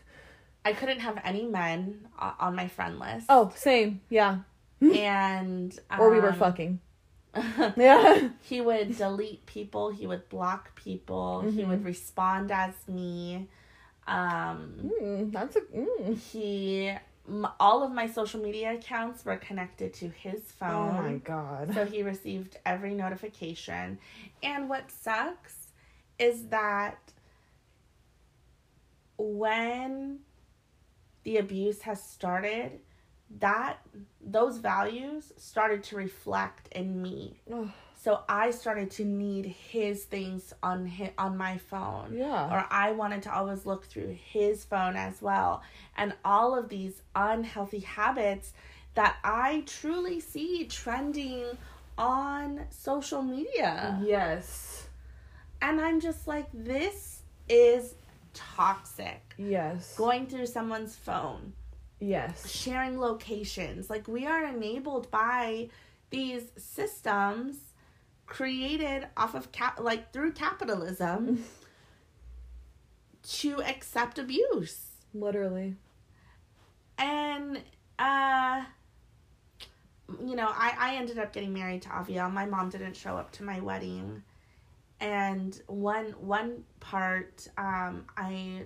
I 0.64 0.72
couldn't 0.72 1.01
have 1.01 1.20
any 1.22 1.47
men 1.47 2.09
on 2.18 2.57
my 2.57 2.68
friend 2.68 2.99
list. 2.99 3.26
Oh, 3.29 3.53
same. 3.55 4.01
Yeah. 4.09 4.39
and 4.81 5.79
um, 5.91 6.01
or 6.01 6.11
we 6.11 6.20
were 6.20 6.31
um, 6.31 6.39
fucking. 6.39 6.81
yeah. 7.76 8.31
He 8.43 8.61
would 8.61 8.97
delete 8.97 9.45
people, 9.45 9.91
he 9.91 10.07
would 10.07 10.29
block 10.31 10.74
people, 10.74 11.43
mm-hmm. 11.45 11.59
he 11.59 11.64
would 11.64 11.85
respond 11.85 12.51
as 12.51 12.74
me 12.89 13.49
um, 14.09 14.73
mm, 14.83 15.33
that's 15.33 15.57
a 15.57 15.61
mm. 15.61 16.19
he. 16.19 16.93
all 17.61 17.83
of 17.83 17.93
my 17.93 18.07
social 18.07 18.41
media 18.41 18.73
accounts 18.73 19.25
were 19.25 19.37
connected 19.37 19.93
to 19.95 20.09
his 20.09 20.41
phone. 20.53 20.97
Oh 20.97 21.03
my 21.03 21.15
god! 21.19 21.75
So 21.75 21.85
he 21.85 22.03
received 22.03 22.57
every 22.65 22.95
notification, 22.95 23.99
and 24.43 24.69
what 24.69 24.91
sucks 24.91 25.69
is 26.19 26.47
that 26.47 26.99
when 29.19 30.21
the 31.25 31.37
abuse 31.37 31.83
has 31.83 32.03
started, 32.03 32.81
that 33.41 33.79
those 34.23 34.57
values 34.57 35.33
started 35.37 35.83
to 35.85 35.97
reflect 35.97 36.69
in 36.73 37.03
me. 37.03 37.41
So 38.09 38.23
I 38.27 38.53
started 38.53 38.91
to 38.93 39.05
need 39.05 39.45
his 39.45 40.05
things 40.05 40.55
on 40.63 40.87
his, 40.87 41.11
on 41.19 41.37
my 41.37 41.59
phone. 41.59 42.15
Yeah. 42.17 42.51
Or 42.51 42.65
I 42.71 42.93
wanted 42.93 43.23
to 43.25 43.35
always 43.35 43.67
look 43.67 43.85
through 43.85 44.17
his 44.33 44.65
phone 44.65 44.97
as 44.97 45.21
well. 45.21 45.63
And 45.95 46.15
all 46.25 46.59
of 46.59 46.71
these 46.71 47.03
unhealthy 47.15 47.81
habits 47.81 48.55
that 48.95 49.17
I 49.23 49.63
truly 49.67 50.21
see 50.21 50.65
trending 50.65 51.45
on 51.99 52.65
social 52.71 53.21
media. 53.21 54.01
Yes. 54.03 54.89
And 55.61 55.79
I'm 55.79 56.01
just 56.01 56.27
like, 56.27 56.47
this 56.55 57.21
is 57.47 57.95
toxic. 58.33 59.21
Yes. 59.37 59.95
Going 59.99 60.27
through 60.27 60.47
someone's 60.47 60.97
phone, 60.97 61.53
Yes. 62.01 62.51
sharing 62.51 62.99
locations. 62.99 63.91
Like, 63.91 64.09
we 64.09 64.25
are 64.25 64.47
enabled 64.47 65.11
by 65.11 65.69
these 66.09 66.53
systems 66.57 67.68
created 68.29 69.09
off 69.16 69.35
of 69.35 69.51
cap, 69.51 69.81
like 69.81 70.12
through 70.12 70.33
capitalism 70.33 71.45
to 73.22 73.62
accept 73.62 74.18
abuse. 74.18 74.87
Literally. 75.14 75.74
And, 76.99 77.62
uh, 77.99 78.64
you 80.24 80.37
know, 80.37 80.49
I, 80.49 80.74
I 80.79 80.97
ended 80.97 81.18
up 81.18 81.33
getting 81.33 81.53
married 81.53 81.83
to 81.83 81.89
Aviel. 81.89 82.33
My 82.33 82.47
mom 82.47 82.70
didn't 82.70 82.95
show 82.95 83.16
up 83.16 83.33
to 83.33 83.43
my 83.43 83.61
wedding. 83.61 84.22
And 85.01 85.61
one 85.68 86.07
one 86.20 86.64
part, 86.81 87.47
um, 87.57 88.05
I 88.16 88.64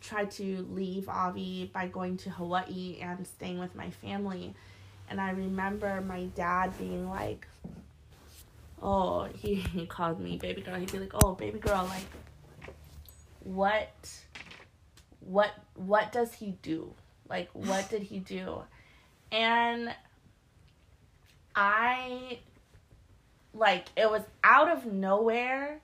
tried 0.00 0.30
to 0.32 0.66
leave 0.70 1.08
Avi 1.08 1.70
by 1.72 1.88
going 1.88 2.18
to 2.18 2.30
Hawaii 2.30 2.98
and 3.00 3.26
staying 3.26 3.58
with 3.58 3.74
my 3.74 3.88
family. 3.90 4.54
And 5.08 5.20
I 5.20 5.30
remember 5.30 6.02
my 6.02 6.24
dad 6.34 6.76
being 6.78 7.08
like, 7.08 7.46
oh, 8.84 9.26
he, 9.38 9.54
he 9.54 9.86
called 9.86 10.20
me 10.20 10.36
baby 10.36 10.60
girl. 10.60 10.78
He'd 10.78 10.92
be 10.92 10.98
like, 10.98 11.14
oh, 11.24 11.34
baby 11.34 11.58
girl, 11.58 11.86
like, 11.88 12.04
what, 13.40 13.90
what, 15.20 15.50
what 15.74 16.12
does 16.12 16.34
he 16.34 16.56
do? 16.62 16.92
Like, 17.28 17.48
what 17.54 17.88
did 17.88 18.02
he 18.02 18.18
do? 18.18 18.62
And 19.32 19.92
I, 21.56 22.40
like, 23.54 23.86
it 23.96 24.10
was 24.10 24.22
out 24.44 24.70
of 24.70 24.84
nowhere. 24.84 25.80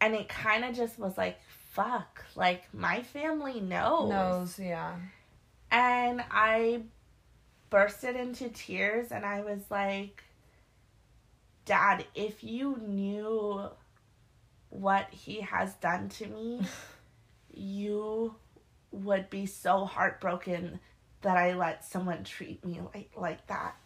And 0.00 0.14
it 0.14 0.28
kind 0.28 0.64
of 0.64 0.76
just 0.76 0.98
was 0.98 1.16
like, 1.16 1.38
fuck, 1.70 2.24
like, 2.34 2.64
my 2.74 3.02
family 3.02 3.60
knows. 3.60 4.10
Knows, 4.10 4.58
yeah. 4.58 4.96
And 5.70 6.22
I 6.30 6.82
bursted 7.70 8.16
into 8.16 8.48
tears 8.48 9.12
and 9.12 9.24
I 9.24 9.40
was 9.40 9.60
like, 9.70 10.22
Dad, 11.64 12.04
if 12.14 12.44
you 12.44 12.78
knew 12.78 13.68
what 14.70 15.08
he 15.10 15.40
has 15.40 15.74
done 15.74 16.08
to 16.10 16.26
me, 16.26 16.60
you 17.54 18.34
would 18.90 19.30
be 19.30 19.46
so 19.46 19.84
heartbroken 19.84 20.80
that 21.22 21.36
I 21.36 21.54
let 21.54 21.84
someone 21.84 22.22
treat 22.24 22.64
me 22.64 22.80
like 22.94 23.10
like 23.16 23.46
that. 23.46 23.76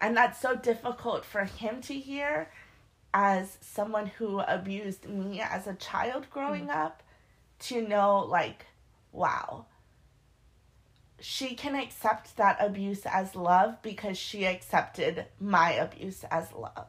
And 0.00 0.16
that's 0.16 0.40
so 0.40 0.56
difficult 0.56 1.24
for 1.24 1.44
him 1.44 1.80
to 1.82 1.94
hear 1.94 2.50
as 3.14 3.58
someone 3.60 4.06
who 4.06 4.40
abused 4.40 5.08
me 5.08 5.40
as 5.40 5.66
a 5.66 5.74
child 5.74 6.28
growing 6.30 6.68
mm-hmm. 6.68 6.78
up 6.78 7.02
to 7.60 7.86
know 7.86 8.20
like 8.20 8.66
wow 9.12 9.66
she 11.22 11.54
can 11.54 11.76
accept 11.76 12.36
that 12.36 12.56
abuse 12.58 13.06
as 13.06 13.36
love 13.36 13.80
because 13.80 14.18
she 14.18 14.44
accepted 14.44 15.24
my 15.38 15.70
abuse 15.70 16.24
as 16.32 16.52
love. 16.52 16.88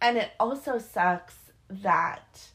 And 0.00 0.16
it 0.16 0.30
also 0.40 0.78
sucks 0.78 1.36
that 1.68 2.48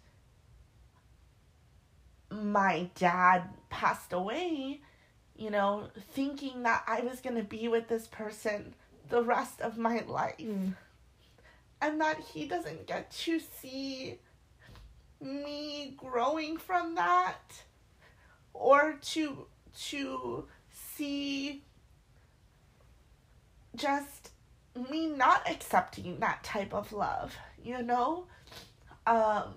my 2.31 2.89
dad 2.95 3.49
passed 3.69 4.11
away, 4.11 4.81
you 5.35 5.51
know, 5.51 5.89
thinking 6.11 6.63
that 6.63 6.83
I 6.87 7.01
was 7.01 7.21
going 7.21 7.35
to 7.35 7.43
be 7.43 7.67
with 7.67 7.87
this 7.87 8.07
person 8.07 8.73
the 9.09 9.23
rest 9.23 9.61
of 9.61 9.77
my 9.77 10.03
life. 10.07 10.39
Mm. 10.39 10.75
And 11.81 12.01
that 12.01 12.19
he 12.19 12.47
doesn't 12.47 12.87
get 12.87 13.11
to 13.11 13.39
see 13.39 14.17
me 15.21 15.93
growing 15.97 16.57
from 16.57 16.95
that 16.95 17.63
or 18.53 18.97
to 19.01 19.45
to 19.89 20.45
see 20.71 21.63
just 23.75 24.31
me 24.89 25.07
not 25.07 25.49
accepting 25.49 26.19
that 26.19 26.43
type 26.43 26.73
of 26.73 26.91
love, 26.91 27.35
you 27.63 27.81
know? 27.81 28.25
Um 29.05 29.53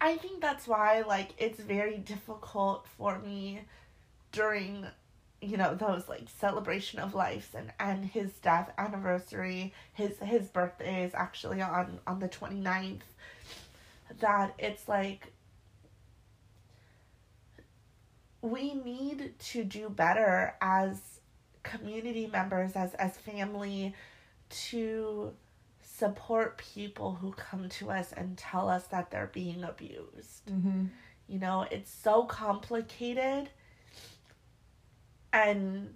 I 0.00 0.16
think 0.16 0.40
that's 0.40 0.66
why 0.68 1.02
like 1.06 1.30
it's 1.38 1.60
very 1.60 1.98
difficult 1.98 2.86
for 2.98 3.18
me 3.18 3.60
during 4.32 4.86
you 5.40 5.56
know 5.56 5.74
those 5.74 6.08
like 6.08 6.28
celebration 6.38 6.98
of 6.98 7.14
life 7.14 7.54
and 7.54 7.72
and 7.78 8.04
his 8.04 8.32
death 8.42 8.70
anniversary 8.78 9.72
his 9.92 10.18
his 10.18 10.48
birthday 10.48 11.04
is 11.04 11.14
actually 11.14 11.60
on 11.62 11.98
on 12.06 12.18
the 12.18 12.28
29th 12.28 13.00
that 14.20 14.54
it's 14.58 14.88
like 14.88 15.32
we 18.44 18.74
need 18.74 19.32
to 19.38 19.64
do 19.64 19.88
better 19.88 20.54
as 20.60 21.00
community 21.62 22.26
members 22.26 22.72
as 22.76 22.92
as 22.94 23.16
family 23.16 23.94
to 24.50 25.32
support 25.80 26.58
people 26.58 27.14
who 27.14 27.32
come 27.32 27.68
to 27.70 27.90
us 27.90 28.12
and 28.12 28.36
tell 28.36 28.68
us 28.68 28.84
that 28.88 29.10
they're 29.10 29.30
being 29.32 29.64
abused 29.64 30.44
Mm-hmm. 30.50 30.84
you 31.26 31.38
know 31.38 31.66
it's 31.70 31.90
so 31.90 32.24
complicated 32.24 33.48
and 35.32 35.94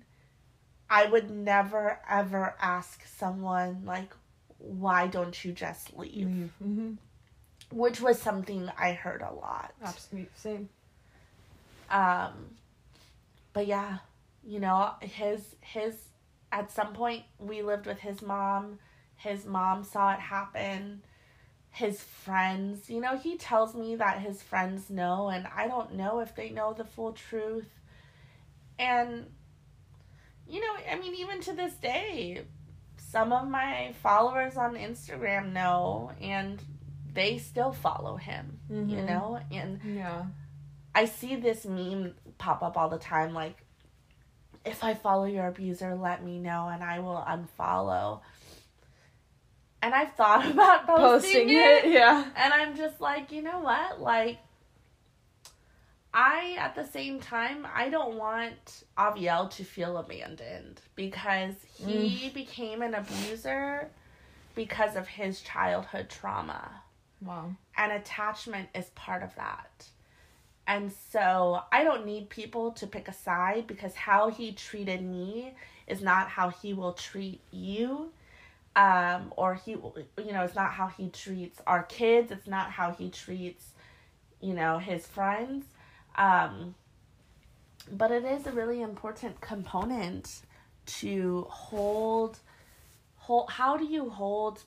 i 0.88 1.05
would 1.05 1.30
never 1.30 2.01
ever 2.09 2.55
ask 2.61 3.03
someone 3.07 3.82
like 3.84 4.12
why 4.59 5.07
don't 5.07 5.44
you 5.44 5.53
just 5.53 5.96
leave 5.99 6.26
Mm-hmm. 6.64 6.92
which 7.70 8.01
was 8.01 8.18
something 8.18 8.70
i 8.78 8.92
heard 8.92 9.20
a 9.22 9.32
lot 9.34 9.74
Absolutely. 9.84 10.30
Same. 10.34 10.68
Um 11.91 12.32
but 13.53 13.66
yeah 13.66 13.99
you 14.45 14.61
know 14.61 14.93
his 15.01 15.57
his 15.61 15.95
at 16.53 16.70
some 16.70 16.93
point 16.93 17.22
we 17.39 17.62
lived 17.62 17.86
with 17.86 17.99
his 17.99 18.22
mom 18.22 18.78
his 19.16 19.45
mom 19.45 19.84
saw 19.84 20.12
it 20.12 20.20
happen 20.20 21.03
his 21.70 22.01
friends 22.03 22.89
you 22.89 23.01
know 23.01 23.16
he 23.16 23.36
tells 23.36 23.74
me 23.74 23.95
that 23.97 24.20
his 24.20 24.43
friends 24.43 24.89
know 24.91 25.28
and 25.28 25.47
i 25.55 25.66
don't 25.68 25.95
know 25.95 26.20
if 26.20 26.34
they 26.34 26.49
know 26.51 26.72
the 26.72 26.84
full 26.84 27.12
truth 27.12 27.68
and 28.78 29.26
you 30.49 30.61
know 30.61 30.76
i 30.91 30.97
mean 30.99 31.14
even 31.14 31.41
to 31.41 31.53
this 31.53 31.74
day 31.74 32.43
some 32.97 33.32
of 33.32 33.49
my 33.49 33.93
followers 34.03 34.57
on 34.57 34.74
instagram 34.74 35.53
know 35.53 36.11
and 36.20 36.62
they 37.12 37.39
still 37.39 37.72
follow 37.72 38.16
him 38.16 38.59
you 38.70 38.76
Mhm. 38.76 39.07
know 39.07 39.41
and 39.51 39.80
Yeah. 39.84 40.26
I 40.99 41.05
see 41.05 41.36
this 41.36 41.64
meme 41.64 42.14
pop 42.38 42.61
up 42.61 42.76
all 42.76 42.88
the 42.88 42.99
time 42.99 43.32
like 43.32 43.57
if 44.64 44.82
I 44.82 44.94
follow 44.94 45.26
your 45.26 45.46
abuser, 45.46 45.94
let 45.94 46.24
me 46.24 46.40
know 46.40 46.68
and 46.72 46.82
I 46.82 46.99
will 46.99 47.24
unfollow. 47.24 48.20
And 49.80 49.94
I've 49.94 50.14
thought 50.14 50.44
about 50.51 50.88
posting, 50.88 51.07
Posting 51.09 51.49
it, 51.51 51.84
it. 51.84 51.92
Yeah. 51.92 52.24
and 52.34 52.53
I'm 52.53 52.76
just 52.76 53.01
like, 53.01 53.30
you 53.30 53.42
know 53.42 53.61
what? 53.61 54.01
Like 54.01 54.38
I 56.12 56.57
at 56.59 56.74
the 56.74 56.84
same 56.84 57.20
time, 57.20 57.64
I 57.72 57.90
don't 57.90 58.16
want 58.16 58.82
Aviel 58.99 59.49
to 59.51 59.62
feel 59.62 59.99
abandoned 59.99 60.80
because 60.96 61.55
he 61.76 62.28
mm. 62.28 62.34
became 62.34 62.82
an 62.82 62.94
abuser 62.94 63.88
because 64.57 64.96
of 64.96 65.07
his 65.07 65.42
childhood 65.42 66.09
trauma 66.09 66.82
Wow. 67.24 67.55
and 67.76 67.92
attachment 67.92 68.68
is 68.74 68.86
part 68.96 69.22
of 69.22 69.32
that. 69.36 69.86
And 70.69 70.93
so 71.11 71.62
I 71.73 71.83
don't 71.83 72.05
need 72.05 72.29
people 72.29 72.73
to 72.73 72.87
pick 72.87 73.09
a 73.09 73.12
side 73.12 73.66
because 73.66 73.95
how 73.95 74.29
he 74.29 74.53
treated 74.53 75.03
me 75.03 75.55
is 75.87 76.03
not 76.03 76.29
how 76.29 76.51
he 76.51 76.75
will 76.75 76.93
treat 76.93 77.41
you. 77.51 78.12
Um, 78.77 79.33
or 79.35 79.55
he, 79.55 79.73
you 79.73 80.33
know, 80.33 80.43
it's 80.43 80.55
not 80.55 80.73
how 80.73 80.89
he 80.89 81.09
treats 81.09 81.59
our 81.66 81.85
kids. 81.85 82.31
It's 82.31 82.47
not 82.47 82.71
how 82.71 82.93
he 82.93 83.09
treats, 83.09 83.64
you 84.43 84.53
know, 84.53 84.77
his 84.79 85.07
friends. 85.07 85.64
Um, 86.16 86.75
but 87.91 88.11
it 88.11 88.27
is 88.27 88.47
a 88.47 88.53
really 88.53 88.83
important 88.83 89.41
component 89.41 90.43
to 90.99 91.47
hold, 91.49 92.41
hold. 93.16 93.51
How 93.51 93.79
do 93.79 93.87
you 93.87 94.11
hold 94.11 94.62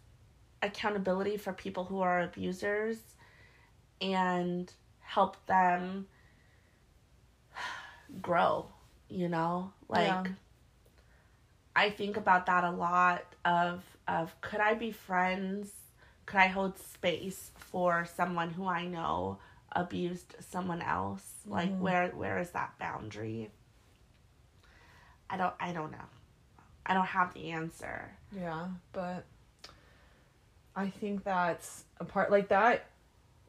accountability 0.63 1.37
for 1.37 1.53
people 1.53 1.83
who 1.83 2.01
are 2.01 2.21
abusers 2.21 2.97
and 4.01 4.73
help 5.13 5.45
them 5.45 6.07
grow 8.21 8.67
you 9.11 9.27
know? 9.27 9.71
Like 9.87 10.07
Yeah. 10.07 10.23
I 11.75 11.89
think 11.89 12.17
about 12.17 12.47
that 12.47 12.63
a 12.63 12.71
lot 12.71 13.23
of 13.45 13.83
of 14.07 14.39
could 14.41 14.59
I 14.59 14.73
be 14.73 14.91
friends? 14.91 15.71
Could 16.25 16.39
I 16.39 16.47
hold 16.47 16.77
space 16.79 17.51
for 17.55 18.07
someone 18.15 18.51
who 18.51 18.65
I 18.65 18.85
know 18.85 19.39
abused 19.71 20.35
someone 20.39 20.81
else? 20.81 21.23
Mm-hmm. 21.43 21.53
Like 21.53 21.77
where 21.77 22.07
where 22.09 22.39
is 22.39 22.51
that 22.51 22.77
boundary? 22.79 23.51
I 25.29 25.37
don't 25.37 25.53
I 25.59 25.71
don't 25.73 25.91
know. 25.91 26.09
I 26.85 26.93
don't 26.93 27.05
have 27.05 27.33
the 27.33 27.51
answer. 27.51 28.11
Yeah, 28.35 28.67
but 28.91 29.25
I 30.75 30.89
think 30.89 31.23
that's 31.23 31.83
a 31.99 32.05
part 32.05 32.31
like 32.31 32.47
that 32.49 32.85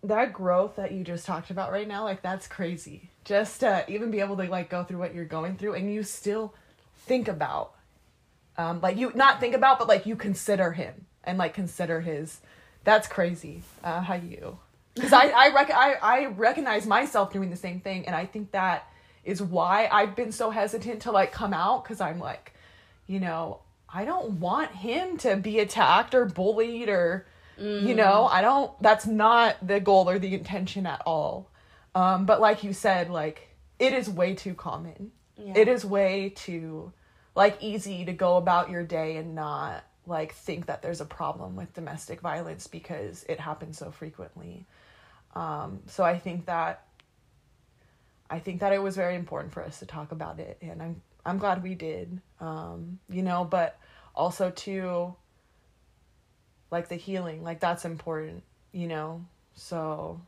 that 0.02 0.32
growth 0.32 0.76
that 0.76 0.92
you 0.92 1.04
just 1.04 1.26
talked 1.26 1.50
about 1.50 1.70
right 1.70 1.86
now, 1.86 2.04
like 2.04 2.22
that's 2.22 2.46
crazy. 2.46 3.10
Just 3.24 3.60
to 3.60 3.84
even 3.88 4.10
be 4.10 4.20
able 4.20 4.36
to 4.36 4.44
like 4.44 4.68
go 4.68 4.82
through 4.82 4.98
what 4.98 5.14
you're 5.14 5.24
going 5.24 5.56
through 5.56 5.74
and 5.74 5.92
you 5.92 6.02
still 6.02 6.54
think 7.06 7.28
about 7.28 7.72
um 8.56 8.80
like 8.80 8.96
you 8.96 9.10
not 9.14 9.40
think 9.40 9.54
about 9.54 9.78
but 9.78 9.88
like 9.88 10.06
you 10.06 10.14
consider 10.14 10.72
him 10.72 11.06
and 11.24 11.38
like 11.38 11.54
consider 11.54 12.00
his 12.00 12.40
that's 12.84 13.08
crazy. 13.08 13.62
Uh 13.82 14.00
how 14.00 14.14
you 14.14 14.58
because 14.94 15.12
I 15.12 15.28
I, 15.28 15.54
rec- 15.54 15.70
I 15.74 15.94
I 16.02 16.26
recognize 16.26 16.86
myself 16.86 17.32
doing 17.32 17.50
the 17.50 17.56
same 17.56 17.80
thing 17.80 18.06
and 18.06 18.14
I 18.14 18.26
think 18.26 18.50
that 18.52 18.88
is 19.24 19.40
why 19.40 19.88
I've 19.90 20.16
been 20.16 20.32
so 20.32 20.50
hesitant 20.50 21.02
to 21.02 21.12
like 21.12 21.32
come 21.32 21.54
out 21.54 21.84
cuz 21.84 22.00
I'm 22.00 22.18
like 22.18 22.52
you 23.06 23.20
know, 23.20 23.60
I 23.92 24.04
don't 24.04 24.40
want 24.40 24.70
him 24.70 25.16
to 25.18 25.36
be 25.36 25.58
attacked 25.58 26.14
or 26.14 26.24
bullied 26.24 26.88
or 26.88 27.26
you 27.58 27.94
know, 27.94 28.26
I 28.26 28.40
don't 28.40 28.80
that's 28.82 29.06
not 29.06 29.66
the 29.66 29.80
goal 29.80 30.08
or 30.08 30.18
the 30.18 30.34
intention 30.34 30.86
at 30.86 31.02
all. 31.06 31.50
Um 31.94 32.26
but 32.26 32.40
like 32.40 32.64
you 32.64 32.72
said 32.72 33.10
like 33.10 33.48
it 33.78 33.92
is 33.92 34.08
way 34.08 34.34
too 34.34 34.54
common. 34.54 35.12
Yeah. 35.36 35.54
It 35.56 35.68
is 35.68 35.84
way 35.84 36.30
too 36.34 36.92
like 37.34 37.58
easy 37.60 38.04
to 38.04 38.12
go 38.12 38.36
about 38.36 38.70
your 38.70 38.84
day 38.84 39.16
and 39.16 39.34
not 39.34 39.84
like 40.06 40.34
think 40.34 40.66
that 40.66 40.82
there's 40.82 41.00
a 41.00 41.04
problem 41.06 41.56
with 41.56 41.72
domestic 41.74 42.20
violence 42.20 42.66
because 42.66 43.24
it 43.28 43.38
happens 43.40 43.78
so 43.78 43.90
frequently. 43.90 44.66
Um 45.34 45.80
so 45.86 46.04
I 46.04 46.18
think 46.18 46.46
that 46.46 46.86
I 48.30 48.38
think 48.38 48.60
that 48.60 48.72
it 48.72 48.82
was 48.82 48.96
very 48.96 49.14
important 49.14 49.52
for 49.52 49.62
us 49.62 49.78
to 49.80 49.86
talk 49.86 50.12
about 50.12 50.40
it 50.40 50.58
and 50.62 50.82
I'm 50.82 51.02
I'm 51.24 51.38
glad 51.38 51.62
we 51.62 51.74
did. 51.74 52.20
Um 52.40 52.98
you 53.08 53.22
know, 53.22 53.44
but 53.44 53.78
also 54.14 54.50
too 54.50 55.14
like 56.72 56.88
the 56.88 56.96
healing 56.96 57.44
like 57.44 57.60
that's 57.60 57.84
important 57.84 58.42
you 58.72 58.88
know? 58.88 59.24
So 59.54 60.20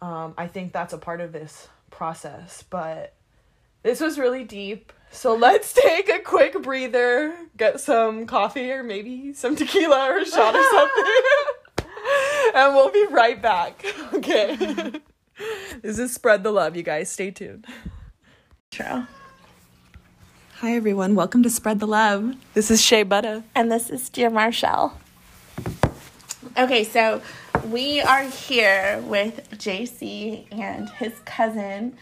um 0.00 0.34
i 0.38 0.46
think 0.46 0.72
that's 0.72 0.92
a 0.92 0.98
part 0.98 1.20
of 1.20 1.32
this 1.32 1.68
process 1.90 2.64
but 2.70 3.14
this 3.82 4.00
was 4.00 4.18
really 4.18 4.44
deep. 4.44 4.92
So 5.10 5.34
let's 5.36 5.72
take 5.86 6.08
a 6.08 6.18
quick 6.20 6.60
breather 6.62 7.34
get 7.56 7.80
some 7.80 8.26
coffee 8.26 8.70
or 8.72 8.82
maybe 8.82 9.34
some 9.34 9.56
tequila 9.56 10.10
or 10.10 10.18
a 10.18 10.24
shot 10.24 10.54
or 10.54 10.62
something 10.70 11.90
and 12.54 12.74
we'll 12.74 12.90
be 12.90 13.06
right 13.10 13.40
back 13.42 13.84
okay? 14.14 14.92
This 15.82 15.98
is 15.98 16.14
spread 16.14 16.44
the 16.44 16.52
love 16.52 16.76
you 16.76 16.82
guys. 16.82 17.10
Stay 17.10 17.30
tuned. 17.30 17.66
True. 18.70 19.06
hi 20.54 20.74
everyone. 20.74 21.14
Welcome 21.14 21.42
to 21.42 21.50
spread 21.50 21.80
the 21.80 21.86
love. 21.86 22.36
This 22.54 22.70
is 22.70 22.80
shay 22.80 23.04
butta. 23.04 23.42
And 23.54 23.70
this 23.70 23.90
is 23.90 24.08
Dear 24.08 24.30
Marshall. 24.30 24.94
Okay, 26.56 26.84
so 26.84 27.20
we 27.68 28.00
are 28.00 28.22
here 28.22 29.02
with 29.06 29.50
JC 29.58 30.46
and 30.52 30.88
his 30.90 31.12
cousin 31.24 31.96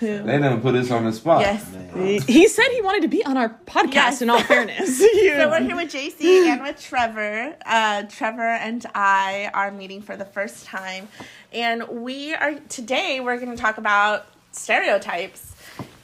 who 0.00 0.24
They 0.24 0.38
didn't 0.38 0.62
put 0.62 0.74
us 0.74 0.90
on 0.90 1.04
the 1.04 1.12
spot. 1.12 1.42
Yes. 1.42 2.26
He 2.26 2.48
said 2.48 2.64
he 2.72 2.82
wanted 2.82 3.02
to 3.02 3.08
be 3.08 3.24
on 3.24 3.36
our 3.36 3.50
podcast. 3.66 3.92
Yes. 3.94 4.22
In 4.22 4.30
all 4.30 4.40
fairness, 4.42 4.98
So 4.98 5.06
we're 5.48 5.60
here 5.60 5.76
with 5.76 5.92
JC 5.92 6.48
and 6.48 6.62
with 6.62 6.82
Trevor. 6.82 7.54
Uh, 7.64 8.02
Trevor 8.04 8.42
and 8.42 8.84
I 8.96 9.50
are 9.54 9.70
meeting 9.70 10.02
for 10.02 10.16
the 10.16 10.24
first 10.24 10.64
time, 10.66 11.06
and 11.52 11.86
we 11.88 12.34
are 12.34 12.54
today. 12.68 13.20
We're 13.20 13.38
going 13.38 13.54
to 13.54 13.62
talk 13.62 13.78
about 13.78 14.26
stereotypes, 14.50 15.54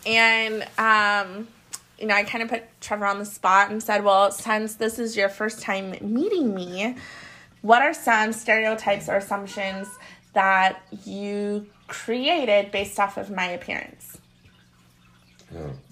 and 0.06 0.62
um, 0.78 1.48
you 1.98 2.06
know, 2.06 2.14
I 2.14 2.22
kind 2.22 2.44
of 2.44 2.50
put 2.50 2.62
Trevor 2.80 3.06
on 3.06 3.18
the 3.18 3.26
spot 3.26 3.70
and 3.72 3.82
said, 3.82 4.04
"Well, 4.04 4.30
since 4.30 4.76
this 4.76 5.00
is 5.00 5.16
your 5.16 5.28
first 5.28 5.60
time 5.62 5.96
meeting 6.00 6.54
me, 6.54 6.94
what 7.62 7.82
are 7.82 7.94
some 7.94 8.32
stereotypes 8.32 9.08
or 9.08 9.16
assumptions 9.16 9.88
that 10.34 10.80
you 11.04 11.66
created 11.88 12.70
based 12.70 12.98
off 13.00 13.16
of 13.16 13.30
my 13.30 13.46
appearance?" 13.46 14.18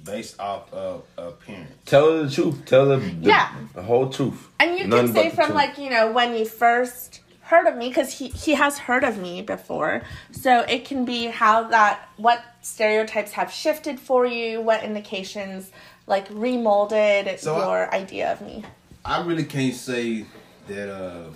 based 0.05 0.39
off 0.39 0.73
of 0.73 1.05
appearance. 1.17 1.71
Tell 1.87 2.12
her 2.12 2.25
the 2.25 2.31
truth. 2.31 2.64
Tell 2.67 2.91
her 2.91 2.97
the, 2.99 3.11
Yeah. 3.23 3.51
the 3.75 3.83
whole 3.83 4.11
truth. 4.11 4.49
And 4.61 4.79
you 4.79 4.87
Nothing 4.87 5.14
can 5.14 5.14
say 5.14 5.31
from 5.31 5.55
like, 5.55 5.79
you 5.79 5.89
know, 5.91 6.12
when 6.12 6.35
you 6.35 6.45
first 6.45 7.21
heard 7.41 7.67
of 7.67 7.77
me, 7.77 7.89
because 7.89 8.12
he, 8.19 8.29
he 8.29 8.53
has 8.55 8.77
heard 8.79 9.03
of 9.03 9.17
me 9.19 9.41
before. 9.41 10.03
So 10.31 10.61
it 10.61 10.85
can 10.85 11.05
be 11.07 11.27
how 11.29 11.64
that, 11.69 12.07
what 12.19 12.43
stereotypes 12.61 13.33
have 13.33 13.51
shifted 13.51 13.99
for 13.99 14.27
you, 14.27 14.61
what 14.61 14.83
indications 14.85 15.71
like 16.07 16.29
remolded 16.29 17.39
So 17.41 17.55
I- 17.57 17.59
your 17.67 17.95
idea 17.95 18.33
of 18.33 18.43
me. 18.43 18.64
I 19.05 19.23
really 19.23 19.45
can't 19.45 19.75
say 19.75 20.27
that 20.67 20.89
uh 20.93 21.31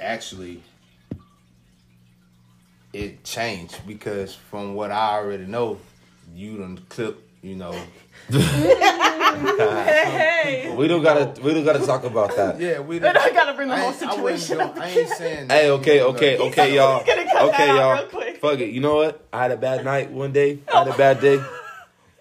actually 0.00 0.62
it 2.92 3.22
changed 3.24 3.86
because 3.86 4.34
from 4.34 4.74
what 4.74 4.90
I 4.90 5.16
already 5.18 5.46
know, 5.46 5.78
you 6.34 6.58
done 6.58 6.78
clip, 6.88 7.22
you 7.42 7.54
know. 7.56 7.72
hey, 9.40 10.74
We 10.76 10.88
don't 10.88 11.02
gotta. 11.02 11.40
We 11.40 11.54
don't 11.54 11.64
gotta 11.64 11.84
talk 11.86 12.04
about 12.04 12.34
that. 12.36 12.60
Yeah, 12.60 12.80
we 12.80 12.96
I 13.00 13.30
gotta 13.32 13.54
bring 13.54 13.68
the 13.68 13.74
I 13.74 13.80
whole 13.80 13.92
ain't- 13.92 14.02
I 14.02 14.20
wouldn't 14.20 14.40
situation. 14.40 14.74
go- 14.74 14.80
I 14.80 14.88
ain't 14.88 15.08
saying 15.10 15.48
that, 15.48 15.60
Hey, 15.62 15.70
okay, 15.70 15.94
you 15.96 16.00
know, 16.00 16.06
okay, 16.08 16.38
like- 16.38 16.52
okay, 16.52 16.74
y'all. 16.74 17.04
gonna 17.04 17.24
cut 17.24 17.42
Okay, 17.48 17.66
that 17.66 17.70
out 17.70 17.76
y'all. 17.76 17.94
real 17.96 18.06
quick. 18.06 18.36
Fuck 18.38 18.58
it. 18.60 18.70
You 18.70 18.80
know 18.80 18.96
what? 18.96 19.24
I 19.32 19.42
had 19.42 19.50
a 19.52 19.56
bad 19.56 19.84
night 19.84 20.10
one 20.10 20.32
day. 20.32 20.58
I 20.72 20.78
had 20.78 20.88
a 20.88 20.96
bad 20.96 21.20
day, 21.20 21.40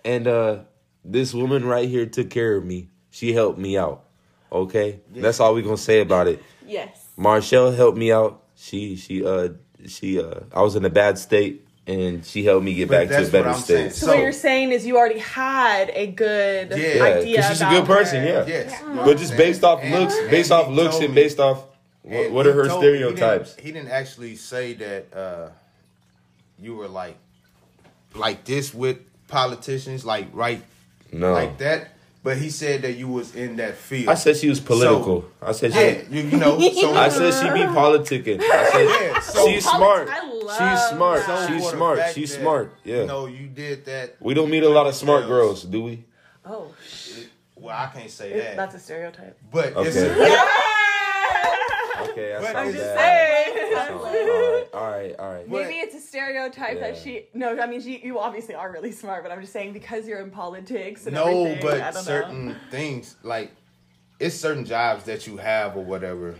and 0.05 0.27
uh, 0.27 0.59
this 1.03 1.33
woman 1.33 1.65
right 1.65 1.87
here 1.89 2.05
took 2.05 2.29
care 2.29 2.55
of 2.55 2.63
me. 2.65 2.89
She 3.11 3.33
helped 3.33 3.57
me 3.57 3.77
out. 3.77 4.03
Okay, 4.51 4.99
that's 5.15 5.39
all 5.39 5.53
we 5.53 5.61
gonna 5.61 5.77
say 5.77 6.01
about 6.01 6.27
it. 6.27 6.41
Yes. 6.65 6.98
Marshall 7.23 7.71
helped 7.73 7.97
me 7.97 8.11
out. 8.13 8.41
She 8.55 8.95
she 8.95 9.25
uh 9.25 9.49
she 9.87 10.19
uh 10.21 10.39
I 10.53 10.61
was 10.61 10.75
in 10.75 10.85
a 10.85 10.89
bad 10.89 11.17
state 11.19 11.65
and 11.85 12.25
she 12.25 12.45
helped 12.45 12.63
me 12.63 12.73
get 12.75 12.87
But 12.87 13.09
back 13.09 13.17
to 13.19 13.27
a 13.27 13.31
better 13.31 13.47
what 13.49 13.55
I'm 13.57 13.61
saying. 13.61 13.89
state. 13.89 13.99
So, 13.99 14.05
So- 14.05 14.13
what 14.13 14.21
you're 14.23 14.31
saying 14.31 14.71
is 14.71 14.85
you 14.85 14.97
already 14.97 15.19
had 15.19 15.91
a 15.93 16.07
good 16.07 16.69
Yeah, 16.71 16.77
Yeah, 16.77 17.03
idea. 17.03 17.35
because 17.37 17.49
she's 17.49 17.61
a 17.61 17.69
good 17.69 17.85
person. 17.85 18.21
her. 18.21 18.27
Yeah, 18.27 18.45
Yes. 18.47 18.81
but 19.05 19.17
just 19.17 19.35
based 19.35 19.63
off 19.63 19.79
And- 19.81 19.93
looks, 19.99 20.15
and 20.17 20.29
based 20.31 20.51
off 20.51 20.69
looks, 20.69 20.91
told 20.91 21.03
and 21.05 21.13
me- 21.15 21.21
based 21.23 21.39
off 21.39 21.65
what, 22.03 22.31
what 22.31 22.47
are 22.47 22.53
her 22.53 22.67
told 22.67 22.83
me- 22.83 22.91
he 22.93 22.97
didn't- 22.99 23.17
stereotypes? 23.17 23.55
He 23.59 23.71
didn't, 23.71 23.89
actually 23.89 24.35
say 24.37 24.73
that 24.73 25.05
uh 25.13 25.49
you 26.57 26.75
were 26.75 26.87
like 26.87 27.17
like 28.15 28.45
this 28.45 28.73
with 28.73 28.97
politicians, 29.27 30.05
like 30.05 30.27
right 30.33 30.61
No, 31.11 31.33
like 31.33 31.57
that. 31.57 31.89
But 32.21 32.37
he 32.37 32.49
said 32.49 32.81
that 32.81 32.93
you 32.97 33.07
was 33.07 33.33
in 33.33 33.55
that 33.57 33.75
field. 33.75 34.09
I 34.09 34.15
said 34.15 34.35
she 34.35 34.49
was 34.49 34.59
political. 34.59 35.23
I 35.41 35.53
said 35.53 35.71
she. 35.73 35.79
yeah, 35.79 36.01
you, 36.11 36.23
you 36.29 36.37
know. 36.37 36.59
So 36.59 36.93
I 36.95 37.07
said 37.07 37.31
she 37.33 37.53
be 37.53 37.65
politicking. 37.65 38.41
I 38.41 38.69
said 38.69 38.87
yeah, 39.13 39.19
so 39.21 39.47
she's 39.47 39.63
smart. 39.65 40.09
I 40.09 40.27
love 40.29 40.57
She's 40.57 40.97
smart. 40.97 41.21
so 41.25 41.47
She's 41.47 41.69
smart. 41.69 41.97
fact 41.99 42.15
She's 42.15 42.31
that, 42.35 42.41
smart. 42.41 42.73
Yeah. 42.83 43.01
You 43.01 43.05
know, 43.05 43.25
you 43.27 43.47
did 43.47 43.85
that. 43.85 44.17
we 44.19 44.33
don't 44.33 44.49
meet 44.49 44.63
a 44.63 44.69
lot 44.69 44.85
of 44.87 44.95
smart 44.95 45.27
Girls. 45.27 45.61
girls, 45.61 45.63
do 45.63 45.83
we? 45.83 46.03
Oh, 46.45 46.73
Well, 47.55 47.75
I 47.77 47.87
can't 47.93 48.09
say 48.11 48.31
it- 48.33 48.43
that. 48.43 48.55
that's 48.57 48.75
a 48.75 48.79
stereotype. 48.79 49.37
but 49.51 49.73
it's 49.77 49.95
Okay. 49.95 50.45
Okay, 52.19 52.29
that's 52.31 52.45
But 52.45 52.53
not 52.53 52.65
I'm 52.65 52.71
just 52.73 52.95
bad. 52.95 52.99
Hey. 52.99 53.75
All 53.89 54.03
right. 54.03 54.65
All 54.73 54.91
right, 54.91 55.15
all 55.19 55.33
right. 55.33 55.49
But- 55.49 55.61
Maybe 55.63 55.75
it's 55.79 55.95
a 55.95 55.99
stereotype 55.99 56.79
that 56.79 56.97
she. 56.97 57.27
No, 57.33 57.59
I 57.59 57.65
mean 57.67 57.81
she. 57.81 57.99
You 58.03 58.19
obviously 58.19 58.55
are 58.55 58.71
really 58.71 58.91
smart, 58.91 59.23
but 59.23 59.31
I'm 59.31 59.41
just 59.41 59.53
saying 59.53 59.73
because 59.73 60.07
you're 60.07 60.19
in 60.19 60.31
politics 60.31 61.05
and 61.05 61.15
no, 61.15 61.45
everything. 61.45 61.57
I 61.57 61.61
but 61.61 61.93
don't 61.93 62.03
certain 62.03 62.47
know. 62.49 62.55
things 62.71 63.15
like 63.23 63.51
it's 64.19 64.35
certain 64.35 64.65
jobs 64.65 65.05
that 65.05 65.27
you 65.27 65.37
have 65.37 65.75
or 65.77 65.83
whatever 65.83 66.35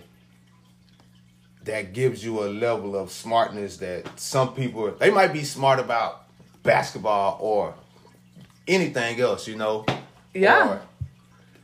that 1.64 1.94
gives 1.94 2.24
you 2.24 2.44
a 2.44 2.48
level 2.48 2.96
of 2.96 3.12
smartness 3.12 3.78
that 3.78 4.20
some 4.20 4.54
people 4.54 4.92
they 4.92 5.12
might 5.12 5.34
be 5.34 5.44
smart 5.44 5.80
about 5.80 6.24
basketball 6.64 7.38
or 7.42 7.74
anything 8.68 9.20
else, 9.20 9.48
you 9.48 9.56
know. 9.56 9.86
Yeah. 10.34 10.70
Or, 10.70 10.82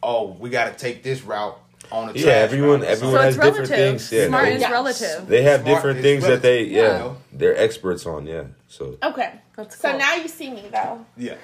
oh, 0.04 0.28
we 0.40 0.50
got 0.50 0.66
to 0.72 0.78
take 0.78 1.04
this 1.04 1.22
route 1.24 1.60
on 1.92 2.08
the 2.14 2.20
Yeah, 2.20 2.28
everyone- 2.34 2.84
everyone 2.84 3.16
So 3.16 3.22
has 3.22 3.36
different 3.36 3.56
relative. 3.56 3.76
things, 3.78 4.12
yeah. 4.12 4.28
Smart 4.28 4.46
They- 4.46 4.54
is 4.56 4.62
Yeah. 4.62 4.72
relative. 4.72 5.28
They 5.28 5.42
have 5.44 5.62
Smart 5.62 5.76
different 5.76 5.98
is 6.00 6.04
things 6.04 6.24
that 6.28 6.42
they, 6.42 6.58
relative, 6.64 6.72
yeah, 6.72 7.04
you 7.04 7.18
they're 7.34 7.58
experts 7.58 8.06
on. 8.06 8.26
Yeah, 8.28 8.44
so 8.68 8.98
Okay. 9.04 9.32
That's 9.56 9.78
So 9.80 9.96
now 9.98 10.16
you 10.16 10.28
see 10.28 10.50
me 10.52 10.66
though. 10.72 11.06
Yeah. 11.18 11.36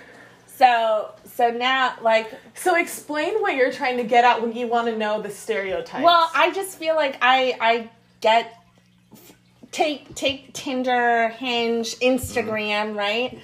So 0.57 1.11
so 1.35 1.49
now 1.49 1.93
like 2.01 2.31
So 2.55 2.75
explain 2.75 3.41
what 3.41 3.55
you're 3.55 3.71
trying 3.71 3.97
to 3.97 4.03
get 4.03 4.23
at 4.25 4.41
when 4.41 4.53
you 4.55 4.67
want 4.67 4.87
to 4.87 4.97
know 4.97 5.21
the 5.21 5.29
stereotypes. 5.31 6.03
well, 6.03 6.29
I 6.35 6.51
just 6.51 6.77
feel 6.77 6.95
like 6.95 7.17
I 7.21 7.57
I 7.59 7.89
get 8.19 8.53
take 9.71 10.13
take 10.15 10.53
Tinder, 10.53 11.29
Hinge, 11.29 11.95
Instagram, 11.99 12.95
right? 12.95 13.39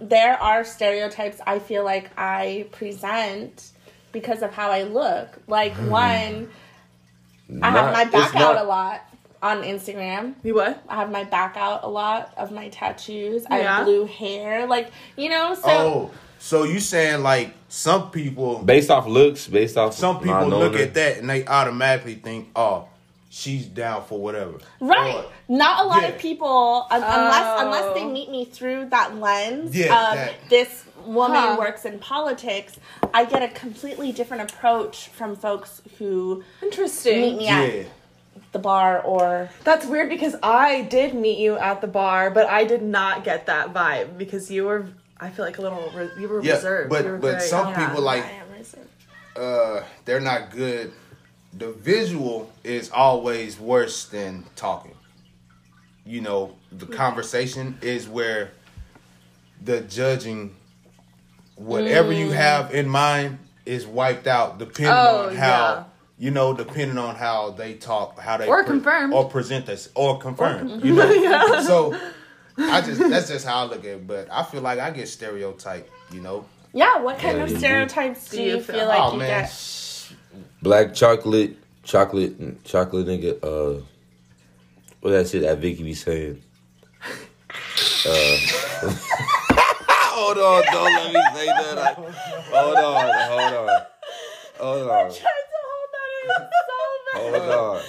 there 0.00 0.34
are 0.42 0.64
stereotypes 0.64 1.38
I 1.46 1.60
feel 1.60 1.82
like 1.82 2.10
I 2.18 2.66
present 2.72 3.70
because 4.16 4.40
of 4.40 4.50
how 4.54 4.70
I 4.70 4.84
look. 4.84 5.28
Like 5.46 5.74
hmm. 5.74 5.90
one, 5.90 6.48
I 7.60 7.70
have 7.70 7.92
my 7.92 8.06
back 8.06 8.34
out 8.34 8.56
a 8.56 8.64
lot 8.64 9.02
on 9.42 9.62
Instagram. 9.62 10.34
You 10.42 10.54
what? 10.54 10.82
I 10.88 10.96
have 10.96 11.10
my 11.10 11.24
back 11.24 11.56
out 11.58 11.84
a 11.84 11.88
lot 11.88 12.32
of 12.38 12.50
my 12.50 12.70
tattoos. 12.70 13.44
I 13.50 13.60
Yeah. 13.60 13.76
have 13.76 13.84
blue 13.84 14.06
hair. 14.06 14.66
Like, 14.66 14.90
you 15.16 15.28
know, 15.28 15.54
so 15.54 15.68
Oh, 15.68 16.10
so 16.38 16.64
you 16.64 16.80
saying 16.80 17.22
like 17.22 17.52
some 17.68 18.10
people, 18.10 18.60
Based 18.60 18.90
off 18.90 19.06
looks, 19.06 19.46
based 19.46 19.76
off 19.76 19.94
some 19.94 20.18
people 20.20 20.48
look 20.48 20.74
at 20.76 20.94
that 20.94 21.18
and 21.18 21.28
they 21.28 21.44
automatically 21.46 22.14
think, 22.14 22.48
oh, 22.56 22.86
she's 23.28 23.66
down 23.66 24.02
for 24.02 24.18
whatever. 24.18 24.54
Right. 24.80 25.14
Or- 25.14 25.24
Not 25.48 25.84
a 25.84 25.88
lot 25.88 26.02
Yeah. 26.02 26.08
of 26.08 26.18
people 26.18 26.86
un- 26.90 27.02
unless 27.02 27.60
Oh. 27.60 27.66
unless 27.66 27.94
they 27.94 28.04
oh. 28.04 28.10
meet 28.10 28.30
me 28.30 28.46
through 28.46 28.86
that 28.86 29.20
lens 29.20 29.76
Yeah, 29.76 30.10
of 30.10 30.16
that- 30.16 30.48
this 30.48 30.85
woman 31.06 31.36
Huh. 31.40 31.56
works 31.58 31.84
in 31.84 31.98
politics, 31.98 32.78
I 33.14 33.24
get 33.24 33.42
a 33.42 33.48
completely 33.48 34.12
different 34.12 34.50
approach 34.50 35.08
from 35.08 35.36
folks 35.36 35.82
who 35.98 36.36
meet 36.60 36.66
Interesting. 36.68 37.36
me 37.38 37.44
yeah. 37.44 37.60
at 37.62 37.86
the 38.52 38.58
bar 38.58 39.00
or 39.02 39.48
That's 39.64 39.86
weird 39.86 40.08
because 40.08 40.36
I 40.42 40.82
did 40.82 41.14
meet 41.14 41.38
you 41.38 41.56
at 41.56 41.80
the 41.80 41.86
bar, 41.86 42.30
but 42.30 42.46
I 42.48 42.64
did 42.64 42.82
not 42.82 43.24
get 43.24 43.46
that 43.46 43.72
vibe 43.72 44.18
because 44.18 44.50
you 44.50 44.64
were. 44.64 44.86
I 45.18 45.30
feel 45.30 45.44
like 45.46 45.56
a 45.58 45.62
little. 45.62 45.90
Re- 45.94 46.10
you 46.18 46.28
were 46.28 46.42
Yeah, 46.42 46.54
reserved. 46.54 46.90
but- 46.90 47.04
were 47.04 47.16
but 47.16 47.36
very- 47.38 47.48
some 47.48 47.68
yeah. 47.70 47.88
people 47.88 48.02
like- 48.02 48.24
I 48.24 48.30
am 48.32 48.52
reserved. 48.52 48.88
uh 49.36 49.82
they're 50.04 50.20
not 50.20 50.50
good. 50.50 50.92
The 51.56 51.72
visual 51.72 52.50
is 52.64 52.90
always 52.90 53.58
worse 53.58 54.04
than 54.04 54.44
talking. 54.56 54.94
You 56.04 56.20
know, 56.20 56.56
the 56.70 56.86
conversation 56.86 57.78
is 57.80 58.06
where 58.08 58.50
the 59.64 59.80
judging 59.80 60.54
whatever 61.56 62.12
you 62.12 62.30
have 62.30 62.72
in 62.74 62.88
mind 62.88 63.38
is 63.64 63.86
wiped 63.86 64.26
out 64.26 64.58
depending 64.58 64.92
Oh, 64.94 65.28
on 65.28 65.34
how 65.36 65.48
yeah. 65.74 65.84
you 66.18 66.30
know, 66.30 66.54
depending 66.54 66.96
on 66.98 67.14
how 67.16 67.50
they 67.50 67.74
talk, 67.74 68.18
how 68.18 68.36
they 68.36 68.46
Or 68.46 68.62
confirm 68.64 69.12
or 69.12 69.28
present 69.28 69.66
this 69.66 69.88
or 69.94 70.18
confirmed. 70.18 70.84
You 70.84 70.94
know, 70.94 71.60
so 71.66 71.98
I 72.58 72.80
just 72.80 73.00
that's 73.00 73.28
just 73.28 73.44
how 73.46 73.56
I 73.58 73.64
look 73.64 73.80
at 73.80 73.84
it. 73.86 74.06
But 74.06 74.28
I 74.30 74.42
feel 74.44 74.60
like 74.62 74.78
I 74.78 74.90
get 74.90 75.08
stereotyped. 75.08 75.90
You 76.12 76.20
know, 76.20 76.44
Yeah, 76.72 76.98
what 77.00 77.18
kind 77.18 77.38
Yeah, 77.38 77.44
of 77.44 77.50
stereotypes 77.58 78.28
do, 78.30 78.36
Do 78.36 78.42
you 78.42 78.48
you 78.56 78.60
feel, 78.62 78.76
feel- 78.76 78.86
like 78.88 79.00
oh 79.02 79.12
you 79.14 79.18
man, 79.18 79.42
get? 79.42 80.12
Black 80.62 80.94
chocolate, 80.94 81.56
chocolate, 81.82 82.64
chocolate 82.64 83.06
nigga. 83.06 83.38
Uh, 83.42 83.82
what 85.00 85.10
that 85.10 85.28
shit 85.28 85.42
that 85.42 85.58
Vicky 85.58 85.82
be 85.82 85.94
saying? 85.94 86.42
Uh, 88.06 88.92
hold 90.16 90.38
on, 90.38 90.62
don't 90.72 90.92
let 90.94 91.12
me 91.12 91.20
say 91.34 91.46
that. 91.46 91.78
I- 91.78 91.92
hold 92.56 92.76
on, 92.76 93.08
hold 93.30 93.54
on, 93.54 93.82
hold 94.58 94.90
on, 94.90 95.10
Trying 95.10 95.46
to 95.52 95.58
hold 95.66 95.88
that 95.92 96.10
in 96.22 96.48
so 96.66 97.18
hold 97.20 97.50
on, 97.50 97.82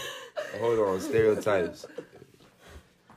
hold 0.59 0.79
on. 0.89 1.01
Stereotypes. 1.01 1.85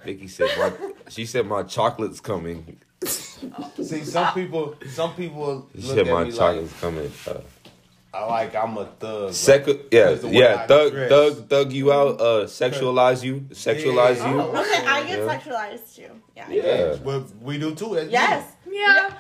Vicky 0.04 0.28
said 0.28 0.48
my. 0.58 0.72
She 1.08 1.26
said 1.26 1.46
my 1.46 1.62
chocolate's 1.64 2.20
coming. 2.20 2.78
see 3.04 4.04
some 4.04 4.32
people, 4.34 4.76
some 4.90 5.14
people 5.14 5.68
She 5.74 5.82
look 5.82 5.96
said 5.96 6.06
at 6.08 6.12
my 6.12 6.24
me 6.24 6.30
like 6.30 6.38
chocolate's 6.38 6.80
coming. 6.80 7.12
Uh, 7.26 7.34
I 8.12 8.24
like 8.24 8.54
I'm 8.56 8.76
a 8.76 8.86
thug. 8.86 9.32
like, 9.46 9.66
yeah, 9.92 10.06
Because 10.06 10.20
the 10.22 10.26
way 10.28 10.34
yeah, 10.34 10.66
thug, 10.66 10.92
dress. 10.92 11.08
thug, 11.11 11.48
thug 11.48 11.72
you 11.72 11.92
out, 11.92 12.20
uh, 12.20 12.24
sexualize 12.46 13.22
you, 13.22 13.42
sexualize 13.50 14.16
Yeah. 14.16 14.32
you. 14.34 14.40
Oh, 14.40 14.50
okay, 14.61 14.84
I 14.86 15.04
get 15.06 15.18
Yeah. 15.20 15.38
sexualized 15.38 15.94
too. 15.94 16.20
Yeah. 16.36 16.50
Yeah. 16.50 16.96
But 17.04 17.30
we 17.40 17.58
do 17.58 17.72
too. 17.74 17.96
as 17.96 18.11
Yes. 18.11 18.44
Yeah. 18.71 19.11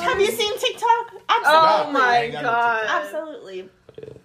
Have 0.00 0.20
you 0.20 0.30
seen 0.30 0.58
TikTok? 0.58 1.14
Absolutely. 1.28 1.48
Oh 1.48 1.90
my 1.92 2.18
ain't 2.18 2.32
got 2.32 2.42
no 2.42 2.50
god. 2.50 2.86
Absolutely. 2.88 3.68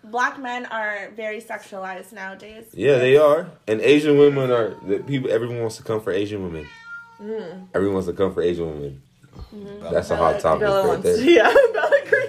Black 0.03 0.39
men 0.39 0.65
are 0.65 1.11
very 1.15 1.39
sexualized 1.41 2.11
nowadays. 2.11 2.65
Yeah, 2.73 2.97
they 2.97 3.15
are. 3.15 3.49
And 3.67 3.79
Asian 3.79 4.17
women 4.17 4.51
are 4.51 4.75
the 4.85 4.99
people. 4.99 5.31
Everyone 5.31 5.61
wants 5.61 5.77
to 5.77 5.83
come 5.83 6.01
for 6.01 6.11
Asian 6.11 6.43
women. 6.43 6.67
Everyone 7.73 7.93
wants 7.93 8.07
to 8.07 8.13
come 8.13 8.33
for 8.33 8.41
Asian 8.41 8.65
women. 8.67 9.01
men. 9.53 9.79
That's 9.91 10.09
a 10.09 10.17
hot 10.17 10.39
topic 10.39 10.61
Bella 10.61 10.79
right 10.81 10.87
wants 10.87 11.03
there. 11.03 11.21
Yeah, 11.21 11.53
Bella 11.73 11.91
agrees. 12.05 12.27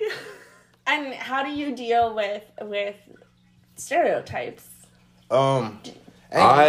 And 0.84 1.14
how 1.14 1.44
do 1.44 1.50
you 1.50 1.76
deal 1.76 2.12
with 2.14 2.42
with 2.60 2.96
stereotypes? 3.76 4.68
Um, 5.30 5.80
I 6.34 6.64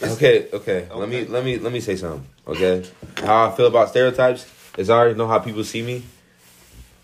it's- 0.00 0.16
okay, 0.16 0.48
okay. 0.52 0.88
Let 0.94 1.08
me 1.08 1.24
let 1.26 1.44
me 1.44 1.58
let 1.58 1.72
me 1.72 1.80
say 1.80 1.96
something. 1.96 2.26
Okay, 2.46 2.84
how 3.18 3.48
I 3.50 3.56
feel 3.56 3.66
about 3.66 3.88
stereotypes 3.90 4.46
is 4.76 4.90
I 4.90 4.98
already 4.98 5.16
know 5.16 5.26
how 5.28 5.38
people 5.38 5.64
see 5.64 5.82
me, 5.82 6.02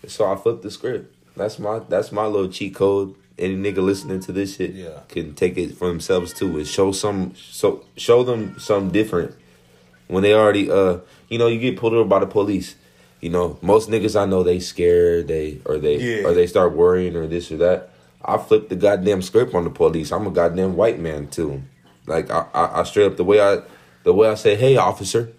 so 0.07 0.25
I 0.31 0.35
flip 0.35 0.61
the 0.61 0.69
script. 0.71 1.13
That's 1.35 1.57
my 1.59 1.79
that's 1.87 2.11
my 2.11 2.25
little 2.25 2.49
cheat 2.49 2.75
code. 2.75 3.15
Any 3.39 3.55
nigga 3.55 3.77
listening 3.77 4.19
to 4.21 4.31
this 4.31 4.57
shit 4.57 4.71
Yeah. 4.73 4.99
can 5.07 5.33
take 5.33 5.57
it 5.57 5.75
for 5.75 5.87
themselves 5.87 6.31
too 6.33 6.57
and 6.57 6.67
show 6.67 6.91
some 6.91 7.33
so 7.35 7.83
show 7.97 8.23
them 8.23 8.59
something 8.59 8.91
different 8.91 9.33
when 10.07 10.21
they 10.21 10.33
already 10.33 10.69
uh 10.69 10.97
you 11.29 11.37
know 11.39 11.47
you 11.47 11.57
get 11.59 11.77
pulled 11.77 11.93
over 11.93 12.07
by 12.07 12.19
the 12.19 12.27
police. 12.27 12.75
You 13.21 13.29
know 13.29 13.57
most 13.61 13.89
niggas 13.89 14.19
I 14.19 14.25
know 14.25 14.43
they 14.43 14.59
scared 14.59 15.27
they 15.27 15.59
or 15.65 15.77
they 15.79 15.97
Yeah. 15.97 16.27
or 16.27 16.33
they 16.33 16.45
start 16.45 16.73
worrying 16.73 17.15
or 17.15 17.25
this 17.25 17.51
or 17.51 17.57
that. 17.57 17.89
I 18.23 18.37
flip 18.37 18.69
the 18.69 18.75
goddamn 18.75 19.23
script 19.23 19.55
on 19.55 19.63
the 19.63 19.71
police. 19.71 20.11
I'm 20.11 20.27
a 20.27 20.31
goddamn 20.31 20.75
white 20.75 20.99
man 20.99 21.27
too. 21.27 21.63
Like 22.11 22.29
I, 22.29 22.45
I, 22.53 22.79
I 22.81 22.83
straight 22.83 23.05
up 23.05 23.15
the 23.17 23.23
way 23.23 23.39
I 23.41 23.61
the 24.03 24.13
way 24.13 24.27
I 24.29 24.35
say, 24.35 24.55
"Hey, 24.55 24.75
officer," 24.75 25.31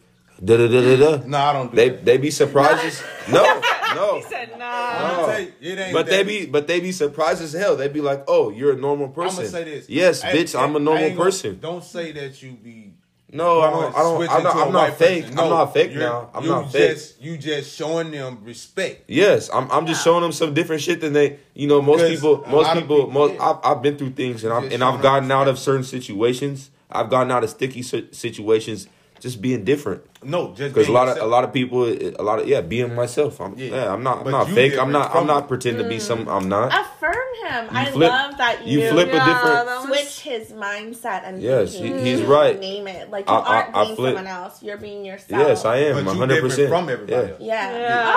da 0.43 0.57
da 0.57 0.66
da 0.68 0.81
da 0.81 0.97
da. 1.18 1.27
No, 1.27 1.39
I 1.39 1.53
don't 1.53 1.70
do 1.70 1.77
They 1.77 1.89
that. 1.91 2.05
they 2.05 2.16
be 2.16 2.31
surprises. 2.31 3.03
no, 3.31 3.43
no. 3.95 4.16
He 4.16 4.23
said 4.23 4.59
nah. 4.59 5.18
No. 5.20 5.27
tell 5.27 5.41
you, 5.41 5.53
it 5.61 5.79
ain't 5.79 5.93
But 5.93 6.07
that- 6.07 6.11
they 6.11 6.23
be 6.25 6.47
but 6.47 6.66
they 6.66 6.81
be 6.81 6.91
surprised 6.93 7.43
as 7.43 7.53
hell. 7.53 7.77
They 7.77 7.89
be 7.89 8.01
like, 8.01 8.25
"Oh, 8.27 8.51
you're 8.51 8.73
a 8.73 8.77
normal 8.77 9.09
person." 9.09 9.45
I'm 9.45 9.51
gonna 9.53 9.64
say 9.64 9.64
this. 9.64 9.89
Yes, 9.91 10.25
I- 10.25 10.33
bitch, 10.33 10.59
I'm 10.59 10.75
a 10.75 10.79
normal 10.79 11.05
ain't 11.05 11.16
gonna- 11.16 11.25
person. 11.31 11.59
Don't 11.61 11.85
say 11.85 12.12
that 12.12 12.43
you 12.43 12.53
be. 12.53 12.91
No, 13.35 13.62
I 13.62 13.70
don't. 13.70 13.95
I 13.97 13.99
don't. 14.03 14.28
I'm 14.28 14.43
not, 14.43 14.53
to 14.53 14.59
a 14.59 14.66
I'm 14.66 14.72
not 14.72 14.95
fake. 14.99 15.22
person. 15.24 15.39
I'm 15.39 15.49
not 15.49 15.72
fake 15.72 15.95
now. 15.95 16.28
I'm 16.35 16.43
you 16.45 16.51
not 16.51 16.70
fake. 16.70 16.91
just 16.91 17.20
you 17.22 17.39
just 17.39 17.74
showing 17.74 18.11
them 18.11 18.39
respect. 18.45 19.05
Yes, 19.09 19.49
I'm. 19.53 19.70
I'm 19.72 19.87
just 19.87 20.05
showing 20.05 20.20
them 20.22 20.33
some 20.33 20.53
different 20.53 20.83
shit 20.83 21.01
than 21.01 21.14
they. 21.14 21.39
You 21.55 21.66
know, 21.66 21.80
most 21.80 22.03
Because 22.03 22.11
people. 22.20 22.45
Most 22.49 22.72
people. 22.74 22.97
people- 22.97 23.11
most. 23.11 23.41
I've, 23.41 23.57
I've 23.64 23.83
been 23.83 23.97
through 23.97 24.11
things, 24.12 24.45
and 24.45 24.53
I'm 24.53 24.70
and 24.70 24.85
I've 24.85 25.01
gotten 25.01 25.30
out 25.30 25.49
of 25.49 25.59
certain 25.59 25.85
situations. 25.85 26.70
I've 26.91 27.09
gotten 27.09 27.30
out 27.33 27.43
of 27.43 27.49
sticky 27.49 27.80
situations 27.83 28.87
just 29.23 29.41
being 29.41 29.62
different. 29.64 30.03
No, 30.25 30.49
just 30.53 30.75
Because 30.75 30.89
a 30.89 30.91
being 30.91 30.95
lot 30.95 31.09
of 31.09 31.16
a 31.23 31.27
lot 31.27 31.45
of 31.45 31.53
people, 31.53 31.85
a 31.87 32.23
lot 32.23 32.41
of 32.41 32.49
yeah, 32.49 32.61
being 32.61 32.93
myself. 32.95 33.41
I'm 33.41 33.57
yeah, 33.57 33.66
Yeah. 33.70 33.93
I'm 33.95 34.03
not. 34.03 34.18
I'm 34.18 34.25
But 34.25 34.31
not 34.33 34.49
fake. 34.51 34.77
I'm 34.77 34.91
not. 34.91 35.14
I'm 35.14 35.27
not 35.29 35.47
pretending 35.47 35.83
to 35.85 35.89
be 35.89 36.01
some. 36.01 36.27
Mm. 36.27 36.37
I'm 36.37 36.49
not. 36.49 36.68
Affirm 36.75 37.14
him. 37.47 37.68
I 37.70 37.85
flip- 37.87 38.11
love 38.11 38.37
that 38.39 38.66
you, 38.66 38.81
you 38.81 38.91
flip 38.91 39.09
a 39.09 39.12
different. 39.12 39.87
switch 39.87 40.20
his 40.20 40.51
mindset 40.51 41.23
and 41.25 41.41
Yes, 41.41 41.73
he- 41.73 42.01
he's 42.03 42.23
right. 42.23 42.59
Name 42.59 42.89
it. 42.89 43.11
Like 43.11 43.29
you 43.29 43.35
I- 43.35 43.39
I- 43.39 43.62
aren't 43.62 43.77
I 43.77 43.85
being 43.85 43.97
flip- 43.97 44.16
someone 44.16 44.27
else. 44.27 44.61
You're 44.62 44.77
being 44.77 45.05
yourself. 45.05 45.41
Yes, 45.49 45.64
I 45.64 45.77
am. 45.79 46.05
One 46.05 46.16
hundred 46.16 46.41
percent 46.43 46.68
from 46.68 46.89
everybody 46.89 47.31
else. 47.31 47.41
Yeah. 47.41 47.79
Yeah. 47.79 48.12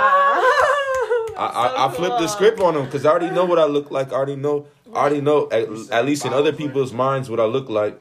I, 1.38 1.46
I, 1.48 1.86
I 1.86 1.92
So 1.92 1.98
flip 1.98 2.12
the 2.14 2.18
cool. 2.20 2.28
script 2.30 2.60
on 2.62 2.76
him 2.78 2.86
because 2.86 3.06
I 3.06 3.12
already 3.12 3.30
know 3.30 3.46
what 3.46 3.60
I 3.60 3.66
look 3.66 3.92
like. 3.92 4.12
I 4.12 4.16
already 4.16 4.36
know. 4.38 4.68
I 4.94 4.98
already 5.00 5.22
know 5.22 5.50
at, 5.52 5.68
at 5.92 6.06
least 6.06 6.26
in 6.26 6.34
other 6.34 6.54
people's 6.54 6.94
minds 6.94 7.30
what 7.30 7.40
I 7.40 7.46
look 7.46 7.70
like. 7.70 8.00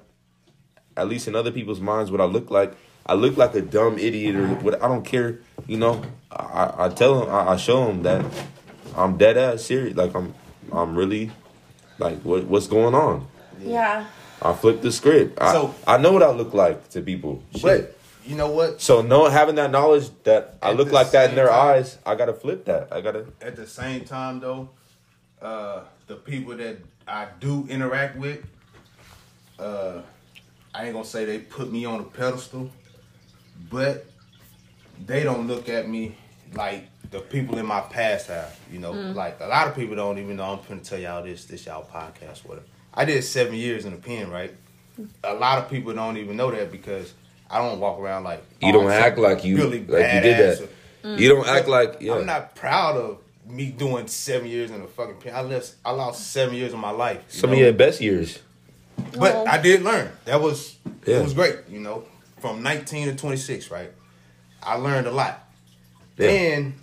At 0.97 1.09
least 1.09 1.27
in 1.27 1.35
other 1.35 1.51
people's 1.51 1.81
minds 1.81 2.11
what 2.13 2.21
I 2.21 2.25
look 2.27 2.51
like. 2.51 2.75
I 3.07 3.15
look 3.15 3.37
like 3.37 3.55
a 3.55 3.61
dumb 3.63 3.99
idiot 3.99 4.37
or 4.37 4.49
what. 4.57 4.83
I 4.83 4.89
don't 4.89 5.05
care. 5.05 5.41
You 5.67 5.77
know. 5.79 6.03
I, 6.31 6.73
I 6.79 6.89
tell 6.89 7.21
them. 7.21 7.35
I, 7.35 7.53
I 7.53 7.57
show 7.57 7.87
them 7.87 8.03
that 8.03 8.25
I'm 8.97 9.17
dead 9.17 9.37
ass 9.37 9.63
serious. 9.65 9.97
Like 9.97 10.15
I'm. 10.15 10.35
I'm 10.73 10.97
really. 10.97 11.31
Like 11.99 12.21
what 12.23 12.45
what's 12.45 12.67
going 12.67 12.95
on? 12.95 13.27
Yeah. 13.61 14.07
I 14.43 14.53
flip 14.53 14.83
the 14.83 14.91
script. 14.91 15.39
I, 15.41 15.53
So- 15.53 15.75
I 15.87 15.97
know 15.99 16.13
what 16.13 16.23
I 16.23 16.31
look 16.31 16.53
like 16.55 16.89
to 16.91 17.01
people. 17.03 17.43
Shit. 17.53 17.63
But 17.63 17.97
you 18.27 18.37
know 18.37 18.49
what? 18.51 18.81
so 18.81 19.01
no 19.03 19.29
having 19.29 19.55
that 19.57 19.71
knowledge 19.71 20.11
that 20.25 20.57
I 20.63 20.71
At 20.71 20.77
look 20.77 20.91
like 20.91 21.11
that 21.13 21.31
in 21.31 21.37
their 21.37 21.49
time- 21.49 21.77
eyes, 21.77 21.99
I 22.05 22.15
gotta 22.15 22.33
flip 22.33 22.65
that. 22.65 22.89
I 22.91 23.01
gotta. 23.01 23.27
At 23.41 23.55
the 23.55 23.67
same 23.67 24.05
time, 24.05 24.41
though, 24.41 24.71
uh, 25.41 25.83
the 26.09 26.17
people 26.17 26.57
that 26.57 26.79
I 27.07 27.29
do 27.39 27.67
interact 27.69 28.17
with, 28.19 28.45
uh, 29.59 30.01
I 30.75 30.85
ain't 30.87 30.95
gonna 30.95 31.05
say 31.05 31.25
they 31.25 31.39
put 31.39 31.71
me 31.71 31.85
on 31.85 32.01
a 32.01 32.05
pedestal, 32.05 32.71
but 33.71 34.07
they 35.07 35.23
don't 35.23 35.47
look 35.47 35.69
at 35.69 35.89
me 35.89 36.17
like 36.55 36.89
the 37.11 37.21
people 37.21 37.59
in 37.59 37.67
my 37.67 37.81
past 37.81 38.29
have. 38.29 38.59
You 38.71 38.79
know, 38.79 38.93
mm. 38.93 39.15
like 39.15 39.39
a 39.41 39.47
lot 39.47 39.69
of 39.69 39.75
people 39.75 39.97
don't 39.97 40.19
even 40.19 40.37
know. 40.37 40.53
I'm 40.53 40.69
gonna 40.69 40.81
tell 40.81 40.99
y'all 40.99 41.23
this, 41.23 41.45
this 41.45 41.67
y'all 41.67 41.85
podcast, 41.85 42.45
whatever. 42.45 42.67
I 42.93 43.05
did 43.05 43.23
seven 43.25 43.55
years 43.55 43.85
in 43.85 43.93
the 43.93 43.99
pen, 43.99 44.31
right? 44.31 44.55
A 45.25 45.35
lot 45.35 45.59
of 45.59 45.69
people 45.69 45.93
don't 45.93 46.17
even 46.17 46.37
know 46.37 46.51
that 46.51 46.71
because 46.71 47.15
I 47.51 47.59
don't 47.59 47.81
walk 47.81 47.99
around 47.99 48.25
like 48.25 48.43
You 48.61 48.69
oh, 48.69 48.73
don't 48.73 48.91
act 48.91 49.17
some 49.17 49.25
like 49.25 49.45
you 49.45 49.57
really 49.57 49.81
like 49.81 50.15
you 50.15 50.21
did 50.21 50.59
that. 50.59 50.69
or- 51.05 51.17
You 51.19 51.29
don't 51.29 51.47
act 51.47 51.69
like 51.69 51.97
yeah. 52.01 52.15
I'm 52.15 52.27
not 52.27 52.55
proud 52.55 52.97
of 52.97 53.19
me 53.47 53.71
doing 53.71 54.07
seven 54.07 54.49
years 54.49 54.71
in 54.71 54.81
a 54.81 54.87
fucking 54.87 55.17
pen. 55.17 55.35
I 55.35 55.41
lost 55.41 55.75
I 55.85 55.91
lost 55.91 56.33
seven 56.33 56.55
years 56.55 56.73
of 56.73 56.79
my 56.79 56.91
life. 56.91 57.23
Some 57.29 57.51
know? 57.51 57.55
of 57.55 57.61
your 57.61 57.73
best 57.73 58.01
years. 58.01 58.39
But 59.19 59.47
I 59.49 59.59
did 59.59 59.83
learn. 59.83 60.11
That 60.25 60.41
was 60.41 60.77
Yeah. 61.05 61.19
it 61.19 61.23
was 61.23 61.35
great, 61.35 61.57
you 61.69 61.81
know. 61.81 62.05
From 62.45 62.63
19 62.63 63.09
to 63.09 63.15
26, 63.17 63.71
right? 63.71 63.91
I 64.63 64.75
learned 64.75 65.07
a 65.07 65.11
lot. 65.11 65.49
Yeah. 66.19 66.29
And 66.29 66.75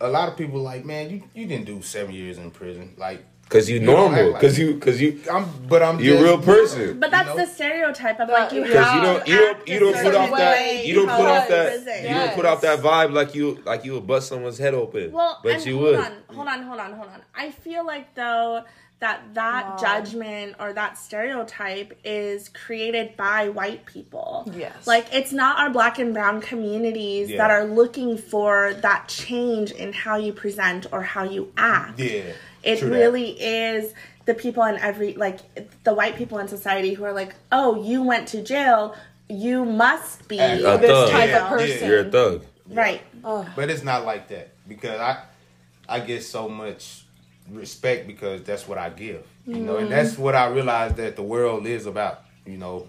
a 0.00 0.08
lot 0.08 0.30
of 0.30 0.38
people 0.38 0.62
like, 0.62 0.86
man, 0.86 1.10
you, 1.10 1.22
you 1.34 1.46
didn't 1.46 1.66
do 1.66 1.82
seven 1.82 2.14
years 2.14 2.38
in 2.38 2.50
prison. 2.50 2.94
Like, 2.96 3.22
Cause 3.50 3.68
you 3.68 3.78
You 3.78 3.84
normal. 3.84 4.30
like 4.32 4.40
Cause 4.40 4.58
you, 4.58 4.78
cause 4.78 4.98
you, 4.98 5.20
I'm, 5.30 5.44
but 5.68 5.82
I'm 5.82 6.00
you're 6.00 6.16
a 6.16 6.22
real 6.22 6.38
person. 6.38 6.98
But 6.98 7.10
that's 7.10 7.28
You 7.28 7.36
know? 7.36 7.44
the 7.44 7.52
stereotype 7.52 8.18
of 8.20 8.30
like 8.30 8.52
you 8.52 8.62
Because 8.62 8.86
have 8.86 8.94
you 8.96 9.02
don't, 9.02 9.28
you 9.28 9.36
don't, 9.36 9.68
you 9.68 9.78
don't 9.80 10.02
put 10.02 10.14
off 10.14 10.30
that, 10.38 10.86
you 10.86 10.94
don't 10.94 11.08
put 11.10 11.26
off 11.26 11.48
that, 11.48 11.84
because- 11.84 12.02
you 12.02 12.14
don't 12.14 12.34
put 12.34 12.46
off 12.46 12.60
that 12.62 12.78
vibe 12.78 13.12
like 13.12 13.34
you, 13.34 13.62
like 13.66 13.84
you 13.84 13.92
would 13.92 14.06
bust 14.06 14.28
someone's 14.30 14.56
head 14.56 14.72
open. 14.72 15.12
Well, 15.12 15.40
but 15.42 15.56
and 15.56 15.66
you 15.66 15.74
hold 15.74 15.84
would. 15.88 15.94
on, 16.00 16.12
hold 16.34 16.48
on, 16.48 16.62
hold 16.62 16.80
on, 16.80 16.92
hold 16.94 17.08
on. 17.10 17.20
I 17.36 17.50
feel 17.50 17.84
like 17.86 18.14
though 18.14 18.64
that 18.98 19.20
that 19.34 19.68
No. 19.68 19.76
judgment 19.86 20.56
or 20.58 20.72
that 20.72 20.96
stereotype 20.96 21.98
is 22.04 22.48
created 22.48 23.16
by 23.16 23.50
white 23.50 23.84
people. 23.84 24.50
Yes. 24.56 24.86
Like 24.86 25.06
it's 25.12 25.32
not 25.32 25.58
our 25.58 25.68
black 25.70 25.98
and 25.98 26.14
brown 26.14 26.40
communities 26.40 27.30
Yeah. 27.30 27.38
that 27.38 27.50
are 27.50 27.64
looking 27.66 28.16
for 28.16 28.72
that 28.80 29.08
change 29.08 29.70
in 29.72 29.92
how 29.92 30.16
you 30.16 30.32
present 30.32 30.86
or 30.92 31.02
how 31.02 31.24
you 31.24 31.52
act. 31.58 31.98
Yeah. 32.00 32.22
It 32.62 32.78
true 32.78 32.90
really 32.90 33.30
is 33.40 33.92
the 34.24 34.34
people 34.34 34.64
in 34.64 34.76
every 34.78 35.12
like 35.14 35.38
the 35.84 35.92
white 35.94 36.16
people 36.16 36.38
in 36.38 36.48
society 36.48 36.94
who 36.94 37.04
are 37.04 37.12
like, 37.12 37.34
"Oh, 37.52 37.80
you 37.84 38.02
went 38.02 38.28
to 38.28 38.42
jail, 38.42 38.96
you 39.28 39.64
must 39.64 40.26
be 40.26 40.38
A 40.38 40.56
this 40.56 40.62
thug. 40.90 41.10
type 41.10 41.28
Yeah, 41.28 41.42
of 41.44 41.48
person. 41.58 41.88
You're 41.88 42.00
a 42.00 42.10
thug. 42.10 42.44
right." 42.70 43.02
But 43.22 43.70
it's 43.70 43.82
not 43.84 44.04
like 44.06 44.28
that 44.28 44.48
because 44.66 44.98
I 45.00 45.18
I 45.88 46.00
get 46.00 46.24
so 46.24 46.48
much 46.48 47.04
respect 47.50 48.06
because 48.06 48.42
that's 48.42 48.66
what 48.66 48.78
I 48.78 48.90
give. 48.90 49.26
You 49.46 49.56
know, 49.56 49.76
and 49.76 49.90
that's 49.90 50.18
what 50.18 50.34
I 50.34 50.48
realized 50.48 50.96
that 50.96 51.16
the 51.16 51.22
world 51.22 51.66
is 51.66 51.86
about, 51.86 52.22
you 52.44 52.56
know, 52.58 52.88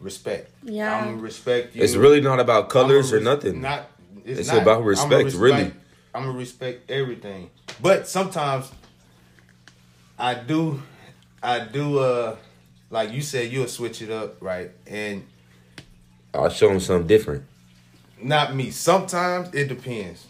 respect. 0.00 0.50
Yeah. 0.62 1.06
I'm 1.06 1.20
respect 1.20 1.74
you. 1.74 1.82
It's 1.82 1.94
really 1.94 2.20
not 2.20 2.40
about 2.40 2.68
colors 2.68 3.12
I'ma 3.12 3.20
or 3.20 3.24
nothing. 3.24 3.60
Not 3.60 3.90
it's, 4.24 4.40
It's 4.40 4.48
not. 4.48 4.62
about 4.62 4.78
I'ma 4.78 4.86
respect, 4.86 5.34
really. 5.34 5.72
I'm 6.14 6.24
gonna 6.24 6.38
respect 6.38 6.90
everything. 6.90 7.50
But 7.82 8.08
sometimes 8.08 8.70
I 10.18 10.34
do 10.34 10.82
I 11.42 11.60
do 11.60 11.98
uh 11.98 12.36
like 12.90 13.12
you 13.12 13.22
said 13.22 13.52
you'll 13.52 13.68
switch 13.68 14.00
it 14.02 14.10
up, 14.10 14.40
right? 14.40 14.70
And 14.86 15.26
I'll 16.32 16.48
show 16.48 16.68
them 16.68 16.80
something 16.80 17.06
different. 17.06 17.44
Not 18.22 18.54
me. 18.54 18.70
Sometimes 18.70 19.54
it 19.54 19.68
depends. 19.68 20.25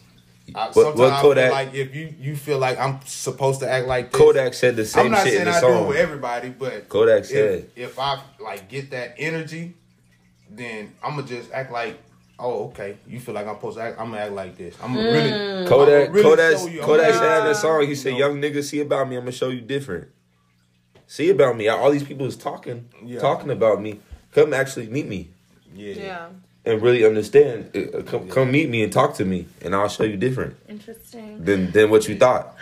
I, 0.54 0.66
What- 0.66 0.74
sometimes 0.74 0.98
what 0.98 1.12
I 1.12 1.20
Kodak- 1.22 1.44
feel 1.44 1.52
like 1.52 1.74
if 1.74 1.94
you 1.94 2.14
you 2.20 2.36
feel 2.36 2.58
like 2.58 2.78
I'm 2.78 3.00
supposed 3.04 3.60
to 3.60 3.70
act 3.70 3.86
like 3.86 4.12
this, 4.12 4.20
Kodak 4.20 4.54
said 4.54 4.76
the 4.76 4.84
same 4.86 5.06
I'm 5.06 5.10
not 5.12 5.24
shit 5.24 5.34
in 5.34 5.38
saying 5.40 5.44
the 5.46 5.50
I 5.52 5.60
do 5.60 5.66
it 5.66 5.70
song. 5.78 5.88
with 5.88 5.96
everybody, 5.98 6.48
but 6.50 6.88
Kodak 6.88 7.20
if, 7.20 7.26
said. 7.26 7.70
if 7.74 7.98
I 7.98 8.20
like 8.40 8.68
get 8.68 8.90
that 8.92 9.14
energy, 9.18 9.74
then 10.50 10.92
I'm 11.02 11.16
gonna 11.16 11.26
just 11.26 11.50
act 11.52 11.72
like, 11.72 11.98
oh, 12.38 12.66
okay, 12.66 12.96
you 13.08 13.18
feel 13.18 13.34
like 13.34 13.46
I'm 13.48 13.56
supposed 13.56 13.76
to 13.78 13.82
act. 13.82 13.98
I'm 14.00 14.10
gonna 14.10 14.22
act 14.22 14.32
like 14.32 14.56
this. 14.56 14.76
I'm 14.82 14.94
gonna 14.94 15.10
really 15.10 15.66
Kodak, 15.68 16.08
I'ma 16.10 16.12
really 16.14 16.22
Kodak, 16.22 16.58
show 16.58 16.66
you- 16.68 16.80
Kodak 16.80 17.06
gonna 17.08 17.18
said 17.18 17.38
in 17.40 17.44
the 17.46 17.54
song, 17.54 17.82
he 17.82 17.88
you 17.88 17.94
said, 17.96 18.12
know. 18.12 18.18
"Young 18.18 18.40
nigga, 18.40 18.62
see 18.62 18.80
about 18.80 19.08
me. 19.08 19.16
I'm 19.16 19.22
gonna 19.22 19.32
show 19.32 19.48
you 19.48 19.60
different. 19.62 20.08
See 21.08 21.30
about 21.30 21.56
me. 21.56 21.68
All 21.68 21.90
these 21.90 22.04
people 22.04 22.26
is 22.26 22.36
talking, 22.36 22.88
Yeah. 23.04 23.18
talking 23.20 23.50
about 23.50 23.80
me. 23.82 24.00
Come 24.32 24.52
actually 24.54 24.88
meet 24.88 25.06
me 25.08 25.30
yeah, 25.74 25.94
Yeah. 25.94 26.26
And 26.66 26.82
really 26.82 27.04
understand. 27.04 27.70
Uh, 27.74 27.98
uh 27.98 28.02
Come, 28.02 28.28
come 28.28 28.50
meet 28.50 28.68
me 28.68 28.82
and 28.82 28.92
talk 28.92 29.14
to 29.14 29.24
me, 29.24 29.46
and 29.62 29.74
I'll 29.74 29.88
show 29.88 30.02
you 30.04 30.16
different 30.16 30.56
Interesting. 30.68 31.44
than 31.44 31.70
than 31.70 31.90
what 31.90 32.08
you 32.08 32.16
thought. 32.16 32.54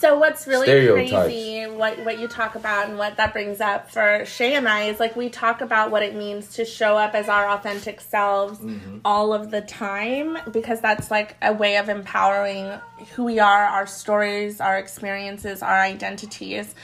So 0.00 0.18
what's 0.18 0.46
really 0.46 0.66
Stereotypes. 0.66 1.10
crazy, 1.10 1.66
what 1.66 2.04
what 2.04 2.18
you 2.18 2.26
talk 2.28 2.54
about 2.54 2.88
and 2.88 2.98
what 2.98 3.16
that 3.16 3.32
brings 3.32 3.60
up 3.60 3.90
for 3.90 4.24
Shay 4.24 4.54
and 4.54 4.68
I 4.68 4.84
is 4.84 4.98
like 4.98 5.14
we 5.14 5.28
talk 5.28 5.60
about 5.60 5.90
what 5.90 6.02
it 6.02 6.14
means 6.14 6.54
to 6.54 6.64
show 6.64 6.96
up 6.96 7.14
as 7.14 7.28
our 7.28 7.48
authentic 7.48 8.00
selves 8.00 8.58
mm-hmm. 8.58 8.98
all 9.04 9.32
of 9.32 9.50
the 9.50 9.60
time 9.60 10.38
because 10.52 10.80
that's 10.80 11.10
like 11.10 11.36
a 11.40 11.52
way 11.52 11.76
of 11.76 11.88
empowering 11.88 12.72
who 13.14 13.24
we 13.24 13.38
are, 13.38 13.64
our 13.64 13.86
stories, 13.86 14.60
our 14.60 14.78
experiences, 14.78 15.62
our 15.62 15.80
identities. 15.80 16.74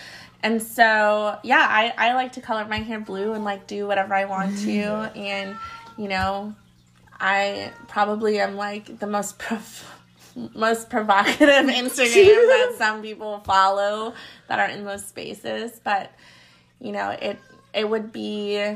And 0.42 0.62
so, 0.62 1.38
yeah, 1.42 1.66
I, 1.68 1.92
I 1.98 2.14
like 2.14 2.32
to 2.32 2.40
color 2.40 2.64
my 2.64 2.78
hair 2.78 2.98
blue 2.98 3.34
and 3.34 3.44
like 3.44 3.66
do 3.66 3.86
whatever 3.86 4.14
I 4.14 4.24
want 4.24 4.58
to. 4.60 4.66
Mm-hmm. 4.66 5.18
And, 5.18 5.56
you 6.01 6.09
know, 6.09 6.55
I 7.20 7.72
probably 7.88 8.40
am 8.40 8.57
like 8.57 8.98
the 9.01 9.07
most 9.07 9.38
prof- 9.38 9.86
most 10.55 10.88
provocative 10.88 11.38
Instagram 11.66 12.24
that 12.48 12.74
some 12.78 13.03
people 13.03 13.40
follow 13.40 14.14
that 14.48 14.59
are 14.59 14.68
in 14.68 14.86
those 14.86 15.05
spaces. 15.05 15.78
But 15.84 16.11
you 16.80 16.92
know, 16.92 17.11
it 17.11 17.38
it 17.74 17.86
would 17.86 18.12
be 18.12 18.74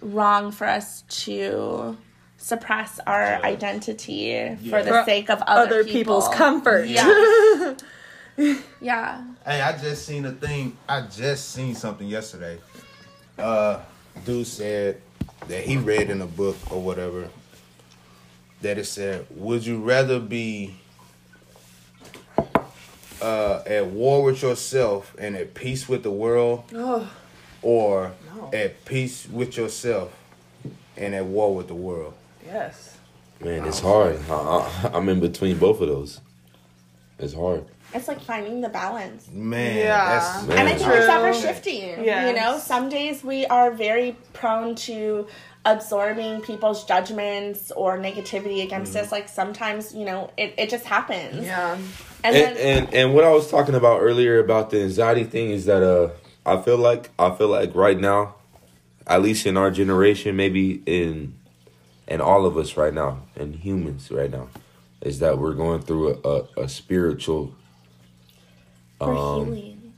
wrong 0.00 0.50
for 0.50 0.66
us 0.66 1.02
to 1.24 1.98
suppress 2.38 2.98
our 3.06 3.22
identity 3.44 4.56
for 4.70 4.82
the 4.82 4.90
For 4.90 5.04
sake 5.04 5.28
of 5.28 5.42
other, 5.42 5.74
Other 5.74 5.84
people. 5.84 5.92
people's 5.98 6.28
comfort. 6.30 6.88
Yeah. 6.88 7.74
yeah. 8.80 9.22
Hey, 9.44 9.60
I 9.60 9.76
just 9.76 10.06
seen 10.06 10.24
a 10.24 10.32
thing. 10.32 10.74
I 10.88 11.02
just 11.02 11.50
seen 11.50 11.74
something 11.74 12.08
yesterday. 12.08 12.58
Uh, 13.38 13.80
dude 14.24 14.46
said 14.46 15.00
that 15.48 15.64
he 15.64 15.76
read 15.76 16.10
in 16.10 16.20
a 16.22 16.26
book 16.26 16.56
or 16.70 16.80
whatever 16.80 17.28
that 18.60 18.78
it 18.78 18.84
said, 18.86 19.26
"Would 19.30 19.66
you 19.66 19.78
rather 19.82 20.20
be 20.20 20.76
uh, 23.20 23.62
at 23.66 23.86
war 23.86 24.22
with 24.24 24.42
yourself 24.42 25.14
and 25.18 25.36
at 25.36 25.54
peace 25.54 25.88
with 25.88 26.02
the 26.02 26.10
world, 26.10 26.64
Oh, 26.74 27.10
or 27.60 28.12
No. 28.34 28.50
at 28.52 28.84
peace 28.84 29.26
with 29.28 29.56
yourself 29.56 30.12
and 30.96 31.14
at 31.14 31.24
war 31.26 31.54
with 31.54 31.68
the 31.68 31.74
world?" 31.74 32.14
yes. 32.44 32.96
Man, 33.40 33.64
it's 33.66 33.80
hard. 33.80 34.20
I, 34.30 34.34
I, 34.34 34.90
I'm 34.94 35.08
in 35.08 35.18
between 35.18 35.58
both 35.58 35.80
of 35.80 35.88
those. 35.88 36.20
It's 37.18 37.34
hard. 37.34 37.64
It's 37.94 38.08
like 38.08 38.20
finding 38.20 38.60
the 38.60 38.68
balance. 38.68 39.28
Man, 39.32 39.76
Yeah. 39.76 40.20
that's 40.20 40.46
Man. 40.46 40.58
And 40.58 40.68
I 40.68 40.74
think 40.74 40.90
True. 40.90 40.98
it's 40.98 41.08
ever 41.08 41.34
shifting. 41.34 42.04
Yes. 42.04 42.28
You 42.28 42.40
know, 42.40 42.58
some 42.58 42.88
days 42.88 43.22
we 43.22 43.44
are 43.46 43.70
very 43.70 44.16
prone 44.32 44.74
to 44.76 45.26
absorbing 45.64 46.40
people's 46.40 46.84
judgments 46.84 47.70
or 47.72 47.98
negativity 47.98 48.62
against 48.62 48.96
us. 48.96 49.12
Like 49.12 49.28
sometimes, 49.28 49.94
you 49.94 50.04
know, 50.04 50.30
it, 50.36 50.54
it 50.58 50.70
just 50.70 50.84
happens. 50.84 51.44
Yeah. 51.46 51.74
And, 51.74 51.86
And, 52.24 52.34
then 52.36 52.56
and 52.56 52.94
and 52.94 53.14
what 53.14 53.24
I 53.24 53.30
was 53.30 53.50
talking 53.50 53.74
about 53.74 54.00
earlier 54.00 54.38
about 54.38 54.70
the 54.70 54.82
anxiety 54.82 55.24
thing 55.24 55.50
is 55.50 55.64
that 55.66 55.82
uh 55.82 56.10
I 56.44 56.60
feel 56.62 56.78
like 56.78 57.10
I 57.18 57.30
feel 57.30 57.48
like 57.48 57.74
right 57.74 57.98
now, 57.98 58.34
at 59.06 59.22
least 59.22 59.46
in 59.46 59.56
our 59.56 59.70
generation, 59.70 60.34
maybe 60.36 60.82
in 60.86 61.34
and 62.08 62.20
all 62.20 62.46
of 62.46 62.56
us 62.56 62.76
right 62.76 62.92
now, 62.92 63.22
and 63.36 63.54
humans 63.56 64.10
right 64.10 64.30
now, 64.30 64.48
is 65.00 65.20
that 65.20 65.38
we're 65.38 65.54
going 65.54 65.80
through 65.82 66.20
a, 66.24 66.28
a, 66.28 66.62
a 66.64 66.68
spiritual 66.68 67.46
we're 67.46 67.61
um, 69.02 69.92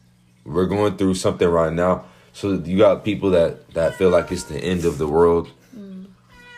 we're 0.44 0.66
going 0.66 0.96
through 0.96 1.14
something 1.14 1.48
right 1.48 1.72
now. 1.72 2.04
So 2.32 2.52
you 2.52 2.78
got 2.78 3.04
people 3.04 3.30
that 3.30 3.70
that 3.74 3.94
feel 3.94 4.10
like 4.10 4.30
it's 4.32 4.44
the 4.44 4.58
end 4.58 4.84
of 4.84 4.98
the 4.98 5.06
world. 5.06 5.50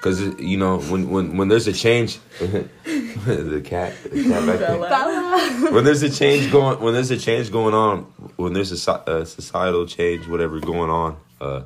Cause 0.03 0.21
you 0.39 0.57
know 0.57 0.79
when 0.79 1.11
when 1.11 1.37
when 1.37 1.49
there's 1.49 1.67
a 1.67 1.73
change, 1.73 2.19
the 2.39 3.63
cat, 3.65 3.93
the 4.05 4.23
cat 4.23 4.47
back 4.47 4.59
there. 4.61 5.73
when 5.73 5.85
there's 5.85 6.03
a 6.03 6.11
change 6.11 6.53
going 6.53 6.79
when 6.81 6.95
there's 6.95 7.11
a 7.11 7.17
change 7.19 7.51
going 7.51 7.75
on 7.75 8.03
when 8.37 8.53
there's 8.53 8.71
a, 8.87 8.93
a 9.07 9.27
societal 9.27 9.85
change 9.87 10.29
whatever 10.29 10.61
going 10.61 10.91
on 10.91 11.17
uh 11.41 11.63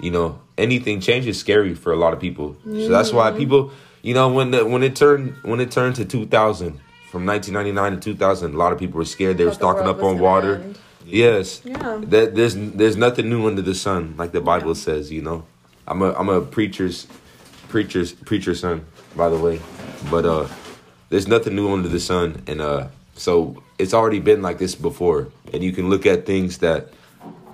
you 0.00 0.10
know 0.12 0.38
anything 0.58 1.00
change 1.00 1.26
is 1.26 1.38
scary 1.40 1.74
for 1.74 1.92
a 1.92 1.96
lot 1.96 2.12
of 2.12 2.20
people 2.20 2.56
so 2.64 2.88
that's 2.88 3.12
why 3.12 3.32
people 3.32 3.72
you 4.02 4.14
know 4.14 4.28
when 4.28 4.52
the 4.52 4.64
when 4.64 4.82
it 4.84 4.94
turned 4.94 5.34
when 5.42 5.58
it 5.60 5.70
turned 5.72 5.96
to 5.96 6.04
2000 6.04 6.78
from 7.10 7.26
1999 7.26 8.00
to 8.00 8.14
2000 8.14 8.54
a 8.54 8.56
lot 8.56 8.72
of 8.72 8.78
people 8.78 8.98
were 8.98 9.04
scared. 9.04 9.36
They 9.36 9.44
were 9.44 9.50
Thought 9.50 9.76
the 9.76 9.82
stocking 9.82 9.88
up 9.90 10.02
on 10.02 10.18
water. 10.20 10.54
end. 10.56 10.78
yes. 11.04 11.60
Yeah. 11.64 11.98
that 12.04 12.36
there's 12.36 12.54
there's 12.54 12.96
nothing 12.96 13.28
new 13.28 13.46
under 13.48 13.62
the 13.62 13.74
sun 13.74 14.14
like 14.16 14.30
the 14.32 14.40
bible 14.40 14.74
says 14.76 15.10
you 15.10 15.20
know. 15.22 15.44
I'm 15.88 16.02
a 16.02 16.12
i'm 16.14 16.28
a 16.28 16.40
preacher's 16.40 17.08
preacher's 17.68 18.12
preacher 18.12 18.54
son 18.54 18.86
by 19.16 19.28
the 19.28 19.38
way. 19.38 19.60
But 20.10 20.24
uh 20.24 20.46
there's 21.08 21.26
nothing 21.26 21.56
new 21.56 21.72
under 21.72 21.88
the 21.88 21.98
sun 22.00 22.42
and 22.46 22.60
uh 22.60 22.88
so 23.16 23.60
it's 23.78 23.92
already 23.92 24.20
been 24.20 24.40
like 24.40 24.58
this 24.58 24.74
before. 24.76 25.28
And 25.52 25.64
you 25.64 25.72
can 25.72 25.90
look 25.90 26.06
at 26.06 26.26
things 26.26 26.58
that 26.58 26.88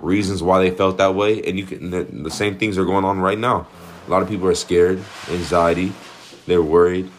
reasons 0.01 0.43
why 0.43 0.59
they 0.61 0.69
felt 0.69 0.97
that 0.99 1.15
way 1.15 1.41
and 1.41 1.57
you 1.57 1.65
can 1.65 1.89
the, 1.89 2.03
the 2.03 2.29
same 2.31 2.57
things 2.59 2.77
are 2.77 2.85
going 2.85 3.05
on 3.05 3.19
right 3.19 3.39
now. 3.39 3.65
A 4.07 4.09
lot 4.11 4.21
of 4.21 4.29
people 4.29 4.47
are 4.47 4.55
scared 4.55 5.01
anxiety 5.31 5.91
they're 6.45 6.61
worried 6.61 7.09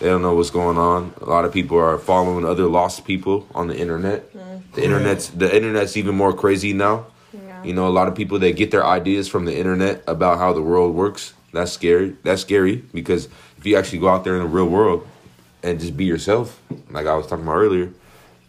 they 0.00 0.06
don't 0.08 0.22
know 0.22 0.34
what's 0.34 0.50
going 0.50 0.78
on 0.78 1.12
a 1.20 1.24
lot 1.24 1.44
of 1.44 1.52
people 1.52 1.78
are 1.78 1.98
following 1.98 2.44
other 2.44 2.64
lost 2.64 3.04
people 3.04 3.46
on 3.54 3.68
the 3.68 3.76
internet 3.76 4.24
the 4.74 4.82
internet's 4.84 5.28
the 5.28 5.54
internet's 5.54 5.96
even 5.96 6.14
more 6.14 6.32
crazy 6.32 6.72
now 6.72 7.06
Yeah. 7.32 7.62
you 7.62 7.72
know, 7.74 7.86
a 7.86 7.94
lot 7.98 8.08
of 8.08 8.14
people 8.16 8.38
that 8.40 8.56
get 8.56 8.70
their 8.72 8.84
ideas 8.84 9.28
from 9.28 9.44
the 9.44 9.54
internet 9.56 10.02
about 10.06 10.38
how 10.38 10.52
the 10.52 10.62
world 10.62 10.94
works. 10.96 11.32
That's 11.52 11.70
scary. 11.70 12.16
That's 12.24 12.42
scary 12.42 12.76
because 12.92 13.28
if 13.58 13.62
you 13.66 13.76
actually 13.78 14.00
go 14.00 14.08
out 14.08 14.24
there 14.24 14.34
in 14.34 14.42
the 14.42 14.48
real 14.58 14.66
world 14.66 15.06
and 15.62 15.78
just 15.78 15.94
be 15.96 16.04
yourself, 16.04 16.46
like 16.90 17.06
I 17.06 17.14
was 17.14 17.26
talking 17.28 17.44
about 17.46 17.58
earlier, 17.66 17.88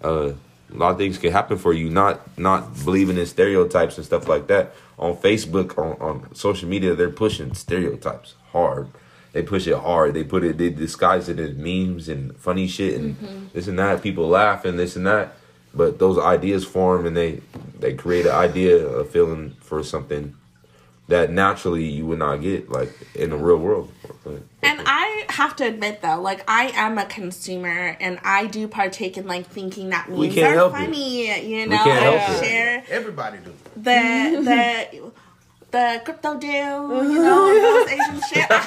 uh, 0.04 0.34
a 0.74 0.78
lot 0.82 0.92
of 0.94 0.98
things 0.98 1.18
can 1.20 1.32
happen 1.32 1.58
for 1.58 1.74
you. 1.74 1.90
Not 1.90 2.16
not 2.38 2.62
believing 2.86 3.18
in 3.22 3.26
stereotypes 3.28 3.98
and 3.98 4.06
stuff 4.06 4.28
like 4.28 4.46
that. 4.48 4.66
On 4.98 5.14
Facebook, 5.16 5.78
on, 5.78 5.92
on 6.08 6.34
social 6.34 6.68
media, 6.70 6.96
they're 6.96 7.10
pushing 7.26 7.54
stereotypes 7.54 8.34
hard, 8.52 8.88
they 9.34 9.44
push 9.44 9.68
it 9.68 9.78
hard. 9.78 10.14
They 10.14 10.24
put 10.24 10.44
it, 10.44 10.58
they 10.58 10.70
disguise 10.70 11.30
it 11.30 11.40
in 11.40 11.62
memes 11.62 12.10
and 12.10 12.36
funny 12.38 12.68
shit 12.68 13.00
and 13.00 13.18
Mm-hmm. 13.18 13.46
this 13.54 13.68
and 13.68 13.80
that. 13.80 14.02
People 14.02 14.28
laugh 14.28 14.66
and 14.66 14.78
this 14.78 14.96
and 14.96 15.06
that, 15.08 15.36
but 15.74 16.00
those 16.00 16.18
ideas 16.18 16.66
form 16.66 17.06
and 17.06 17.16
they 17.16 17.42
they 17.80 17.94
create 17.94 18.26
an 18.26 18.34
idea, 18.34 18.78
a 18.86 19.04
feeling 19.06 19.56
for 19.62 19.84
something 19.84 20.36
that 21.08 21.30
naturally 21.32 21.84
you 21.84 22.06
would 22.06 22.20
not 22.20 22.38
get 22.42 22.70
like 22.72 22.90
in 23.16 23.32
the 23.32 23.36
real 23.38 23.58
world. 23.58 23.92
And 24.64 24.80
I 24.86 25.26
have 25.30 25.56
to 25.58 25.66
admit 25.66 26.02
though, 26.02 26.22
like 26.22 26.44
I 26.50 26.72
am 26.76 26.98
a 26.98 27.06
consumer 27.06 27.98
and 28.00 28.20
I 28.24 28.46
do 28.48 28.68
partake 28.68 29.18
in 29.18 29.28
like 29.28 29.48
thinking 29.48 29.90
that 29.90 30.10
We 30.10 30.28
memes 30.28 30.36
can't 30.36 30.54
are 30.54 30.56
help 30.56 30.74
it. 30.74 30.78
funny, 30.78 31.50
you 31.50 31.68
know, 31.68 31.78
can't 31.84 31.90
I 32.06 32.12
help 32.12 32.30
it. 32.42 32.46
share 32.46 32.84
Everybody 32.90 33.38
do. 33.44 33.54
the 33.76 34.92
the 35.02 35.12
the 35.72 36.02
crypto 36.06 36.38
deal, 36.38 37.04
you 37.04 37.20
know, 37.24 37.86
those 37.86 37.90
Asian 37.92 38.22
shit. 38.30 38.50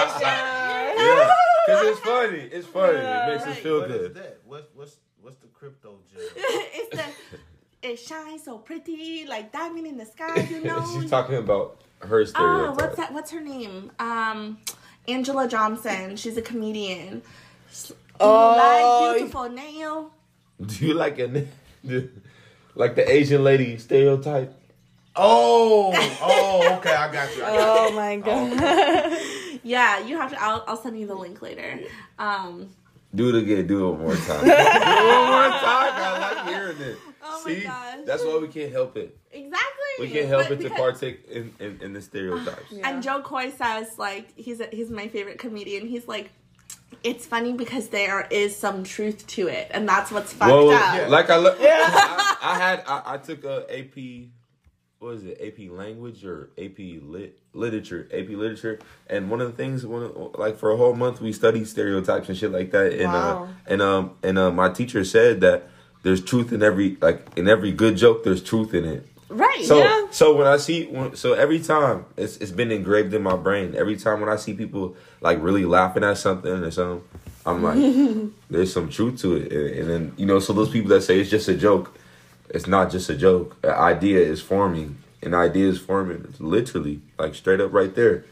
Yeah, 0.00 1.30
because 1.66 1.86
it's 1.88 2.00
funny. 2.00 2.38
It's 2.52 2.66
funny. 2.66 2.98
it 2.98 3.26
makes 3.28 3.42
us 3.42 3.48
right. 3.48 3.56
feel 3.58 3.80
What 3.80 3.90
is 3.90 3.96
good. 3.98 4.14
that? 4.14 4.38
What's 4.46 4.66
what's 4.74 4.96
what's 5.20 5.36
the 5.36 5.46
crypto 5.48 5.98
gel? 6.12 6.20
it's 6.36 6.96
the 6.96 7.04
it 7.88 7.96
shines 7.98 8.44
so 8.44 8.58
pretty, 8.58 9.24
like 9.26 9.52
diamond 9.52 9.86
in 9.86 9.96
the 9.96 10.04
sky, 10.06 10.46
you 10.50 10.62
know. 10.62 10.84
She's 11.00 11.10
talking 11.10 11.36
about 11.36 11.80
her 12.00 12.20
Oh, 12.20 12.24
stereotype. 12.24 12.76
what's 12.76 12.96
that? 12.96 13.12
What's 13.12 13.30
her 13.30 13.40
name? 13.40 13.90
Um, 13.98 14.58
Anjelah 15.08 15.48
Johnson. 15.48 16.16
She's 16.16 16.36
a 16.36 16.42
comedian. 16.42 17.20
Do 17.20 17.94
you 17.94 17.96
Oh, 18.20 18.56
like 19.08 19.16
beautiful 19.18 19.48
nail? 19.48 20.10
Do 20.64 20.86
you 20.86 20.92
like 20.94 21.18
a 21.18 21.46
like 22.80 22.94
the 22.96 23.08
Asian 23.08 23.44
lady 23.44 23.76
stereotype? 23.78 24.52
Oh, 25.14 25.92
oh, 26.22 26.76
okay, 26.78 26.94
I 26.94 27.12
got 27.12 27.36
you. 27.36 27.44
I 27.44 27.56
got 27.56 27.90
Oh 27.92 27.94
my 27.94 28.16
god. 28.16 29.18
Yeah, 29.62 29.98
you 30.06 30.16
have 30.16 30.30
to. 30.30 30.42
I'll, 30.42 30.64
I'll 30.66 30.76
send 30.82 30.98
you 30.98 31.06
the 31.06 31.14
link 31.14 31.42
later. 31.42 31.80
Um, 32.18 32.70
Do 33.14 33.28
it 33.28 33.34
again. 33.42 33.66
Do 33.66 33.88
it 33.88 33.90
one 33.90 34.00
more 34.00 34.16
time. 34.16 34.40
do 34.44 34.50
it 34.50 34.56
one 34.56 35.30
more 35.36 35.50
time. 35.60 35.92
I 35.92 36.34
like 36.34 36.48
hearing 36.48 36.80
it. 36.80 36.96
Oh 37.22 37.42
my 37.44 37.54
See, 37.54 37.60
gosh. 37.64 37.98
that's 38.06 38.24
why 38.24 38.38
we 38.38 38.48
can't 38.48 38.72
help 38.72 38.96
it. 38.96 39.14
exactly. 39.30 39.92
We 40.00 40.08
can't 40.08 40.28
help 40.28 40.48
But 40.48 40.60
it 40.60 40.62
to 40.62 40.70
partake 40.70 41.28
in, 41.30 41.52
in, 41.60 41.78
in 41.82 41.92
the 41.92 42.00
stereotypes. 42.00 42.72
And 42.82 43.02
Jo 43.02 43.20
Koy 43.20 43.50
says 43.50 43.98
like 43.98 44.32
he's 44.36 44.60
a, 44.60 44.68
he's 44.72 44.90
my 44.90 45.08
favorite 45.08 45.38
comedian. 45.38 45.86
He's 45.86 46.08
like, 46.08 46.30
it's 47.02 47.26
funny 47.26 47.52
because 47.52 47.88
there 47.88 48.26
is 48.30 48.54
some 48.56 48.84
truth 48.84 49.26
to 49.28 49.48
it, 49.48 49.70
and 49.72 49.88
that's 49.88 50.10
what's 50.10 50.32
fucked 50.32 50.50
Well, 50.52 50.70
up. 50.70 51.08
like 51.08 51.30
I, 51.30 51.36
look, 51.38 51.56
I, 51.60 52.36
I 52.42 52.58
had 52.58 52.84
I, 52.86 53.02
I 53.14 53.16
took 53.18 53.44
a 53.44 53.64
AP 53.78 54.28
what 54.98 55.14
is 55.14 55.24
it 55.24 55.38
AP 55.40 55.70
language 55.70 56.26
or 56.26 56.50
AP 56.58 56.78
lit 57.02 57.38
literature 57.54 58.06
AP 58.12 58.28
literature 58.28 58.78
and 59.08 59.30
one 59.30 59.40
of 59.40 59.50
the 59.50 59.56
things 59.56 59.86
one 59.86 60.02
of, 60.02 60.34
like 60.38 60.58
for 60.58 60.70
a 60.72 60.76
whole 60.76 60.92
month 60.94 61.22
we 61.22 61.32
studied 61.32 61.66
stereotypes 61.66 62.28
and 62.28 62.36
shit 62.36 62.52
like 62.52 62.70
that 62.70 62.92
and 62.92 63.04
Wow. 63.04 63.44
uh 63.44 63.48
and 63.66 63.80
um 63.80 64.10
and 64.22 64.38
uh, 64.38 64.50
my 64.50 64.68
teacher 64.68 65.02
said 65.04 65.40
that 65.40 65.68
there's 66.02 66.22
truth 66.22 66.52
in 66.52 66.62
every 66.62 66.98
like 67.00 67.26
in 67.34 67.48
every 67.48 67.72
good 67.72 67.96
joke 67.96 68.24
there's 68.24 68.42
truth 68.42 68.74
in 68.74 68.84
it 68.84 69.06
right? 69.30 69.64
so 69.64 69.78
Yeah. 69.78 70.06
so 70.10 70.36
when 70.36 70.46
I 70.46 70.56
see 70.58 70.86
when, 70.86 71.16
so 71.16 71.32
every 71.32 71.60
time 71.60 72.04
it's 72.16 72.36
it's 72.38 72.50
been 72.50 72.70
engraved 72.70 73.14
in 73.14 73.22
my 73.22 73.36
brain. 73.36 73.74
Every 73.74 73.96
time 73.96 74.20
when 74.20 74.28
I 74.28 74.36
see 74.36 74.52
people 74.54 74.96
like 75.20 75.42
really 75.42 75.64
laughing 75.64 76.04
at 76.04 76.18
something 76.18 76.50
or 76.50 76.70
something, 76.70 77.02
I'm 77.46 77.62
like, 77.62 78.32
there's 78.50 78.72
some 78.72 78.90
truth 78.90 79.20
to 79.22 79.36
it. 79.36 79.52
And, 79.52 79.78
and 79.78 79.90
then 79.90 80.12
you 80.16 80.26
know, 80.26 80.38
so 80.40 80.52
those 80.52 80.70
people 80.70 80.90
that 80.90 81.02
say 81.02 81.18
it's 81.20 81.30
just 81.30 81.48
a 81.48 81.56
joke, 81.56 81.96
it's 82.50 82.66
not 82.66 82.90
just 82.90 83.08
a 83.08 83.14
joke. 83.16 83.56
An 83.62 83.70
idea 83.70 84.18
is 84.18 84.42
forming. 84.42 84.98
An 85.22 85.34
idea 85.34 85.68
is 85.68 85.78
forming. 85.78 86.24
It's 86.28 86.40
literally 86.40 87.00
like 87.18 87.34
straight 87.34 87.60
up 87.60 87.72
right 87.72 87.94
there. 87.94 88.24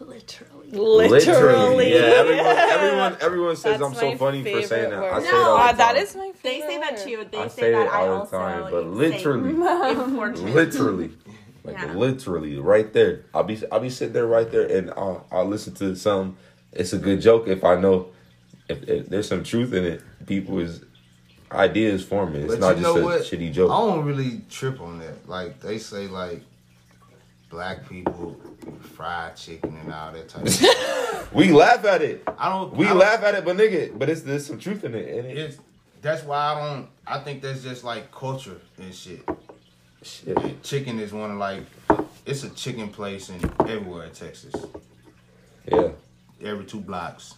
literally. 0.00 0.51
Literally. 0.72 1.92
Yeah. 1.94 2.00
Everyone 2.16 2.46
everyone 2.56 3.16
everyone 3.20 3.56
says 3.56 3.78
That's 3.78 3.82
I'm 3.82 3.94
so 3.94 4.10
my 4.10 4.16
funny 4.16 4.42
for 4.42 4.48
saying 4.50 4.68
favorite 4.68 4.90
that. 4.90 5.02
word. 5.02 5.12
I 5.12 5.20
say 5.20 5.28
it 5.28 5.32
No, 5.32 5.38
all 5.38 5.56
the 5.56 5.62
Uh, 5.62 5.66
time. 5.68 5.76
that 5.78 5.96
is 5.96 6.16
my 6.16 6.32
They 6.42 6.60
favorite. 6.60 6.68
say 6.70 6.78
that 6.80 6.92
word. 6.92 7.04
too. 7.04 7.26
They 7.30 7.38
I 7.38 7.48
say, 7.48 7.60
say 7.60 7.72
that 7.72 7.86
it 7.86 7.92
I 7.92 7.98
all 8.00 8.06
the 8.06 8.12
also 8.20 8.38
time, 8.38 8.70
but 8.70 8.86
literally. 8.86 9.52
literally 10.52 11.10
like 11.64 11.76
Yeah. 11.78 11.92
literally 11.94 12.58
right 12.58 12.92
there 12.92 13.24
i'll 13.34 13.44
be 13.44 13.56
i'll 13.70 13.78
be 13.78 13.88
sitting 13.90 14.12
there 14.12 14.26
right 14.26 14.50
there 14.50 14.66
and 14.66 14.90
i'll, 14.90 15.24
I'll 15.30 15.44
listen 15.46 15.72
to 15.74 15.94
some 15.94 16.36
it's 16.72 16.92
a 16.92 16.98
good 16.98 17.20
joke 17.20 17.46
if 17.46 17.62
i 17.62 17.76
know 17.76 18.08
if, 18.68 18.82
if 18.88 19.08
there's 19.08 19.28
some 19.28 19.44
truth 19.44 19.72
in 19.72 19.84
it 19.84 20.02
people 20.26 20.58
is 20.58 20.82
ideas 21.52 22.02
forming 22.02 22.42
it's 22.42 22.54
But 22.54 22.58
not 22.60 22.76
you 22.78 22.82
just 22.82 22.96
know 22.96 23.00
a 23.00 23.04
what? 23.04 23.20
shitty 23.20 23.52
joke. 23.52 23.70
I 23.70 23.78
don't 23.78 24.04
really 24.04 24.40
trip 24.50 24.80
on 24.80 24.98
that. 25.00 25.28
Like 25.28 25.60
they 25.60 25.78
say, 25.78 26.08
like 26.08 26.42
black 27.52 27.86
people 27.88 28.34
fried 28.96 29.36
chicken 29.36 29.76
and 29.76 29.92
all 29.92 30.10
that 30.10 30.26
type. 30.28 30.42
of 30.42 30.48
stuff. 30.52 31.32
we 31.34 31.52
laugh 31.52 31.84
at 31.84 32.00
it 32.02 32.24
I 32.38 32.48
don't. 32.48 32.74
we 32.74 32.86
I 32.86 32.88
don't- 32.88 32.98
laugh 32.98 33.22
at 33.22 33.34
it 33.34 33.44
but 33.44 33.56
nigga 33.56 33.96
but 33.96 34.08
it's 34.08 34.22
there's 34.22 34.46
some 34.46 34.58
truth 34.58 34.82
in 34.84 34.94
it, 34.94 35.06
in 35.08 35.26
it. 35.26 35.36
It's 35.38 35.58
that's 36.00 36.24
why 36.24 36.38
I 36.38 36.54
don't. 36.74 36.88
I 37.06 37.18
think 37.20 37.42
that's 37.42 37.62
just 37.62 37.84
like 37.84 38.10
culture 38.10 38.56
and 38.78 38.92
shit. 38.92 39.20
shit 40.02 40.62
Chicken 40.64 40.98
is 40.98 41.12
one 41.12 41.30
of 41.30 41.36
like 41.36 41.62
it's 42.26 42.42
a 42.42 42.50
chicken 42.50 42.88
place 42.88 43.28
in 43.28 43.38
everywhere 43.60 44.06
in 44.06 44.12
Texas. 44.12 44.54
yeah 45.70 45.90
Every 46.42 46.64
two 46.64 46.80
blocks, 46.80 47.34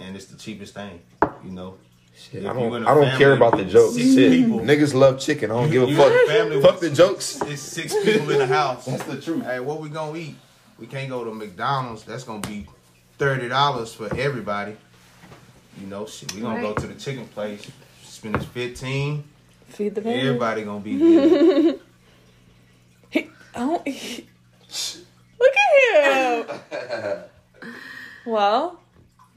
and 0.00 0.14
it's 0.16 0.26
the 0.26 0.36
cheapest 0.36 0.74
thing. 0.74 1.00
You 1.44 1.50
know. 1.52 1.78
Shit, 2.18 2.44
I 2.44 2.52
don't, 2.52 2.74
in 2.74 2.84
a 2.84 2.90
I 2.90 2.94
don't 2.94 3.16
care 3.16 3.32
about 3.32 3.56
the 3.56 3.64
jokes. 3.64 3.94
six 3.94 4.14
Shit, 4.14 4.32
people- 4.32 4.60
niggas 4.60 4.92
love 4.92 5.18
chicken. 5.20 5.50
I 5.50 5.54
don't 5.54 5.70
give 5.70 5.88
a 5.88 5.94
fuck. 5.96 6.12
family 6.26 6.60
Fuck 6.60 6.80
the 6.80 6.90
jokes. 6.90 7.40
It's 7.46 7.62
six 7.62 7.94
people 8.04 8.30
in 8.30 8.38
the 8.38 8.46
house. 8.46 8.84
That's 8.86 9.04
the 9.04 9.20
truth. 9.20 9.44
Hey, 9.44 9.60
what 9.60 9.80
we 9.80 9.88
gonna 9.88 10.16
eat? 10.18 10.34
We 10.78 10.86
can't 10.86 11.08
go 11.08 11.24
to 11.24 11.32
McDonald's. 11.32 12.02
That's 12.04 12.24
gonna 12.24 12.40
be 12.46 12.66
thirty 13.18 13.48
dollars 13.48 13.94
for 13.94 14.12
everybody. 14.16 14.76
You 15.80 15.86
know, 15.86 16.06
shit. 16.06 16.34
We 16.34 16.40
gonna 16.40 16.60
go 16.60 16.74
to 16.74 16.86
the 16.88 16.94
chicken 16.94 17.26
place. 17.28 17.70
Spend 18.02 18.34
this 18.34 18.44
fifteen. 18.46 19.24
Feed 19.68 19.94
the 19.94 20.00
baby. 20.00 20.20
Everybody 20.26 20.64
gonna 20.64 20.80
be 20.80 20.98
good. 20.98 21.80
Oh, 23.54 23.82
look 25.38 25.54
at 25.94 26.46
him. 26.46 27.18
well, 28.26 28.80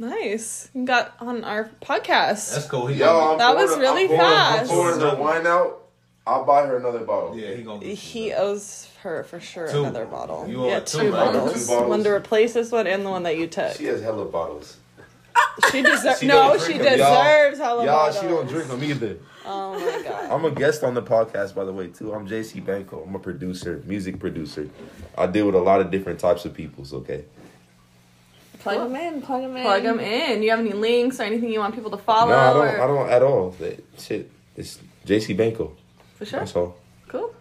nice. 0.01 0.69
You 0.73 0.85
got 0.85 1.13
on 1.19 1.43
our 1.43 1.69
podcast. 1.81 2.53
That's 2.53 2.65
cool. 2.67 2.87
He 2.87 2.99
Yo, 2.99 3.05
gonna 3.05 3.31
I'm 3.33 3.37
That 3.37 3.55
was 3.55 3.69
pouring- 3.71 3.81
really 3.81 4.01
I'm 4.03 4.07
pouring- 4.09 4.21
fast. 4.21 4.61
I'm 4.61 4.67
pouring 4.77 4.99
the 4.99 5.15
wine 5.15 5.47
out. 5.47 5.77
I'll 6.27 6.45
buy 6.45 6.67
her 6.67 6.77
another 6.77 6.99
bottle. 6.99 7.35
yeah, 7.37 7.53
he 7.55 7.63
gonna. 7.63 7.79
Get 7.79 7.97
he 7.97 8.27
you 8.29 8.33
owes 8.35 8.87
her 9.01 9.23
for 9.23 9.39
sure 9.39 9.67
Two. 9.67 9.79
another 9.79 10.05
bottle. 10.05 10.47
You 10.47 10.63
owe 10.65 10.67
yeah, 10.67 10.79
two, 10.81 10.99
two, 10.99 11.11
bottles. 11.11 11.65
Two 11.65 11.73
bottles. 11.73 11.89
One 11.89 12.03
to 12.03 12.09
replace 12.11 12.53
this 12.53 12.71
one 12.71 12.85
and 12.85 13.03
the 13.05 13.09
one 13.09 13.23
that 13.23 13.37
you 13.37 13.47
took. 13.47 13.75
She 13.75 13.85
has 13.85 14.01
hella 14.01 14.25
bottles. 14.25 14.77
She 15.71 15.81
deserves. 15.81 16.19
She 16.19 16.27
no, 16.27 16.35
don't 16.57 16.61
she 16.61 16.73
y'all. 16.73 16.83
deserves 16.83 17.57
hella 17.57 17.85
Y'all, 17.85 17.95
bottles. 18.07 18.19
she 18.21 18.27
don't 18.27 18.47
drink 18.47 18.67
them 18.67 18.83
either. 18.83 19.17
Oh 19.45 19.73
my 19.79 20.03
god. 20.03 20.29
I'm 20.31 20.45
a 20.45 20.51
guest 20.51 20.83
on 20.83 20.93
the 20.93 21.01
podcast, 21.01 21.55
by 21.55 21.63
the 21.63 21.73
way, 21.73 21.87
too. 21.87 22.13
I'm 22.13 22.27
JC 22.27 22.63
Banco. 22.63 23.03
I'm 23.07 23.15
a 23.15 23.19
producer, 23.19 23.81
music 23.87 24.19
producer. 24.19 24.69
I 25.17 25.25
deal 25.25 25.47
with 25.47 25.55
a 25.55 25.59
lot 25.59 25.81
of 25.81 25.89
different 25.89 26.19
types 26.19 26.45
of 26.45 26.53
peoples. 26.53 26.93
Okay. 26.93 27.25
Plug 28.61 28.77
them 28.79 28.95
in. 28.95 29.21
Plug 29.21 29.41
them 29.41 29.55
in. 29.57 29.63
Plug 29.63 29.83
them 29.83 29.99
in. 29.99 30.43
You 30.43 30.51
have 30.51 30.59
any 30.59 30.73
links 30.73 31.19
or 31.19 31.23
anything 31.23 31.51
you 31.51 31.59
want 31.59 31.75
people 31.75 31.91
to 31.91 31.97
follow? 31.97 32.31
No, 32.31 32.37
I 32.37 32.53
don't. 32.53 32.57
or- 32.67 32.81
I 32.83 32.87
don't 32.87 33.09
at 33.09 33.21
all. 33.23 33.49
That 33.59 33.83
shit. 33.97 34.29
It's 34.55 34.79
JC 35.05 35.35
Banco. 35.35 35.75
For 36.17 36.25
sure. 36.25 36.39
That's 36.39 36.55
all. 36.55 36.75
Cool. 37.07 37.33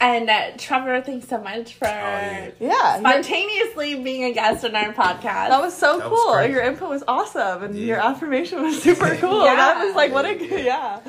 And 0.00 0.30
uh, 0.30 0.52
Trevor, 0.56 1.02
thanks 1.02 1.28
so 1.28 1.38
much 1.42 1.74
for 1.74 1.84
yeah. 1.86 2.50
Yeah. 2.58 2.94
you- 2.94 3.00
spontaneously 3.00 4.02
being 4.02 4.24
a 4.24 4.32
guest 4.32 4.64
on 4.64 4.74
our 4.74 4.94
podcast. 4.94 5.50
That 5.50 5.60
was 5.60 5.76
so 5.76 5.98
That 5.98 6.08
cool. 6.08 6.32
crazy. 6.32 6.54
Your 6.54 6.62
input 6.62 6.88
was 6.88 7.04
awesome, 7.06 7.62
and 7.64 7.74
Yeah. 7.76 7.84
your 7.86 7.98
affirmation 8.00 8.62
was 8.62 8.82
super 8.82 9.14
cool. 9.16 9.44
Yeah. 9.44 9.56
That 9.56 9.84
was 9.84 9.94
like, 9.94 10.10
what 10.12 10.24
a 10.24 10.32
Yeah. 10.32 10.48
good, 10.48 10.64
yeah. 10.64 11.00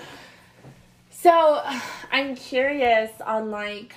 So, 1.12 1.62
I'm 2.12 2.36
curious 2.36 3.10
on 3.26 3.50
like, 3.52 3.96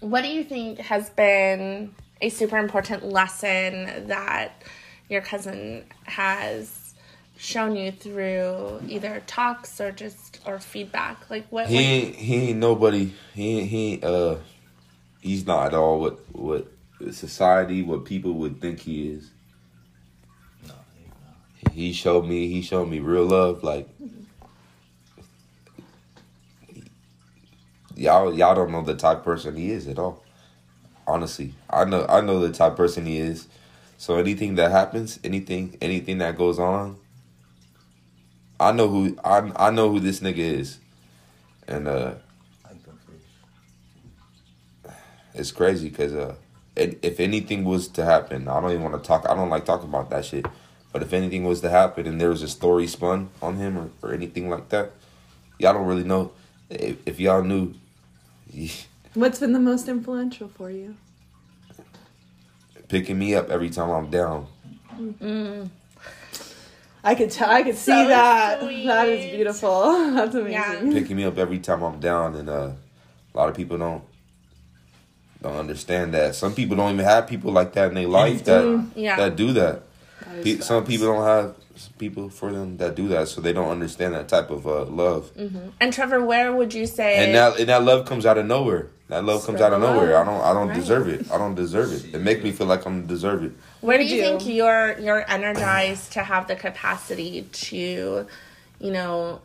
what 0.00 0.22
do 0.22 0.28
you 0.28 0.42
think 0.42 0.78
has 0.80 1.10
been 1.10 1.94
a 2.20 2.28
super 2.28 2.58
important 2.58 3.04
lesson 3.04 4.08
that 4.08 4.62
your 5.08 5.20
cousin 5.20 5.84
has 6.04 6.94
shown 7.36 7.74
you 7.74 7.90
through 7.90 8.80
either 8.86 9.22
talks 9.26 9.80
or 9.80 9.90
just 9.92 10.40
or 10.44 10.58
feedback? 10.58 11.28
Like, 11.30 11.46
what? 11.50 11.68
He 11.68 11.78
ain't, 11.78 12.14
he 12.16 12.34
ain't 12.50 12.58
nobody. 12.58 13.12
He 13.34 13.58
ain't, 13.58 13.68
he 13.68 13.92
ain't, 13.92 14.04
uh 14.04 14.36
he's 15.20 15.46
not 15.46 15.68
at 15.68 15.74
all 15.74 16.00
what 16.00 16.18
what 16.34 16.66
society 17.12 17.82
what 17.82 18.04
people 18.04 18.32
would 18.34 18.60
think 18.60 18.80
he 18.80 19.10
is. 19.10 19.30
He 21.72 21.92
showed 21.92 22.26
me 22.26 22.48
he 22.48 22.62
showed 22.62 22.86
me 22.86 23.00
real 23.00 23.26
love 23.26 23.62
like 23.62 23.88
y'all 27.94 28.34
y'all 28.34 28.54
don't 28.54 28.72
know 28.72 28.82
the 28.82 28.96
type 28.96 29.18
of 29.18 29.24
person 29.24 29.56
he 29.56 29.70
is 29.70 29.86
at 29.86 29.98
all. 29.98 30.22
Honestly, 31.10 31.54
I 31.68 31.84
know 31.84 32.06
I 32.08 32.20
know 32.20 32.38
the 32.40 32.52
type 32.52 32.76
person 32.76 33.04
he 33.06 33.18
is. 33.18 33.48
So 33.98 34.16
anything 34.16 34.54
that 34.54 34.70
happens, 34.70 35.18
anything 35.24 35.76
anything 35.80 36.18
that 36.18 36.38
goes 36.38 36.58
on, 36.58 36.96
I 38.58 38.72
know 38.72 38.88
who 38.88 39.18
I 39.24 39.50
I 39.56 39.70
know 39.70 39.90
who 39.90 40.00
this 40.00 40.20
nigga 40.20 40.38
is. 40.38 40.78
And 41.66 41.88
uh 41.88 42.14
it's 45.34 45.52
crazy 45.52 45.88
because 45.88 46.12
uh, 46.12 46.34
if 46.76 47.20
anything 47.20 47.64
was 47.64 47.88
to 47.88 48.04
happen, 48.04 48.48
I 48.48 48.60
don't 48.60 48.70
even 48.70 48.82
want 48.82 49.02
to 49.02 49.06
talk. 49.06 49.26
I 49.28 49.34
don't 49.34 49.50
like 49.50 49.64
talking 49.64 49.88
about 49.88 50.10
that 50.10 50.24
shit. 50.24 50.46
But 50.92 51.02
if 51.02 51.12
anything 51.12 51.44
was 51.44 51.60
to 51.60 51.70
happen 51.70 52.06
and 52.06 52.20
there 52.20 52.30
was 52.30 52.42
a 52.42 52.48
story 52.48 52.86
spun 52.86 53.30
on 53.40 53.56
him 53.56 53.78
or, 53.78 53.90
or 54.02 54.12
anything 54.12 54.50
like 54.50 54.68
that, 54.70 54.92
y'all 55.58 55.72
don't 55.72 55.86
really 55.86 56.04
know. 56.04 56.32
If, 56.68 56.96
if 57.06 57.20
y'all 57.20 57.42
knew, 57.42 57.74
What's 59.14 59.40
been 59.40 59.52
the 59.52 59.60
most 59.60 59.88
influential 59.88 60.48
for 60.48 60.70
you? 60.70 60.96
picking 62.88 63.16
me 63.16 63.36
up 63.36 63.50
every 63.50 63.70
time 63.70 63.88
I'm 63.88 64.10
down. 64.10 64.48
I 67.04 67.14
could 67.14 67.30
tell. 67.30 67.48
I 67.48 67.62
could 67.62 67.76
see 67.76 67.92
So 67.92 68.08
that. 68.08 68.60
sweet. 68.60 68.84
That 68.86 69.08
is 69.08 69.30
beautiful. 69.30 69.92
That's 70.14 70.34
amazing. 70.34 70.52
Yeah. 70.52 70.92
picking 71.00 71.16
me 71.16 71.24
up 71.24 71.38
every 71.38 71.60
time 71.60 71.82
I'm 71.82 72.00
down, 72.00 72.34
and 72.34 72.48
uh, 72.50 72.70
a 73.32 73.36
lot 73.36 73.48
of 73.48 73.54
people 73.56 73.78
don't 73.78 74.02
don't 75.40 75.56
understand 75.56 76.12
that. 76.14 76.34
Some 76.34 76.52
people 76.54 76.76
don't 76.76 76.92
even 76.94 77.04
have 77.04 77.26
people 77.28 77.52
like 77.52 77.72
that 77.74 77.88
in 77.90 77.94
their 77.94 78.08
life 78.08 78.44
that 78.44 78.86
Yeah. 78.96 79.16
that 79.16 79.36
do 79.36 79.52
that. 79.52 79.82
That 80.26 80.36
is 80.38 80.44
Pe- 80.58 80.60
Some 80.62 80.84
people 80.84 81.06
don't 81.06 81.24
have 81.24 81.54
people 81.98 82.28
for 82.28 82.52
them 82.52 82.76
that 82.78 82.96
do 82.96 83.06
that, 83.08 83.28
so 83.28 83.40
they 83.40 83.52
don't 83.52 83.70
understand 83.70 84.14
that 84.14 84.28
type 84.28 84.50
of 84.50 84.66
uh, 84.66 84.84
love. 84.84 85.30
And 85.80 85.92
Trevor, 85.92 86.24
where 86.24 86.52
would 86.52 86.74
you 86.74 86.86
say? 86.86 87.24
And 87.24 87.34
that 87.36 87.58
and 87.60 87.68
that 87.68 87.84
love 87.84 88.04
comes 88.04 88.26
out 88.26 88.36
of 88.36 88.46
nowhere. 88.46 88.88
That 89.10 89.24
love 89.24 89.44
comes 89.44 89.60
out 89.60 89.72
of 89.72 89.80
nowhere. 89.80 90.12
love. 90.14 90.26
I 90.28 90.30
don't 90.30 90.40
I 90.42 90.52
don't 90.54 90.68
Right. 90.68 90.76
deserve 90.80 91.08
it. 91.08 91.30
I 91.32 91.36
don't 91.36 91.54
deserve 91.56 91.92
it. 91.92 92.14
It 92.14 92.20
makes 92.20 92.42
me 92.44 92.52
feel 92.52 92.68
like 92.68 92.86
I'm 92.86 93.06
deserve 93.06 93.42
it. 93.44 93.52
Where 93.80 93.98
do 93.98 94.04
you, 94.04 94.16
you? 94.16 94.22
think 94.22 94.46
you're 94.46 94.98
you're 95.00 95.24
energized 95.30 96.12
to 96.12 96.20
have 96.22 96.46
the 96.46 96.54
capacity 96.56 97.42
to, 97.52 98.26
you 98.80 98.90
know, 98.92 99.40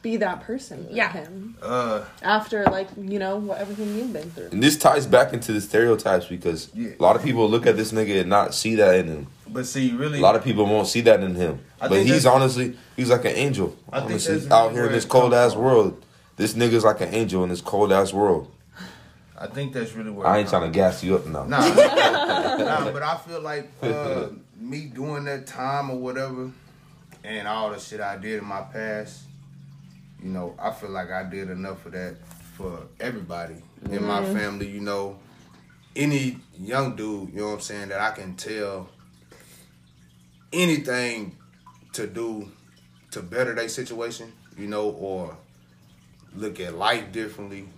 Be 0.00 0.16
that 0.18 0.42
person. 0.42 0.86
with 0.86 0.96
Yeah. 0.96 1.10
Him 1.12 1.56
Uh, 1.60 2.02
after 2.22 2.64
like 2.66 2.86
you 2.96 3.18
know 3.18 3.34
what 3.36 3.58
everything 3.58 3.88
you've 3.98 4.12
been 4.12 4.30
through. 4.30 4.50
And 4.52 4.62
this 4.62 4.76
ties 4.76 5.06
back 5.06 5.32
into 5.32 5.52
the 5.52 5.60
stereotypes 5.60 6.26
because 6.26 6.68
Yeah. 6.72 6.90
a 6.98 7.02
lot 7.02 7.16
of 7.16 7.22
people 7.24 7.50
look 7.50 7.66
at 7.66 7.76
this 7.76 7.90
nigga 7.90 8.20
and 8.20 8.30
not 8.30 8.54
see 8.54 8.76
that 8.76 8.94
in 8.94 9.06
him. 9.08 9.26
but 9.50 9.66
see, 9.66 9.90
really, 9.92 10.18
A 10.20 10.22
lot 10.22 10.36
of 10.36 10.44
people 10.44 10.64
won't 10.66 10.86
see 10.86 11.00
that 11.00 11.20
in 11.24 11.34
him. 11.34 11.58
I 11.80 11.88
but 11.88 12.02
he's 12.06 12.24
honestly, 12.26 12.76
he's 12.96 13.10
like 13.10 13.24
an 13.24 13.34
angel. 13.34 13.74
I 13.92 13.98
think 14.00 14.10
Honestly, 14.12 14.36
that's 14.36 14.50
out 14.52 14.70
here 14.72 14.86
in 14.86 14.92
this 14.92 15.04
cold 15.06 15.32
ass 15.34 15.56
world, 15.56 16.00
this 16.36 16.52
nigga's 16.52 16.84
like 16.84 17.00
an 17.00 17.12
angel 17.12 17.42
in 17.42 17.48
this 17.50 17.60
cold 17.62 17.90
ass 17.90 18.12
world. 18.12 18.46
I 19.40 19.46
think 19.46 19.72
that's 19.72 19.92
really 19.92 20.10
where 20.10 20.26
I 20.26 20.38
ain't 20.38 20.48
trying 20.48 20.70
to 20.70 20.76
gas 20.76 21.02
you 21.04 21.14
up 21.14 21.26
now. 21.26 21.44
Nah, 21.44 21.60
nah, 21.60 22.90
but 22.90 23.02
I 23.02 23.16
feel 23.16 23.40
like 23.40 23.70
uh, 23.82 24.28
me 24.58 24.86
doing 24.86 25.24
that 25.24 25.46
time 25.46 25.90
or 25.90 25.98
whatever, 25.98 26.50
and 27.22 27.46
all 27.46 27.70
the 27.70 27.78
shit 27.78 28.00
I 28.00 28.16
did 28.16 28.38
in 28.38 28.44
my 28.44 28.62
past, 28.62 29.22
you 30.22 30.30
know, 30.30 30.56
I 30.58 30.72
feel 30.72 30.90
like 30.90 31.10
I 31.10 31.22
did 31.22 31.50
enough 31.50 31.86
of 31.86 31.92
that 31.92 32.16
for 32.56 32.82
everybody 32.98 33.54
in 33.90 34.04
my 34.04 34.24
family. 34.34 34.68
You 34.68 34.80
know, 34.80 35.18
any 35.94 36.38
young 36.58 36.96
dude, 36.96 37.30
you 37.30 37.40
know 37.40 37.48
what 37.48 37.54
I'm 37.54 37.60
saying, 37.60 37.88
that 37.90 38.00
I 38.00 38.10
can 38.10 38.34
tell 38.34 38.88
anything 40.52 41.36
to 41.92 42.06
do 42.08 42.50
to 43.12 43.22
better 43.22 43.54
their 43.54 43.68
situation, 43.68 44.32
you 44.56 44.66
know, 44.66 44.90
or 44.90 45.36
look 46.34 46.60
at 46.60 46.76
life 46.76 47.12
differently, 47.12 47.68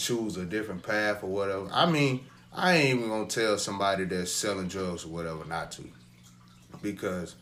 choose 0.00 0.36
a 0.36 0.44
different 0.44 0.82
path 0.82 1.22
or 1.22 1.28
whatever. 1.28 1.68
I 1.72 1.86
mean, 1.90 2.24
I 2.52 2.74
ain't 2.76 2.98
even 2.98 3.08
gonna 3.10 3.26
tell 3.26 3.58
somebody 3.58 4.04
that's 4.04 4.32
selling 4.32 4.68
drugs 4.68 5.04
or 5.04 5.08
whatever 5.08 5.44
not 5.44 5.70
to, 5.72 5.84
because 6.82 7.36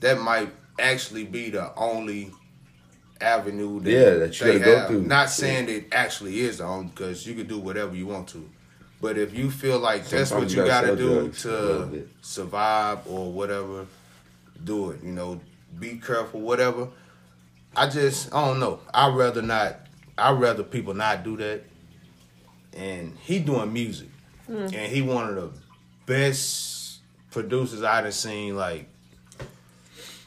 that 0.00 0.20
might 0.20 0.50
actually 0.78 1.24
be 1.24 1.50
the 1.50 1.72
only 1.76 2.32
avenue 3.20 3.80
that, 3.80 3.90
Yeah, 3.90 4.14
that 4.14 4.40
you 4.40 4.46
they 4.46 4.58
gotta 4.58 4.70
go 4.70 4.86
through. 4.88 5.02
Not 5.02 5.30
saying 5.30 5.66
that 5.66 5.74
it 5.74 5.88
actually 5.92 6.40
is 6.40 6.58
the 6.58 6.64
only, 6.64 6.88
because 6.88 7.26
you 7.26 7.34
can 7.34 7.46
do 7.46 7.58
whatever 7.58 7.94
you 7.94 8.06
want 8.06 8.28
to. 8.28 8.48
But 9.00 9.16
if 9.16 9.34
you 9.34 9.50
feel 9.50 9.78
like 9.78 10.06
that's 10.08 10.30
what 10.30 10.50
you 10.50 10.60
you 10.60 10.66
gotta 10.66 10.88
gotta 10.88 10.96
do 10.96 11.20
drugs 11.22 11.44
a 11.44 11.50
little 11.50 11.88
to 11.88 12.08
survive 12.22 13.06
or 13.06 13.32
whatever, 13.32 13.86
do 14.64 14.90
it. 14.90 15.02
You 15.02 15.12
know, 15.12 15.40
be 15.78 15.96
careful, 15.96 16.40
whatever. 16.40 16.88
I 17.76 17.88
just 17.88 18.34
I 18.34 18.46
don't 18.46 18.58
know. 18.60 18.80
I'd 18.92 19.14
rather 19.14 19.42
not. 19.42 19.86
I'd 20.18 20.38
rather 20.38 20.62
people 20.62 20.92
not 20.92 21.24
do 21.24 21.36
that. 21.38 21.62
And 22.76 23.16
he 23.18 23.38
doing 23.40 23.72
music, 23.72 24.08
and 24.48 24.72
he 24.72 25.02
one 25.02 25.28
of 25.28 25.34
the 25.36 25.50
best 26.06 26.98
producers 27.30 27.82
I 27.82 28.02
done 28.02 28.12
seen 28.12 28.56
like 28.56 28.86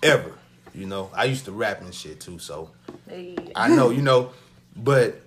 ever. 0.01 0.31
You 0.75 0.85
know, 0.87 1.09
I 1.13 1.25
used 1.25 1.45
to 1.45 1.51
rap 1.51 1.81
and 1.81 1.93
shit 1.93 2.19
too, 2.19 2.39
so 2.39 2.71
I 3.55 3.67
know. 3.69 3.89
You 3.91 4.01
know, 4.01 4.31
but 4.75 5.21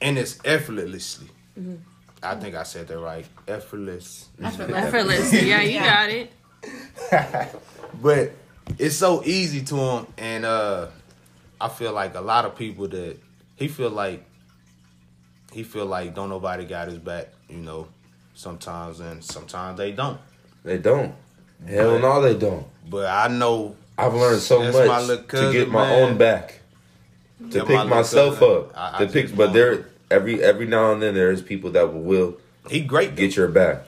and 0.00 0.18
it's 0.18 0.38
effortlessly. 0.44 1.28
I 2.22 2.34
think 2.36 2.54
I 2.54 2.62
said 2.62 2.88
that 2.88 2.98
right. 2.98 3.26
Effortless. 3.46 4.28
Effortless. 4.42 5.32
Yeah, 5.42 5.60
you 5.60 5.78
got 5.80 6.08
it. 6.08 6.32
but 8.02 8.32
it's 8.78 8.96
so 8.96 9.22
easy 9.24 9.62
to 9.62 9.76
him 9.76 10.06
and 10.16 10.44
uh 10.46 10.86
i 11.60 11.68
feel 11.68 11.92
like 11.92 12.14
a 12.14 12.20
lot 12.20 12.46
of 12.46 12.56
people 12.56 12.88
that 12.88 13.18
he 13.56 13.68
feel 13.68 13.90
like 13.90 14.24
he 15.54 15.62
feel 15.62 15.86
like 15.86 16.14
don't 16.14 16.28
nobody 16.28 16.64
got 16.64 16.88
his 16.88 16.98
back 16.98 17.28
you 17.48 17.58
know 17.58 17.86
sometimes 18.34 19.00
and 19.00 19.22
sometimes 19.24 19.78
they 19.78 19.92
don't 19.92 20.18
They 20.64 20.78
don't. 20.78 21.14
Hell 21.66 21.98
no, 21.98 22.20
they 22.20 22.36
don't. 22.36 22.66
but 22.90 23.06
i 23.06 23.28
know 23.28 23.76
I've 23.96 24.14
learned 24.14 24.40
so 24.42 24.60
That's 24.60 24.76
my 24.76 24.86
much 24.86 25.06
little 25.06 25.24
to 25.24 25.52
get 25.52 25.70
my 25.70 25.84
man. 25.88 26.02
own 26.02 26.18
back, 26.18 26.60
to 27.50 27.58
Yeah, 27.58 27.62
pick 27.62 27.68
little 27.68 27.84
myself 27.86 28.38
cousin. 28.40 28.56
up, 28.56 28.72
I- 28.76 28.96
I 28.96 28.98
to 28.98 29.04
just 29.04 29.14
pick. 29.14 29.36
But 29.36 29.52
there, 29.52 29.86
every 30.10 30.42
every 30.42 30.66
now 30.66 30.92
and 30.92 31.00
then, 31.00 31.14
there's 31.14 31.40
people 31.42 31.70
that 31.70 31.94
will 31.94 32.36
he 32.68 32.80
great 32.80 33.14
get 33.14 33.36
your 33.36 33.46
back. 33.46 33.86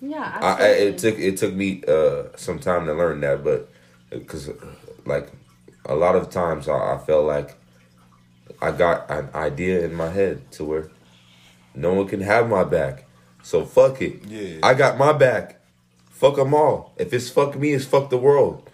yeah, 0.00 0.38
I, 0.40 0.52
I, 0.64 0.66
it 0.68 0.98
took 0.98 1.18
it 1.18 1.36
took 1.38 1.52
me 1.54 1.82
uh, 1.88 2.24
some 2.36 2.60
time 2.60 2.86
to 2.86 2.94
learn 2.94 3.20
that, 3.22 3.42
but 3.42 3.68
because 4.10 4.48
like 5.04 5.32
a 5.84 5.96
lot 5.96 6.14
of 6.14 6.30
times 6.30 6.68
I, 6.68 6.94
I 6.94 6.98
felt 7.04 7.26
like 7.26 7.57
I 8.60 8.72
got 8.72 9.10
an 9.10 9.30
idea 9.34 9.84
in 9.84 9.94
my 9.94 10.08
head 10.08 10.50
to 10.52 10.64
where 10.64 10.90
no 11.74 11.94
one 11.94 12.08
can 12.08 12.20
have 12.20 12.48
my 12.48 12.64
back, 12.64 13.06
so 13.42 13.64
fuck 13.64 14.02
it. 14.02 14.24
Yeah. 14.26 14.58
I 14.62 14.74
got 14.74 14.98
my 14.98 15.12
back. 15.12 15.60
Fuck 16.10 16.36
them 16.36 16.52
all. 16.52 16.92
If 16.96 17.12
it's 17.12 17.30
fuck 17.30 17.56
me, 17.56 17.72
it's 17.72 17.84
fuck 17.84 18.10
the 18.10 18.18
world. 18.18 18.68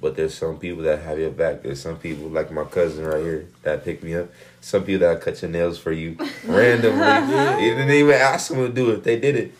But 0.00 0.14
there's 0.14 0.34
some 0.34 0.58
people 0.58 0.84
that 0.84 1.00
have 1.00 1.18
your 1.18 1.30
back. 1.30 1.62
There's 1.62 1.80
some 1.80 1.96
people 1.96 2.28
like 2.28 2.52
my 2.52 2.64
cousin 2.64 3.04
right 3.04 3.22
here 3.22 3.48
that 3.62 3.84
pick 3.84 4.02
me 4.02 4.14
up. 4.14 4.28
Some 4.60 4.84
people 4.84 5.08
that 5.08 5.20
cut 5.20 5.40
your 5.42 5.50
nails 5.50 5.78
for 5.78 5.90
you 5.90 6.16
randomly. 6.44 7.64
You 7.64 7.74
didn't 7.74 7.90
even 7.90 8.14
ask 8.14 8.50
them 8.50 8.58
to 8.58 8.68
do 8.68 8.90
it. 8.90 9.02
They 9.02 9.18
did 9.18 9.36
it. 9.36 9.54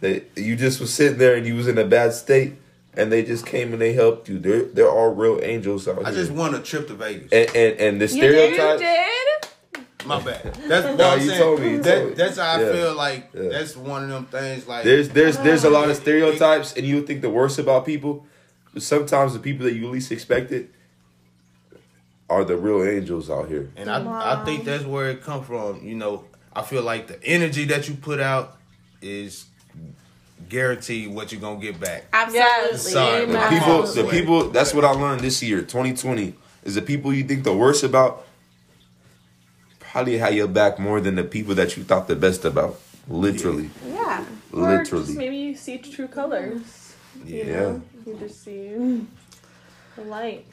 They, 0.00 0.22
you 0.36 0.56
just 0.56 0.80
was 0.80 0.94
sitting 0.94 1.18
there 1.18 1.34
and 1.34 1.46
you 1.46 1.54
was 1.56 1.68
in 1.68 1.76
a 1.76 1.84
bad 1.84 2.14
state, 2.14 2.54
and 2.96 3.10
they 3.12 3.22
just 3.22 3.46
came 3.46 3.72
and 3.72 3.80
they 3.80 3.92
helped 3.92 4.28
you. 4.28 4.38
They're 4.38 4.62
they're 4.64 4.90
all 4.90 5.14
real 5.14 5.40
angels 5.42 5.86
out 5.88 5.98
i 5.98 6.00
here. 6.00 6.08
I 6.08 6.12
just 6.12 6.32
won 6.32 6.54
a 6.54 6.60
trip 6.60 6.88
to 6.88 6.94
vegas 6.94 7.30
and, 7.32 7.48
and 7.56 7.80
and 7.80 8.00
the 8.00 8.06
You 8.14 8.20
did? 8.22 8.56
my 10.06 10.18
bad 10.22 10.54
that's 10.66 10.86
what 10.86 10.96
No, 10.96 11.10
I'm 11.10 11.20
you 11.20 11.26
saying. 11.28 11.40
told 11.40 11.60
me, 11.60 11.70
you 11.72 11.82
That- 11.82 11.98
told 12.02 12.16
that's 12.16 12.38
how 12.38 12.54
i 12.54 12.58
feel 12.58 12.94
like 12.94 13.28
Yeah. 13.34 13.50
that's 13.50 13.76
one 13.76 14.04
of 14.04 14.08
them 14.08 14.24
things 14.26 14.66
like 14.66 14.82
There's 14.84 15.10
there's 15.10 15.36
uh-huh. 15.36 15.44
there's 15.44 15.64
a 15.64 15.70
lot 15.70 15.90
of 15.90 15.96
stereotypes, 15.96 16.72
and 16.74 16.86
you 16.86 17.02
think 17.02 17.20
the 17.20 17.28
worst 17.30 17.58
about 17.58 17.84
people. 17.84 18.26
But 18.72 18.82
sometimes 18.82 19.32
the 19.34 19.40
people 19.40 19.66
that 19.66 19.74
you 19.74 19.88
least 19.90 20.10
expected 20.12 20.70
are 22.30 22.44
the 22.44 22.56
real 22.56 22.82
angels 22.88 23.28
out 23.28 23.48
here. 23.48 23.68
And 23.76 23.90
I, 23.90 23.98
I 24.40 24.44
think 24.44 24.64
that's 24.64 24.84
where 24.84 25.10
it 25.10 25.22
come 25.22 25.42
from. 25.42 25.84
You 25.84 25.96
know, 25.96 26.24
I 26.54 26.62
feel 26.62 26.82
like 26.82 27.08
the 27.08 27.22
energy 27.24 27.64
that 27.66 27.88
you 27.88 27.94
put 27.94 28.20
out 28.20 28.56
is 29.02 29.46
guaranteed 30.50 31.08
what 31.08 31.32
you're 31.32 31.40
gonna 31.40 31.58
get 31.60 31.80
back. 31.80 32.04
absolutely. 32.12 32.76
Sorry, 32.78 33.24
The 33.24 33.46
people, 33.48 33.82
the 33.86 34.04
people. 34.10 34.50
That's 34.50 34.74
what 34.74 34.84
I 34.84 34.90
learned 34.90 35.22
this 35.22 35.42
year, 35.42 35.62
2020. 35.62 36.34
Is 36.64 36.74
the 36.74 36.82
people 36.82 37.14
you 37.14 37.24
think 37.24 37.44
the 37.44 37.56
worst 37.56 37.82
about 37.84 38.26
probably 39.78 40.18
had 40.18 40.34
your 40.34 40.46
back 40.48 40.78
more 40.78 41.00
than 41.00 41.14
the 41.14 41.24
people 41.24 41.54
that 41.54 41.76
you 41.76 41.84
thought 41.84 42.06
the 42.08 42.16
best 42.16 42.44
about. 42.44 42.78
Literally, 43.08 43.70
Yeah. 43.88 44.24
Or 44.52 44.78
just 44.78 44.92
literally. 44.92 45.14
maybe 45.16 45.36
you 45.36 45.54
see 45.56 45.78
true 45.78 46.06
colors. 46.08 46.94
You 47.24 47.36
Yeah. 47.38 47.44
know, 47.60 47.82
you 48.06 48.16
just 48.20 48.44
see 48.44 49.06
the 49.96 50.02
light. 50.04 50.44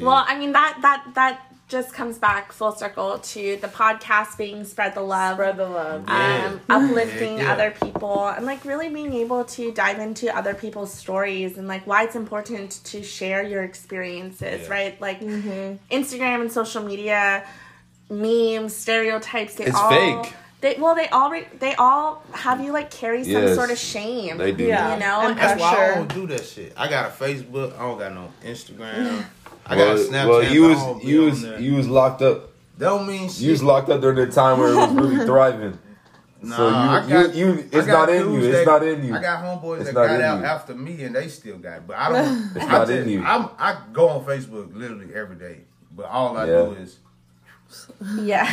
Well, 0.00 0.24
I 0.26 0.36
mean 0.38 0.52
that 0.52 0.78
that 0.82 1.04
that 1.14 1.53
just 1.66 1.94
comes 1.94 2.18
back 2.18 2.52
full 2.52 2.72
circle 2.72 3.18
to 3.18 3.56
the 3.56 3.68
podcast 3.68 4.36
being 4.36 4.64
spread 4.64 4.94
the 4.94 5.00
love. 5.00 5.36
Spread 5.36 5.56
the 5.56 5.66
love. 5.68 6.04
Yeah. 6.06 6.58
um, 6.68 6.84
uplifting 6.90 7.38
Yeah, 7.38 7.44
yeah. 7.44 7.52
other 7.54 7.70
people 7.82 8.28
and 8.28 8.44
like 8.44 8.64
really 8.66 8.88
being 8.90 9.14
able 9.14 9.44
to 9.44 9.72
dive 9.72 9.98
into 9.98 10.34
other 10.36 10.54
people's 10.54 10.92
stories 10.92 11.56
and 11.56 11.66
like 11.66 11.86
why 11.86 12.04
it's 12.04 12.16
important 12.16 12.70
to 12.84 13.02
share 13.02 13.42
your 13.42 13.62
experiences 13.62 14.62
Yeah. 14.62 14.68
right 14.68 15.00
like 15.00 15.20
instagram 15.20 16.42
and 16.42 16.52
social 16.52 16.82
media 16.84 17.46
memes 18.10 18.76
stereotypes 18.76 19.54
they 19.54 19.64
It's 19.64 19.74
all 19.76 19.88
fake. 19.90 20.32
they 20.60 20.74
well 20.78 20.94
they 20.94 21.08
all 21.08 21.30
re- 21.30 21.48
they 21.58 21.74
all 21.76 22.22
have 22.32 22.60
you 22.62 22.72
like 22.72 22.90
carry 22.90 23.24
some 23.24 23.32
Yes. 23.42 23.54
sort 23.54 23.70
of 23.70 23.78
shame 23.78 24.36
They 24.36 24.52
do. 24.52 24.64
Yeah. 24.64 24.94
you 24.94 25.00
know 25.00 25.20
And 25.20 25.30
and 25.30 25.38
That's 25.38 25.60
why 25.60 25.92
I 25.92 25.94
don't 25.94 26.12
do 26.14 26.26
that 26.28 26.44
shit. 26.44 26.74
I 26.76 26.88
got 26.88 27.06
a 27.06 27.08
Facebook. 27.14 27.74
I 27.78 27.82
don't 27.82 27.98
got 27.98 28.12
no 28.14 28.28
Instagram. 28.44 29.24
I 29.66 29.76
got 29.76 29.94
Well, 29.94 29.96
a 29.96 29.98
Snapchat. 30.08 30.28
well, 30.28 30.42
you 30.52 30.64
I 30.66 30.68
was 30.92 31.04
you 31.04 31.20
was 31.22 31.42
there. 31.42 31.60
you 31.60 31.74
was 31.74 31.88
locked 31.88 32.22
up. 32.22 32.50
That 32.78 32.86
don't 32.86 33.06
mean 33.06 33.28
shit. 33.28 33.40
You 33.42 33.50
was 33.52 33.62
locked 33.62 33.88
up 33.90 34.00
during 34.00 34.16
the 34.16 34.26
time 34.30 34.58
where 34.58 34.70
it 34.72 34.76
was 34.76 34.90
really 34.92 35.16
thriving. 35.26 35.78
So 36.46 36.68
you- 36.68 36.74
I 36.74 37.06
got- 37.08 37.34
you- 37.34 37.46
you- 37.54 37.68
I 37.72 37.86
got 37.86 37.86
not 37.86 38.08
in 38.10 38.32
you. 38.34 38.38
It's 38.40 38.58
that- 38.58 38.66
not 38.66 38.82
in 38.82 39.04
you. 39.06 39.14
I 39.16 39.20
got 39.22 39.42
homeboys 39.44 39.76
It's 39.80 39.86
that 39.86 39.94
got 39.94 40.20
out 40.20 40.40
you. 40.40 40.44
after 40.44 40.74
me 40.74 41.02
and 41.04 41.14
they 41.16 41.28
still 41.28 41.56
got 41.56 41.78
it. 41.78 41.86
But 41.86 41.96
I 41.96 42.08
don't. 42.12 42.50
It's 42.56 42.64
I 42.64 42.68
not 42.68 42.86
just- 42.88 42.90
in 42.90 43.08
you. 43.08 43.22
I'm, 43.24 43.48
I 43.58 43.76
go 43.92 44.08
on 44.10 44.24
Facebook 44.26 44.76
literally 44.76 45.14
every 45.14 45.36
day, 45.36 45.60
but 45.96 46.06
all 46.06 46.36
I 46.36 46.44
Yeah. 46.46 46.52
do 46.64 46.72
is 46.72 46.98
Yeah. 48.20 48.44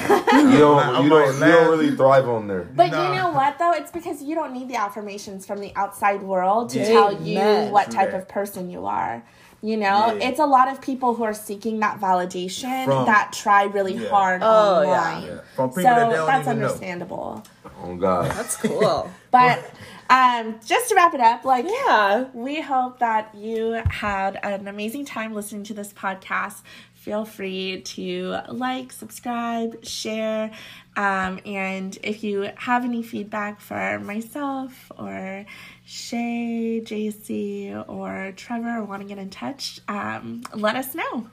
You 0.51 0.57
don't. 0.59 0.79
I'm 0.95 1.03
You 1.03 1.09
don't. 1.09 1.33
You 1.35 1.39
don't 1.39 1.69
really 1.69 1.95
thrive 1.95 2.29
on 2.29 2.47
there. 2.47 2.61
But 2.73 2.91
Nah. 2.91 3.09
you 3.11 3.15
know 3.19 3.29
what 3.31 3.59
though? 3.59 3.73
It's 3.73 3.91
because 3.91 4.23
you 4.23 4.35
don't 4.35 4.53
need 4.53 4.69
the 4.69 4.75
affirmations 4.77 5.45
from 5.45 5.59
the 5.59 5.73
outside 5.75 6.23
world 6.23 6.69
to 6.69 6.79
Yeah. 6.79 6.85
tell 6.85 7.21
you 7.21 7.37
Amen. 7.39 7.71
what 7.71 7.91
type 7.91 8.11
that. 8.11 8.21
of 8.21 8.27
person 8.29 8.69
you 8.69 8.85
are. 8.85 9.21
You 9.63 9.77
know, 9.77 10.15
Yeah. 10.17 10.27
it's 10.29 10.39
a 10.39 10.45
lot 10.45 10.69
of 10.69 10.81
people 10.81 11.13
who 11.13 11.23
are 11.23 11.33
seeking 11.35 11.79
that 11.81 11.99
validation 11.99 12.85
From- 12.85 13.05
that 13.05 13.31
try 13.31 13.65
really 13.65 13.93
Yeah. 13.95 14.09
hard 14.09 14.41
Oh, 14.43 14.81
online. 14.81 15.23
yeah, 15.23 15.37
from 15.55 15.69
people 15.69 15.83
So 15.83 15.89
that 15.89 16.09
don't 16.09 16.27
that's 16.27 16.47
even 16.47 16.59
know. 16.59 16.65
understandable. 16.65 17.43
Oh 17.83 17.95
God. 17.95 18.31
That's 18.31 18.57
cool. 18.57 19.09
But 19.31 19.63
um, 20.09 20.59
just 20.65 20.89
to 20.89 20.95
wrap 20.95 21.13
it 21.13 21.21
up, 21.21 21.45
like 21.45 21.65
yeah. 21.65 22.25
we 22.33 22.59
hope 22.59 22.99
that 22.99 23.33
you 23.33 23.81
had 23.89 24.37
an 24.43 24.67
amazing 24.67 25.05
time 25.05 25.33
listening 25.33 25.63
to 25.65 25.73
this 25.73 25.93
podcast. 25.93 26.63
Feel 26.95 27.23
free 27.23 27.81
to 27.81 28.39
like, 28.49 28.91
subscribe, 28.91 29.85
share. 29.85 30.51
Um, 30.97 31.39
and 31.45 31.97
if 32.03 32.23
you 32.25 32.49
have 32.57 32.83
any 32.83 33.01
feedback 33.03 33.61
for 33.61 33.99
myself 33.99 34.91
or 34.99 35.45
Shay, 35.91 36.81
JC, 36.81 37.83
or 37.89 38.31
Trevor, 38.37 38.81
want 38.85 39.01
to 39.01 39.07
get 39.09 39.17
in 39.17 39.29
touch, 39.29 39.81
um, 39.89 40.41
let 40.53 40.77
us 40.77 40.95
know. 40.95 41.27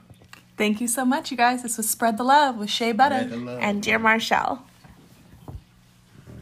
Thank 0.57 0.81
you 0.81 0.87
so 0.89 1.05
much, 1.05 1.31
you 1.31 1.37
guys. 1.37 1.63
This 1.63 1.77
was 1.77 1.89
Spread 1.89 2.17
the 2.17 2.25
Love 2.25 2.57
with 2.57 2.69
Shay 2.69 2.91
Butter. 2.91 3.29
And 3.61 3.81
dear 3.81 3.97
Marshall. 3.99 4.61